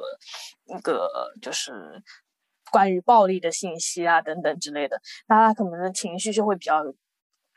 [0.68, 1.10] 那个
[1.42, 2.04] 就是。
[2.72, 6.84] 关于暴力的信息啊，等等之类的，那他可能的情绪就会比较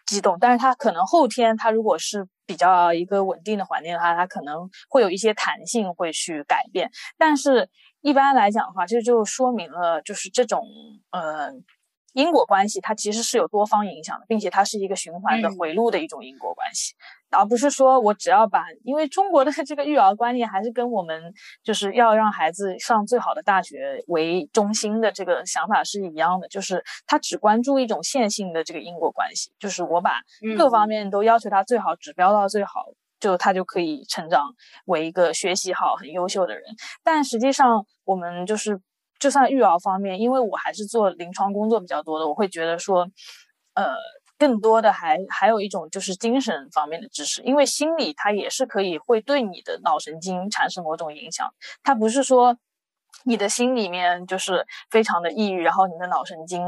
[0.06, 0.36] 激动。
[0.40, 6.90] 但是他可能后天，他如果是比较一个稳定的环境的话，他可能会有一些弹性会去改变。
[7.16, 7.68] 但是
[8.00, 10.62] 一般来讲的话，这就说明了就是这种
[11.10, 11.64] 嗯
[12.12, 16.94] 因果关系，它其实是有多方影响的，并且它是一个循环的回路的一种因果关系。
[17.30, 21.32] 而不是说我只要把，因为中国的这个育儿观念还是跟我们
[21.62, 30.20] 就是要让孩子上最好的大学为中心的这个想法是一样的，就是他只关注一种线性的这个因果关系，就是我把
[30.58, 32.84] 各方面都要求他最好，指标到最好，
[33.18, 36.62] 就他就可以成长为一个学习好、很优秀的人。
[37.02, 38.78] 但实际上，我们就是
[39.22, 43.06] 就算育儿方面，因为我还是做临床工作比较多的，我会觉得说，
[43.74, 43.94] 呃。
[44.38, 51.48] 更多的还还有一种就是精神方面的知识，因为心理它也是可以会对你的脑神经产生某种影响。
[51.84, 52.56] 它不是说
[53.24, 56.60] 你的心里面就是非常的抑郁，然后你的脑神经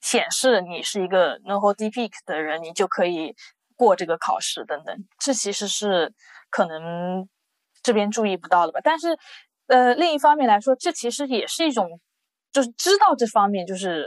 [0.00, 3.34] 显示你是一个 neurotypic 的人，你就可以
[3.74, 4.96] 过这个考试等等。
[5.18, 6.14] 这其实是
[6.50, 7.28] 可能
[7.82, 8.78] 这边注意不到的吧。
[8.84, 9.08] 但是
[9.68, 12.00] 呃，另一方面来说，这其实也是一种
[12.52, 14.06] 就是知道这方面就是。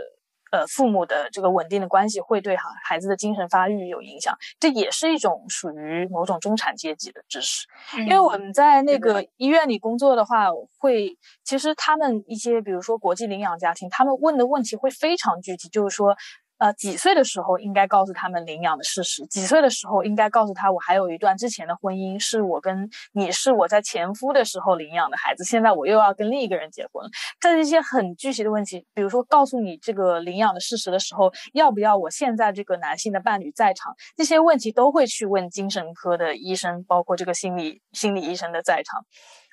[0.54, 7.66] 呃，父母的这个稳定的关系会对哈孩子的精神发育有影响，这也是一种属于某种中产阶级的知识。
[8.00, 10.48] 因为我们在那个医院里工作的话，
[10.78, 16.18] 会其实他们一些比如说国际领养家庭，他们问的问题会非常具体，就是说。
[16.62, 19.26] 呃，几岁的时候应该告诉他们领养的事实？
[19.26, 27.10] 几岁的时候应该告诉他，我还有一段之前的婚姻，是我跟你是我在前夫的时候领养的孩子，现在我又要跟另一个人结婚。
[27.40, 33.96] 这些很具体的问题，比如说告诉你这个领养的事实的时候，要不要我现在这个男性的伴侣在场？
[34.16, 39.04] 这些问题都会去问精神科的医生，包括这个心理心理医生的在场。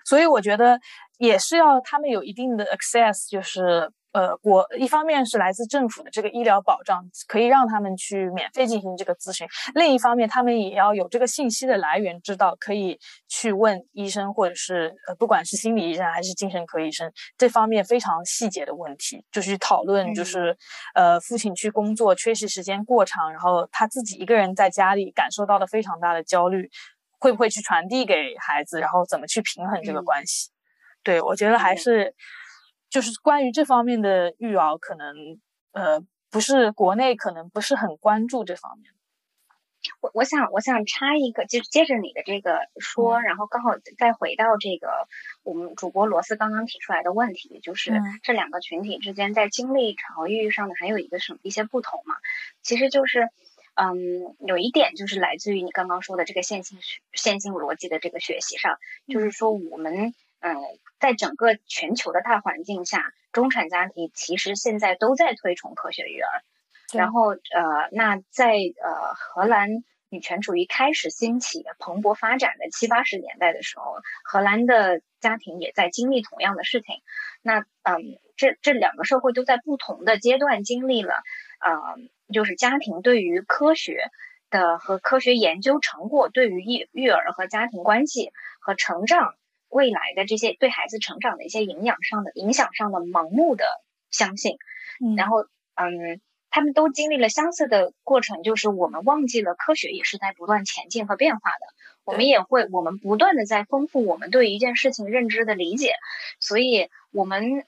[0.05, 0.79] 所以我觉得
[1.17, 3.91] 也是要他们有一定的 access，就是。
[4.13, 12.99] 呃，国一方面是来自政府的这个医疗保障，可以让他们去免费进行这个咨询；另一方面，他们也要有这个信息的来源，知道可以
[13.29, 20.57] 去问医生，或者是呃，不管是心理医生还是精神科医生，这方面非常细节的问题，就去讨论，就是
[20.95, 26.71] 呃，父亲去工作缺席时间过长，然后他自己一个人在家里感受到了非常大的焦虑，
[27.19, 30.49] 会不会去传递给孩子，然后怎么去平衡这个关系？
[31.05, 32.15] 对我觉得还是。
[32.91, 35.41] 就是关于这方面的育儿，可能
[35.73, 36.01] 呃
[36.31, 38.93] 不是国内可能不是很关注这方面。
[40.01, 45.07] 我我想我想插一个，就接着你的这个说，然后刚好再回到这个
[45.45, 47.93] 我们主播罗斯刚刚提出来的问题，就是
[48.23, 52.17] 这两个群体之间在经历潮育上的还有一个什么一些不同嘛？
[52.63, 53.29] 其实就是
[53.75, 56.79] 嗯有一点就是来自于你刚刚说的这个线性
[57.13, 60.15] 线性逻辑的这个学习上，就是说我们。
[60.41, 60.57] 嗯，
[61.01, 66.43] 在整个全球的大环境下，中产家庭其实现在都在推崇科学育儿。
[66.93, 77.03] 然后，呃，那在呃荷兰女权主义开始兴起、蓬勃发展的七八十年代的时候，荷兰的家庭也在经历同样的事情。
[77.43, 81.23] 那，嗯，这这两个社会都在不同的阶段经历了，
[81.61, 81.97] 呃，
[82.33, 84.11] 就是家庭对于科学
[84.49, 89.35] 的和科学研究成果对于育育儿和家庭关系和成长
[89.69, 93.65] 未来的这些对孩子成长的一些营养上的影响上的盲目的
[94.11, 94.57] 相信，
[95.17, 96.21] 然后嗯。
[96.51, 101.67] 他们都经历了相似的过程，就是我们忘记了科学也是在不断前进和变化的。
[102.05, 105.93] 我们也会，我们不断的在丰富我们对一件事情认知的理解，
[106.41, 107.67] 所以我们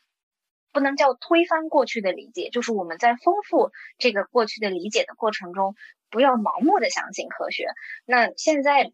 [0.73, 5.75] 不能叫推翻过去的理解，就是我们在丰富这个过去的理解的过程中，
[6.09, 7.67] 不要盲目的相信科学。
[8.07, 8.93] 那现在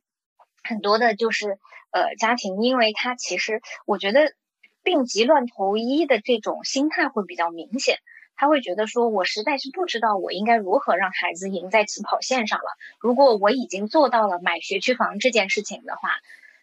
[0.65, 1.61] 很多的就是
[1.97, 4.35] 呃家庭，因为他其实我觉得
[4.83, 7.99] 病急乱投医的这种心态会比较明显。
[8.39, 12.67] 他会觉得说，我实在是不知道我应该如何让孩子赢在起跑线上了。
[13.01, 16.11] 如果我已经做到了买学区房这件事情的话，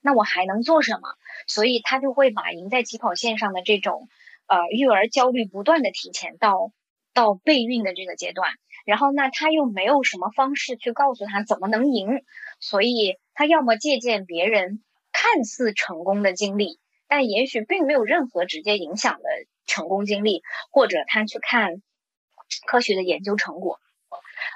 [0.04, 1.16] 那我还能做什么？
[1.48, 4.08] 所以他就会把赢在起跑线上的这种，
[4.46, 6.72] 呃，育儿焦虑不断的提前到
[7.16, 8.52] 到备孕的这个阶段。
[8.86, 12.22] 然后，那他又没有什么方式去告诉他怎么能赢，
[12.60, 14.84] 所以他要么借鉴别人
[15.14, 16.78] 看似成功的经历，
[17.08, 19.24] 但也许并没有任何直接影响的。
[19.66, 21.82] 成功经历，或者他去看
[22.68, 23.80] 科学的研究成果，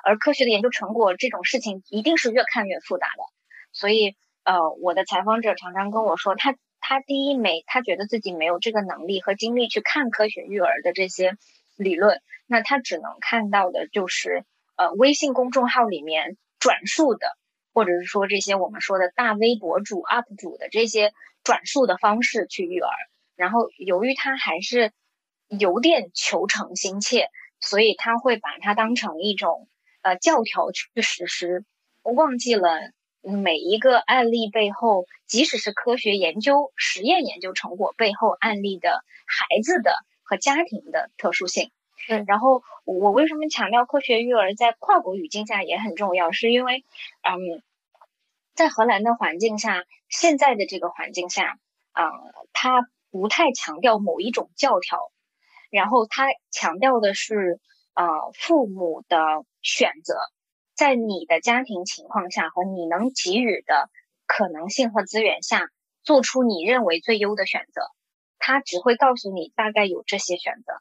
[0.03, 3.23] 而科学的研究成果这种事情一定是越看越复杂的。
[3.71, 11.37] 所以，呃，我的采访者常常跟我说，他他第一没他觉得自己没有这个能力和精力去看科学育儿的这些
[11.77, 14.43] 理论，那他只能看到的就是
[14.75, 17.29] 呃微信公众号里面转述的，
[17.77, 21.13] 或者是说这些我们说的大 V 博主 UP 主的这些
[21.43, 22.89] 转述的方式去育儿。
[23.35, 24.91] 然后，由于他还是
[25.47, 27.29] 有点求成心切，
[27.59, 29.67] 所以他会把它当成一种
[30.01, 31.65] 呃教条去实施，
[32.01, 32.79] 忘记了
[33.21, 39.93] 每一个案例背后，即使是科学研究、实验研究成果背后案例的孩子的
[40.23, 41.69] 和家庭的特殊性。
[42.09, 46.31] 嗯，然后我为什么强调科学育儿在跨国语境下也很重要？
[46.31, 46.85] 是因为，
[47.21, 47.61] 嗯，
[48.57, 51.57] 在荷兰的环境下，现在的这个环境下，
[51.93, 52.11] 啊，
[52.51, 52.89] 他。
[53.09, 54.99] 不太强调某一种教条，
[55.71, 57.57] 然后他强调的是，
[57.95, 59.17] 呃，父母的
[59.61, 60.15] 选择，
[60.75, 63.89] 在你的家庭情况下和你能给予的
[64.27, 65.69] 可能性和资源下，
[66.03, 67.81] 做出你认为最优的选择。
[68.37, 70.73] 他只会告诉你大概有这些选择，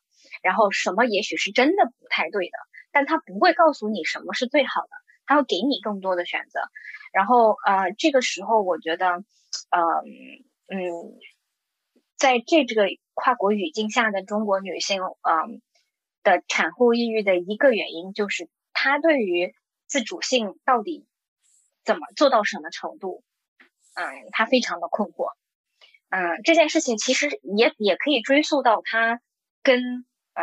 [0.43, 2.59] 然后什么也许是真的不太对的，
[2.91, 4.91] 但他不会告诉你什么是最好的，
[5.27, 6.61] 他会给你更多的选择。
[7.13, 9.07] 然后，呃，这个时候我觉得，
[9.71, 9.83] 呃，
[10.69, 11.19] 嗯。
[12.19, 15.61] 在这这个跨国语境下的中国女性，嗯，
[16.23, 19.55] 的产后抑郁的一个原因就是，她对于
[19.87, 21.07] 自主性到底
[21.85, 23.23] 怎么做到什么程度，
[23.93, 25.35] 嗯，她非常的困惑。
[26.09, 29.21] 嗯，这件事情其实也也可以追溯到她
[29.63, 30.43] 跟呃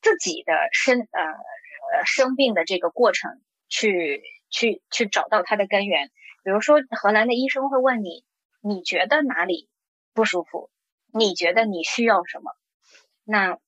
[0.00, 3.32] 自己的生呃呃生病的这个过程
[3.70, 6.10] 去去去找到它的根源。
[6.44, 8.24] 比如说，荷兰的医生会问你，
[8.60, 9.70] 你觉得哪里
[10.12, 10.68] 不舒服？
[11.12, 12.52] 你觉得你需要什么？
[13.24, 13.58] 那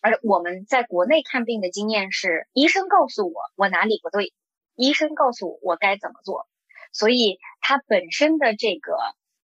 [0.00, 4.32] 而我们在国内看病的经验是，医生告诉我我哪里不对，
[4.74, 6.46] 医生告诉我我该怎么做，
[6.92, 8.94] 所以他本身的这个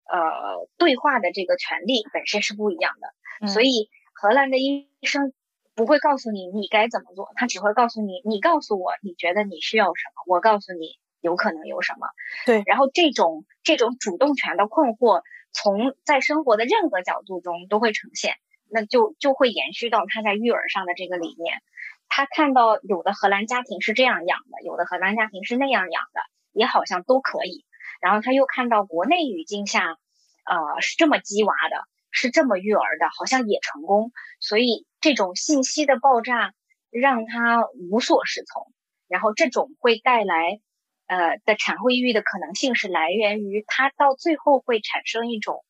[0.05, 3.47] 呃对话的这个权利本身是不一样的。
[3.47, 5.33] 所以荷兰的医生
[5.75, 12.07] 不会告诉你你该怎么做，他只会告诉你你告诉我你觉得你需要什么，我告诉你有可能有什么。
[12.45, 15.21] 对，然后这种这种主动权的困惑。
[15.55, 18.33] 从在生活的任何角度中都会呈现，
[18.71, 21.61] 那就就会延续到他在育儿上的这个理念。
[22.09, 26.21] 他看到有的荷兰家庭是这样养的，有的荷兰家庭是那样养的，
[26.53, 27.65] 也好像都可以。
[28.01, 29.99] 然后他又看到国内语境下，
[30.45, 34.13] 呃，是这么鸡娃的，是这么育儿的，好像也成功。
[34.39, 36.53] 所以这种信息的爆炸
[36.89, 38.71] 让他无所适从，
[39.09, 40.61] 然后这种会带来。
[41.05, 45.63] 呃的产后抑郁的可能性是来源于他到最后会产生一种，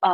[0.00, 0.10] 呃，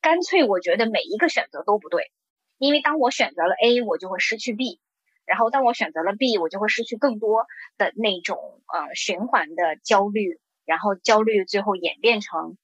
[0.00, 2.12] 干脆我觉得每一个选择都不对，
[2.58, 4.80] 因为当我选择了 A，我就会失去 B，
[5.26, 7.44] 然后当我选择了 B，我就会失去更多
[7.76, 8.38] 的那种
[8.72, 12.56] 呃循环的焦虑，然后焦虑最后演变成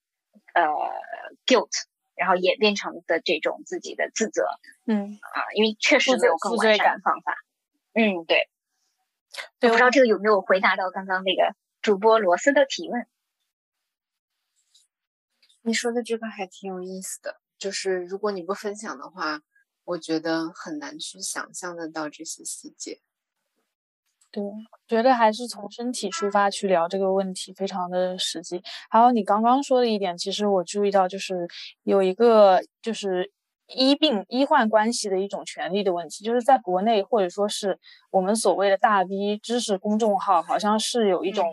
[0.54, 0.62] 呃
[1.46, 1.70] guilt，
[2.14, 4.44] 然后演变成的这种自己的自责，
[4.86, 7.34] 嗯啊，因为确实没有更完善的方法，
[7.94, 8.48] 嗯对。
[9.60, 13.06] 我不知道这个有没有回答到刚刚那个主播罗斯的提问。
[15.62, 19.40] 你说的这个还挺有意思的，就是如果你不分享的话，
[19.84, 23.00] 我觉得很难去想象得到这些细节。
[24.32, 24.42] 对，
[24.86, 28.62] 觉得还是从身体出发去聊这个问题，非常的实际。
[28.88, 31.48] 还有你刚刚说的一点，其实我注意到就是
[31.82, 33.32] 有一个就是。
[33.74, 37.78] 医病医患关系的一种权利的问题，就是在国内或者说是
[38.10, 41.46] 我们所谓的大 V 知识公众号，好像是有一种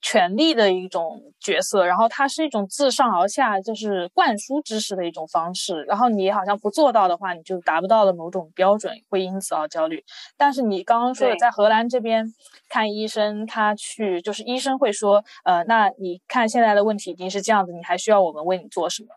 [0.00, 10.02] 权力的一种角色，然后它是一种自上而下就是灌输知识的一种方式，然后你好像不做到的话，你就达不到了某种标准，会因此而焦虑。
[10.36, 12.24] 但是你刚刚说的，在荷兰这边
[12.68, 19.08] 看医生，他去就是医生会说，呃，那你看现在的问题已经是这样子，你还需要我们为你做什么？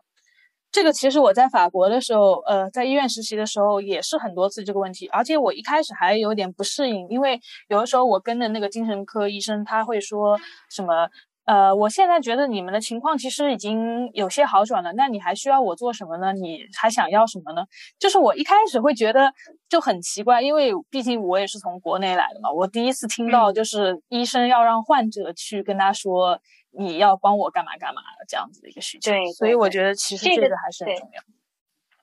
[0.74, 10.36] 这个其实我在法国的时候，呃，在医院实习的时候也是很多次这个问题，而且我一开始还有点不适应，因为有的时候我跟的那个精神科医生他会说
[10.68, 11.08] 什么，
[11.44, 16.32] 呃，我现在觉得你们的情况其实已经有些好转了，那你还需要我做什么呢？
[16.32, 17.64] 你还想要什么呢？
[18.00, 19.32] 就是我一开始会觉得
[19.68, 26.40] 就很奇怪，因为毕竟我也是从国内来的嘛，我第一次听到就是医生要让患者去跟他说。
[26.76, 31.22] 你要帮我干嘛干嘛这样子的一个需求，对，所以我觉得其实这个还是很重要。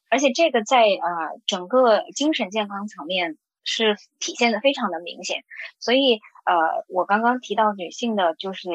[0.09, 5.43] 而且这个在呃整个精神健康层面是体现的非常的明显。
[5.79, 8.69] 所以呃，我刚刚提到女性的就是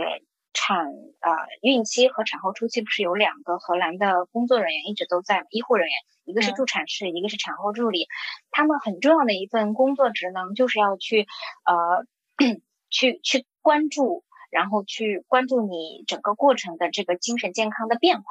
[0.52, 1.32] 产呃
[1.62, 5.94] 孕期和产后初期，不是有两个荷兰的工作人员一直都在医护人员，
[6.24, 8.06] 一个是助产士，一个是产后助理。
[8.50, 11.26] 他们很重要的一份工作职能就是要去
[11.64, 12.06] 呃
[12.90, 14.24] 去去关注。
[14.56, 18.24] 然后去关注你整个过程的这个精神健康的变化，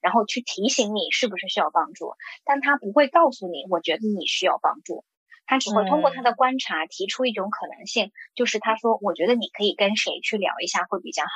[0.00, 2.14] 然后去提醒你是不是需要帮助，
[2.44, 5.04] 但他不会告诉你，我觉得你需要帮助，
[5.46, 11.30] 他只会通过他的观察提出一种可能性，就是他说，我觉得你可以跟谁去聊一下会比较好。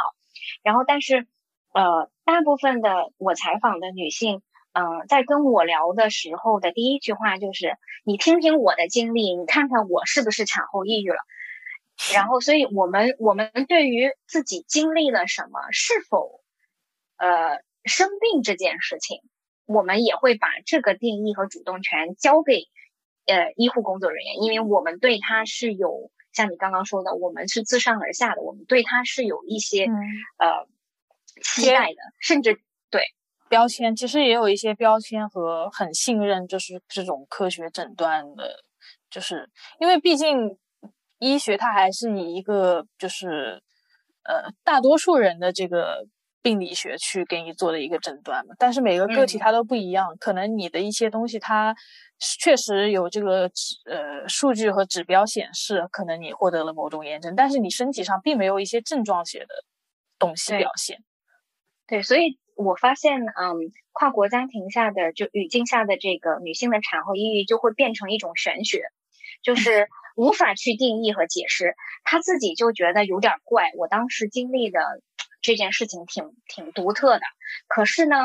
[0.65, 1.29] 然后，但是，
[1.73, 4.43] 呃，大部分的我采访的女性，
[4.73, 11.19] 嗯，在跟我聊的时候的第一句话就是，你听听我的经历，你看看我是不是产后抑郁了。
[12.13, 16.43] 然后，所以我们我们对于自己经历了什么，是否
[17.17, 19.21] 呃生病这件事情，
[19.67, 22.65] 我们也会把这个定义和主动权交给
[23.27, 29.85] 呃医护工作人员，因为我们对他是有像你刚刚说的，我们是自上而下的，我们对他是有一些
[30.39, 30.67] 呃
[31.43, 32.61] 期待的，甚至
[32.91, 33.03] 对
[33.49, 38.65] 标签，其实也有一些标签和很信任，就是这种科学诊断的，
[39.09, 39.49] 就是
[39.79, 40.59] 因为毕竟。
[41.23, 43.63] 医学它还是以一个就是
[44.25, 46.05] 呃大多数人的这个
[46.43, 51.73] 病理学去给你做的一个诊断嘛，但是每个个体它都不一样，可能你的一些东西它
[52.41, 53.49] 确实有这个
[53.87, 59.55] 呃数据和指标显示，可能你获得了某种炎症，但是你身体上并没有一些症状学的
[60.19, 60.99] 东西表现。
[61.87, 68.83] 对，所以我发现，嗯，跨国家庭下的就语境下的这个女性的产后抑郁就会变成一种玄学，
[69.43, 69.87] 就是。
[70.17, 71.75] 无法去定义和解释，
[72.05, 73.71] 他自己就觉得有点怪。
[73.77, 74.81] 我当时经历的
[75.41, 77.23] 这件事情挺挺独特的，
[77.69, 78.17] 可是呢，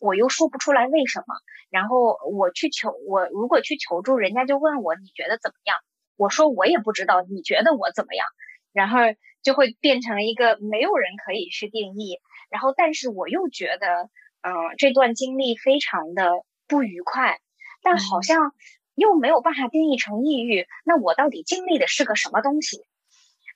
[0.00, 1.26] 我又说不出来为什么。
[1.70, 5.78] 然后我去求我，如果去求助，人家就问我你觉得怎么样？
[6.16, 8.26] 我说我也不知道，你觉得我怎么样？
[8.72, 8.98] 然后
[9.42, 12.18] 就会变成一个没有人可以去定义。
[12.50, 14.10] 然后，但是我又觉得，
[14.42, 16.30] 嗯，这段经历非常的
[16.68, 17.38] 不愉快，
[17.82, 18.52] 但好像。
[18.94, 22.84] 又没有办法定义成抑郁，那我到底经历的是个什么东西？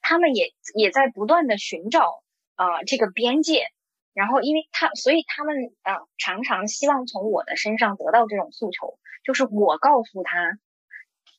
[0.00, 2.22] 他们也也在不断的寻找
[2.56, 3.66] 呃这个边界，
[4.14, 10.58] 然后因为他，所以他们呃常常希望从我的身上得到这种诉求，就是我告诉他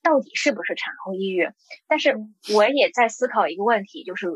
[0.03, 1.49] 到底是不是产后抑郁。
[1.87, 2.17] 但是
[2.53, 4.27] 我也在思考一个问题，就是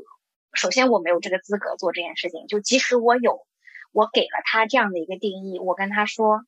[0.53, 3.45] 首先我没有这个资格做这件事情，就即使我有，
[3.91, 6.45] 我给了他这样的一个定义，我跟他说，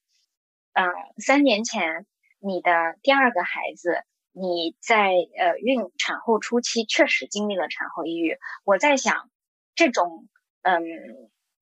[0.74, 0.88] 嗯，
[1.18, 2.08] 三年前。
[2.46, 2.72] 你的
[3.02, 4.04] 第二个孩子，
[4.34, 8.38] 你在呃孕产后初期确实经历了产后抑郁。
[8.66, 9.30] 我在想，
[9.76, 10.28] 这种
[10.62, 10.84] 嗯，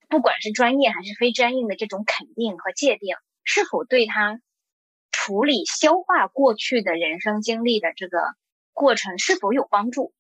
[0.09, 4.41] 不管是专业还是非专业的这种肯定和界定，是否对他
[5.11, 8.33] 处理消化过去的人生经历的这个
[8.73, 10.13] 过程是否有帮助？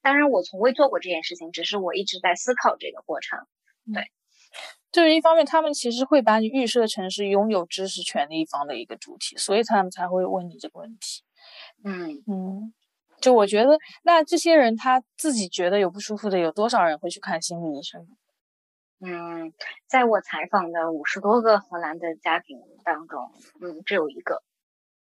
[0.00, 3.40] 当然，我从未做过这件事情，只是我一直在思考这个过程。
[3.92, 4.12] 对。
[4.94, 11.24] 就是一方面，他们其实会把你预设成是拥有知识权的一方的一个主体，所以他们才会问你这个问题。
[11.82, 12.72] 嗯嗯，
[13.20, 18.06] 就我觉得，那这些人他自己觉得有不舒服的，有多少人会去看心理医生？
[19.00, 19.52] 嗯，
[19.88, 24.44] 在我采访的五十多个荷兰的家庭当中，嗯，只有一个。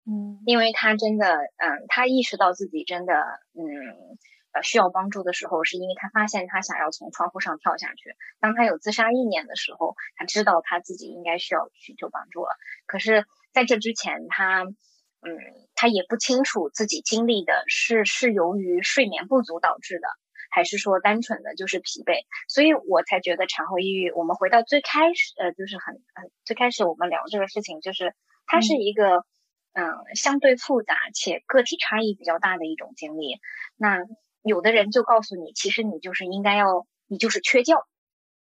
[0.06, 1.28] 嗯，因为他真的，
[1.58, 3.14] 嗯，他意识到自己真的，
[3.54, 4.18] 嗯。
[4.54, 8.16] 呃，需要帮助的时候，是因为他发现他想要从窗户上跳下去。
[8.40, 12.50] 当他有自杀意念的时候，他知道他自己应该需要寻求帮助了。
[12.86, 15.38] 可是，在这之前，他，嗯，
[15.74, 20.08] 他也不清楚自己经历的是是由于睡眠不足导致的，
[20.52, 22.26] 还是说单纯的就是疲惫。
[22.48, 24.12] 所以我才觉得产后抑郁。
[24.12, 28.14] 我们回到最开始，呃，就是很很最开始我们聊这个事情，就是
[28.46, 29.26] 它是一个
[29.74, 33.40] 嗯相对复杂且个体差异比较大的一种经历。
[33.78, 33.98] 那
[34.44, 37.76] 有的人就告诉你，其实你就是应该要，你就是缺觉，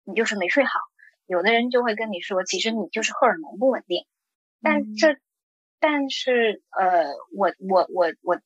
[0.05, 0.73] 你就是没睡好。
[1.27, 4.05] 有的人就会跟你说，其实你就是荷尔蒙不稳定。
[4.61, 5.17] 但这，
[5.79, 8.41] 但是呃，我我我我，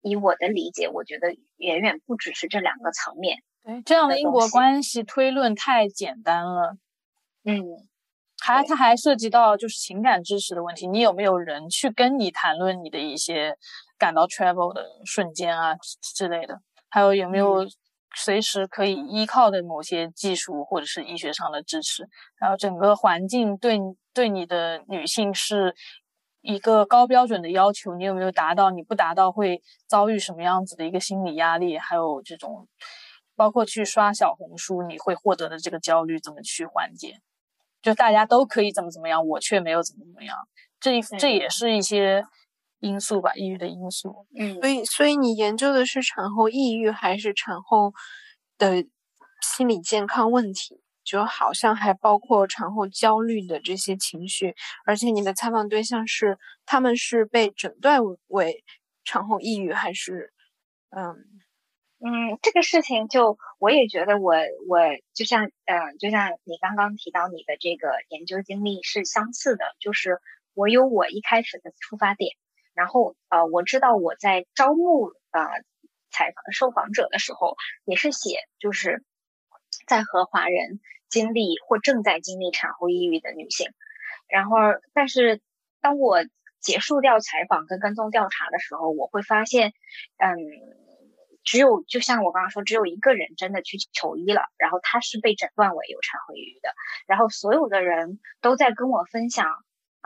[0.00, 3.42] 以我的理解，我觉得远远不只是这两个层面。
[3.64, 6.76] 对，这样的因果关系推论太简单了。
[7.44, 7.64] 嗯，
[8.38, 13.56] 还它还涉及到就是情感支持的问题，你有没有人去跟你谈论你的一些
[13.98, 15.74] 感到 travel 的瞬间啊
[16.14, 16.60] 之类的？
[16.88, 17.66] 还有有没有
[18.14, 22.08] 随时可以依靠的某些技术或者是医学上的支持？
[22.40, 23.78] 然后整个环境对
[24.12, 25.74] 对你的女性是
[26.40, 28.70] 一个高标准的要求，你有没有达到？
[28.70, 31.78] 你不达到会遭遇什么样子的一个心理压力？
[31.78, 32.68] 还有这种。
[33.38, 37.20] 包括去刷小红书，你会获得的这个焦虑怎么去缓解？
[37.82, 40.34] 就大家都可以怎么怎么样，我却没有怎么怎么样，
[40.80, 42.24] 这这也是一些
[42.80, 44.26] 因素吧，抑郁的因素。
[44.38, 47.92] 嗯，所以所以你研究的是产后抑郁还是产后
[48.58, 48.84] 的
[49.42, 50.80] 心理健康问题？
[51.04, 58.64] 就好像还包括产后焦虑的这些情绪，而且你的采访对象是他们是被诊断为
[59.04, 60.32] 产后抑郁还是
[60.90, 61.14] 嗯？
[61.98, 64.34] 嗯，这个事情就我也觉得，我
[64.68, 64.80] 我
[65.14, 70.20] 就像呃，就像你刚刚提到你的这个研究经历是相似的，就是
[70.54, 72.36] 我有我一开始的出发点，
[72.76, 75.42] 然后呃，我知道我在招募呃
[76.12, 79.02] 采访受访者的时候，也是写就是
[79.88, 80.78] 在和华人
[81.08, 83.70] 经历或正在经历产后抑郁的女性，
[84.28, 84.58] 然后
[84.92, 85.40] 但是
[85.80, 86.18] 当我
[86.60, 89.72] 结束掉采访跟跟踪调查的时候，我会发现，
[90.18, 90.36] 嗯。
[91.48, 96.74] 只有就像我刚刚说，只有一个人真的去求医了，然后他是被诊断为有产后抑郁的，
[97.06, 99.46] 然后所有的人都在跟我分享，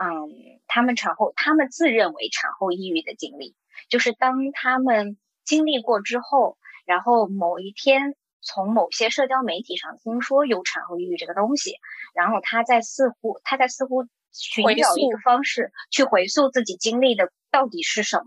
[0.01, 3.55] 嗯，他们产后，他们自认为产后抑郁的经历，
[3.89, 11.75] 就是当他们经历过之后，然后某一天从某些社交媒体上听说有产后抑郁这个东西，
[12.15, 18.23] 然后他在似乎他在似乎寻找一个方式去回溯自己经历的到底是什么。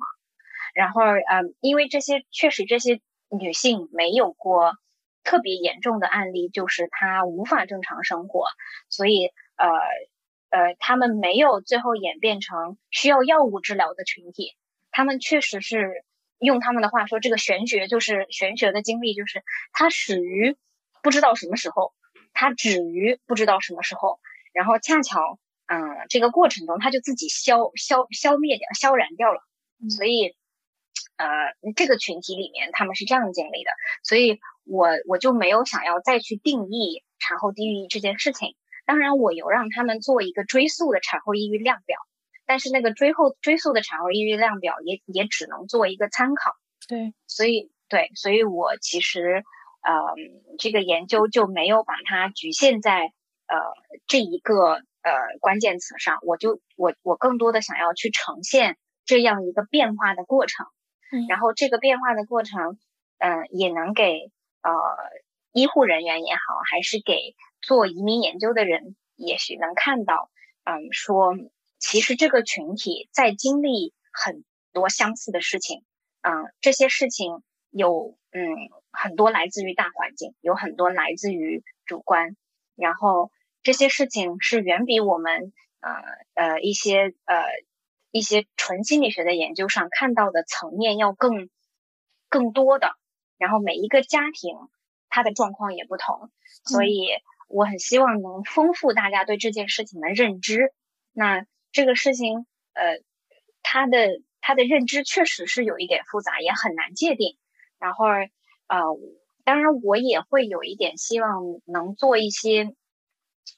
[0.75, 4.75] 然后，嗯，因为这些确实这些女性没有过
[5.23, 8.47] 特别严重的案例，就是她无法正常生活，
[8.89, 9.27] 所以，
[9.57, 9.69] 呃，
[10.55, 14.53] 呃，他们没有最后演变成需要药物治疗的群体。
[14.93, 16.05] 他们确实是
[16.39, 20.57] 用他们的话说，这个玄学就是玄学的经历，就是它始于
[21.03, 21.93] 不知道什么时候，
[22.33, 24.21] 它止于不知道什么时候，
[24.53, 29.41] 然后恰巧，嗯，这个过程中它就自己消消消灭掉、消燃掉了，
[29.97, 30.37] 所以。
[31.17, 31.27] 呃，
[31.77, 33.71] 这个群体里面他们是这样经历的，
[34.03, 38.57] 所以我我就没有想要再去定义产后抑郁这件事情。
[38.87, 41.99] 当然，我有让他们做一个追溯的产后抑郁量表，
[42.47, 46.53] 但是那个追后追溯的产后抑郁量表也也只能做一个参考。
[46.89, 49.43] 对，所以对，所以我其实
[49.83, 49.93] 呃
[50.59, 53.13] 这个研究就没有把它局限在
[53.47, 53.57] 呃
[54.07, 60.67] 这一个呃关键词上，我就我我更多的想要去呈现这样一个变化的过程。
[61.29, 62.77] 然后这个变化的过程，
[63.19, 64.33] 嗯，也能给
[64.63, 64.73] 呃
[65.53, 67.37] 医护人员也好，还是给
[67.67, 70.31] 做移民研究的人，也许能看到，
[70.65, 71.35] 嗯，说
[71.79, 75.85] 其实这个群体在经历很多相似的事情，
[76.23, 78.41] 嗯，这些事情有嗯
[78.93, 82.37] 很多来自于大环境，有很多来自于主观，
[82.77, 83.31] 然后
[83.63, 85.91] 这些事情是远比我们呃
[86.35, 87.45] 呃一些呃。
[88.17, 91.51] 一些纯心理学的研究上看到的层面要更
[92.29, 92.95] 更多的，
[93.39, 94.57] 然后每一个家庭
[95.09, 96.31] 他的状况也不同，
[96.65, 97.09] 所以
[97.55, 100.73] 我很希望能丰富大家对这件事情的认知。
[101.13, 103.01] 那这个事情，呃，
[103.63, 107.37] 他的他的认知确实是有一点复杂，也很难界定。
[107.79, 108.07] 然后，
[108.67, 108.81] 呃，
[109.45, 112.75] 当然我也会有一点希望能做一些，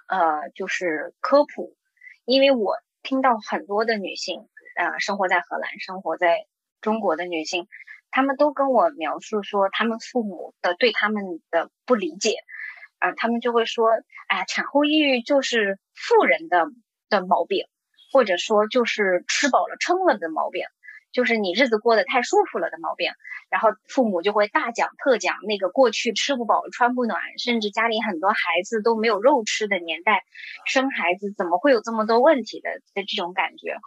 [0.09, 1.77] 呃，就是科普，
[2.25, 2.77] 因为我。
[3.09, 6.45] 听到很多的女性，呃，生活在荷兰、生活在
[6.81, 7.69] 中国的女性，
[8.11, 12.39] 她们都跟我描述说，她们父母的对她们的不理解，
[12.99, 13.91] 啊，他们就会说，
[14.29, 16.67] 哎，产后抑郁就是富人的
[17.09, 17.67] 的毛病，
[18.13, 20.65] 或者说就是吃饱了撑了的毛病。
[21.13, 23.11] 就是你日子过得太舒服了的毛病，
[23.49, 30.25] 然后父母就会大讲特讲那个过去吃不饱穿不暖，甚至家里很多孩子都没有肉吃的年代，
[30.67, 33.79] 生孩子怎么会有这么多问题的的这种感觉，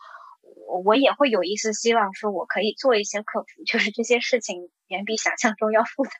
[0.67, 6.11] 我我也会有一丝希望，说我可以做一些克服， 就是这些事情远比想象中要复杂。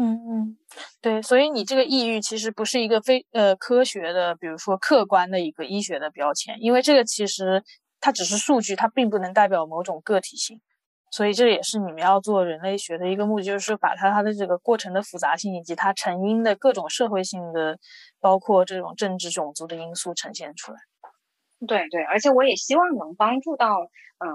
[0.00, 0.56] 嗯嗯，
[1.02, 7.62] 对，所以你这个抑郁其实不是一个非呃科学的，比如说客观的一个医学的标签，因为这个其实。
[8.02, 10.58] 它只是数据，它并不能代表某种个体性。
[11.10, 17.78] 所以这也是你们要做人类学的一个目的，就是把它它的这个过程的复杂性以及它成因的各种社会性的，
[18.18, 20.78] 包括这种政治种族的因素呈现出来。
[21.68, 24.26] 对对，而且我也希望能帮助到，呃，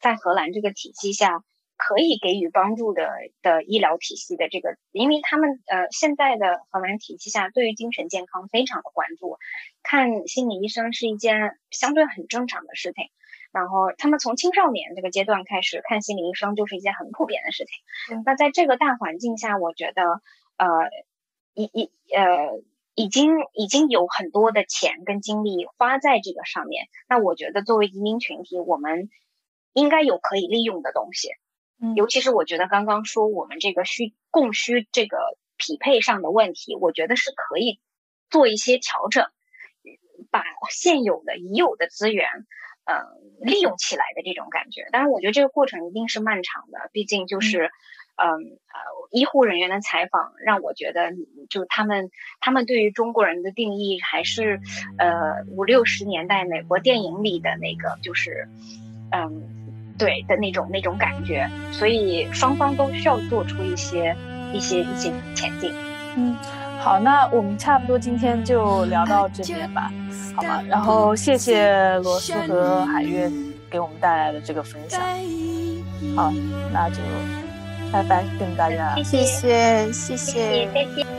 [0.00, 1.44] 在荷兰这个体系下
[1.84, 3.10] 可以给予帮助的
[3.42, 9.36] 的医疗体系的这个，因为他们呃现在的荷兰体系下对于精神健康非常的关注，
[9.82, 13.06] 看心理医生是一件相对很正常的事情。
[13.50, 18.22] 然后他们从青少年这个阶段开始看心理医生，就是一件很普遍的事情。
[18.24, 20.22] 那在这个大环境下，我觉得，
[20.56, 20.68] 呃，
[21.52, 22.62] 已已呃，
[22.94, 26.86] 已经已经有很多的钱跟精力花在这个上面。
[27.08, 29.10] 那我觉得作为移民群体，我们
[29.74, 31.28] 应该有可以利用的东西。
[31.82, 35.18] 嗯，尤其是我觉得刚刚说我们这个需供需这个
[35.58, 37.80] 匹配上的问题，我觉得是可以
[38.30, 39.26] 做一些调整，
[40.30, 42.28] 把现有的已有的资源。
[42.84, 42.96] 呃，
[43.38, 46.90] 利用起来的这种感觉，当然，我觉得这个过程一定是漫长的。
[46.92, 47.70] 毕竟就是，
[48.16, 51.12] 嗯呃，医护人员的采访让我觉得，
[51.48, 52.10] 就他们
[52.40, 54.60] 他们对于中国人的定义还是，
[54.98, 58.48] 呃，五六十年代美国电影里的那个，就是，
[59.12, 59.61] 嗯，
[60.02, 61.48] 对的那种那种感觉。
[61.70, 64.16] 所以双方都需要做出一些
[64.52, 65.72] 一些一些前进。
[66.16, 66.36] 嗯。
[66.84, 69.88] 好，那我们差不多今天就聊到这边吧，
[70.34, 70.60] 好吗？
[70.68, 73.30] 然后谢谢罗斯和海月
[73.70, 75.00] 给我们带来的这个分享。
[76.16, 76.32] 好，
[76.72, 76.96] 那就
[77.92, 81.11] 拜拜，跟大家谢谢谢谢。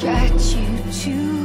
[0.00, 1.37] Got you too.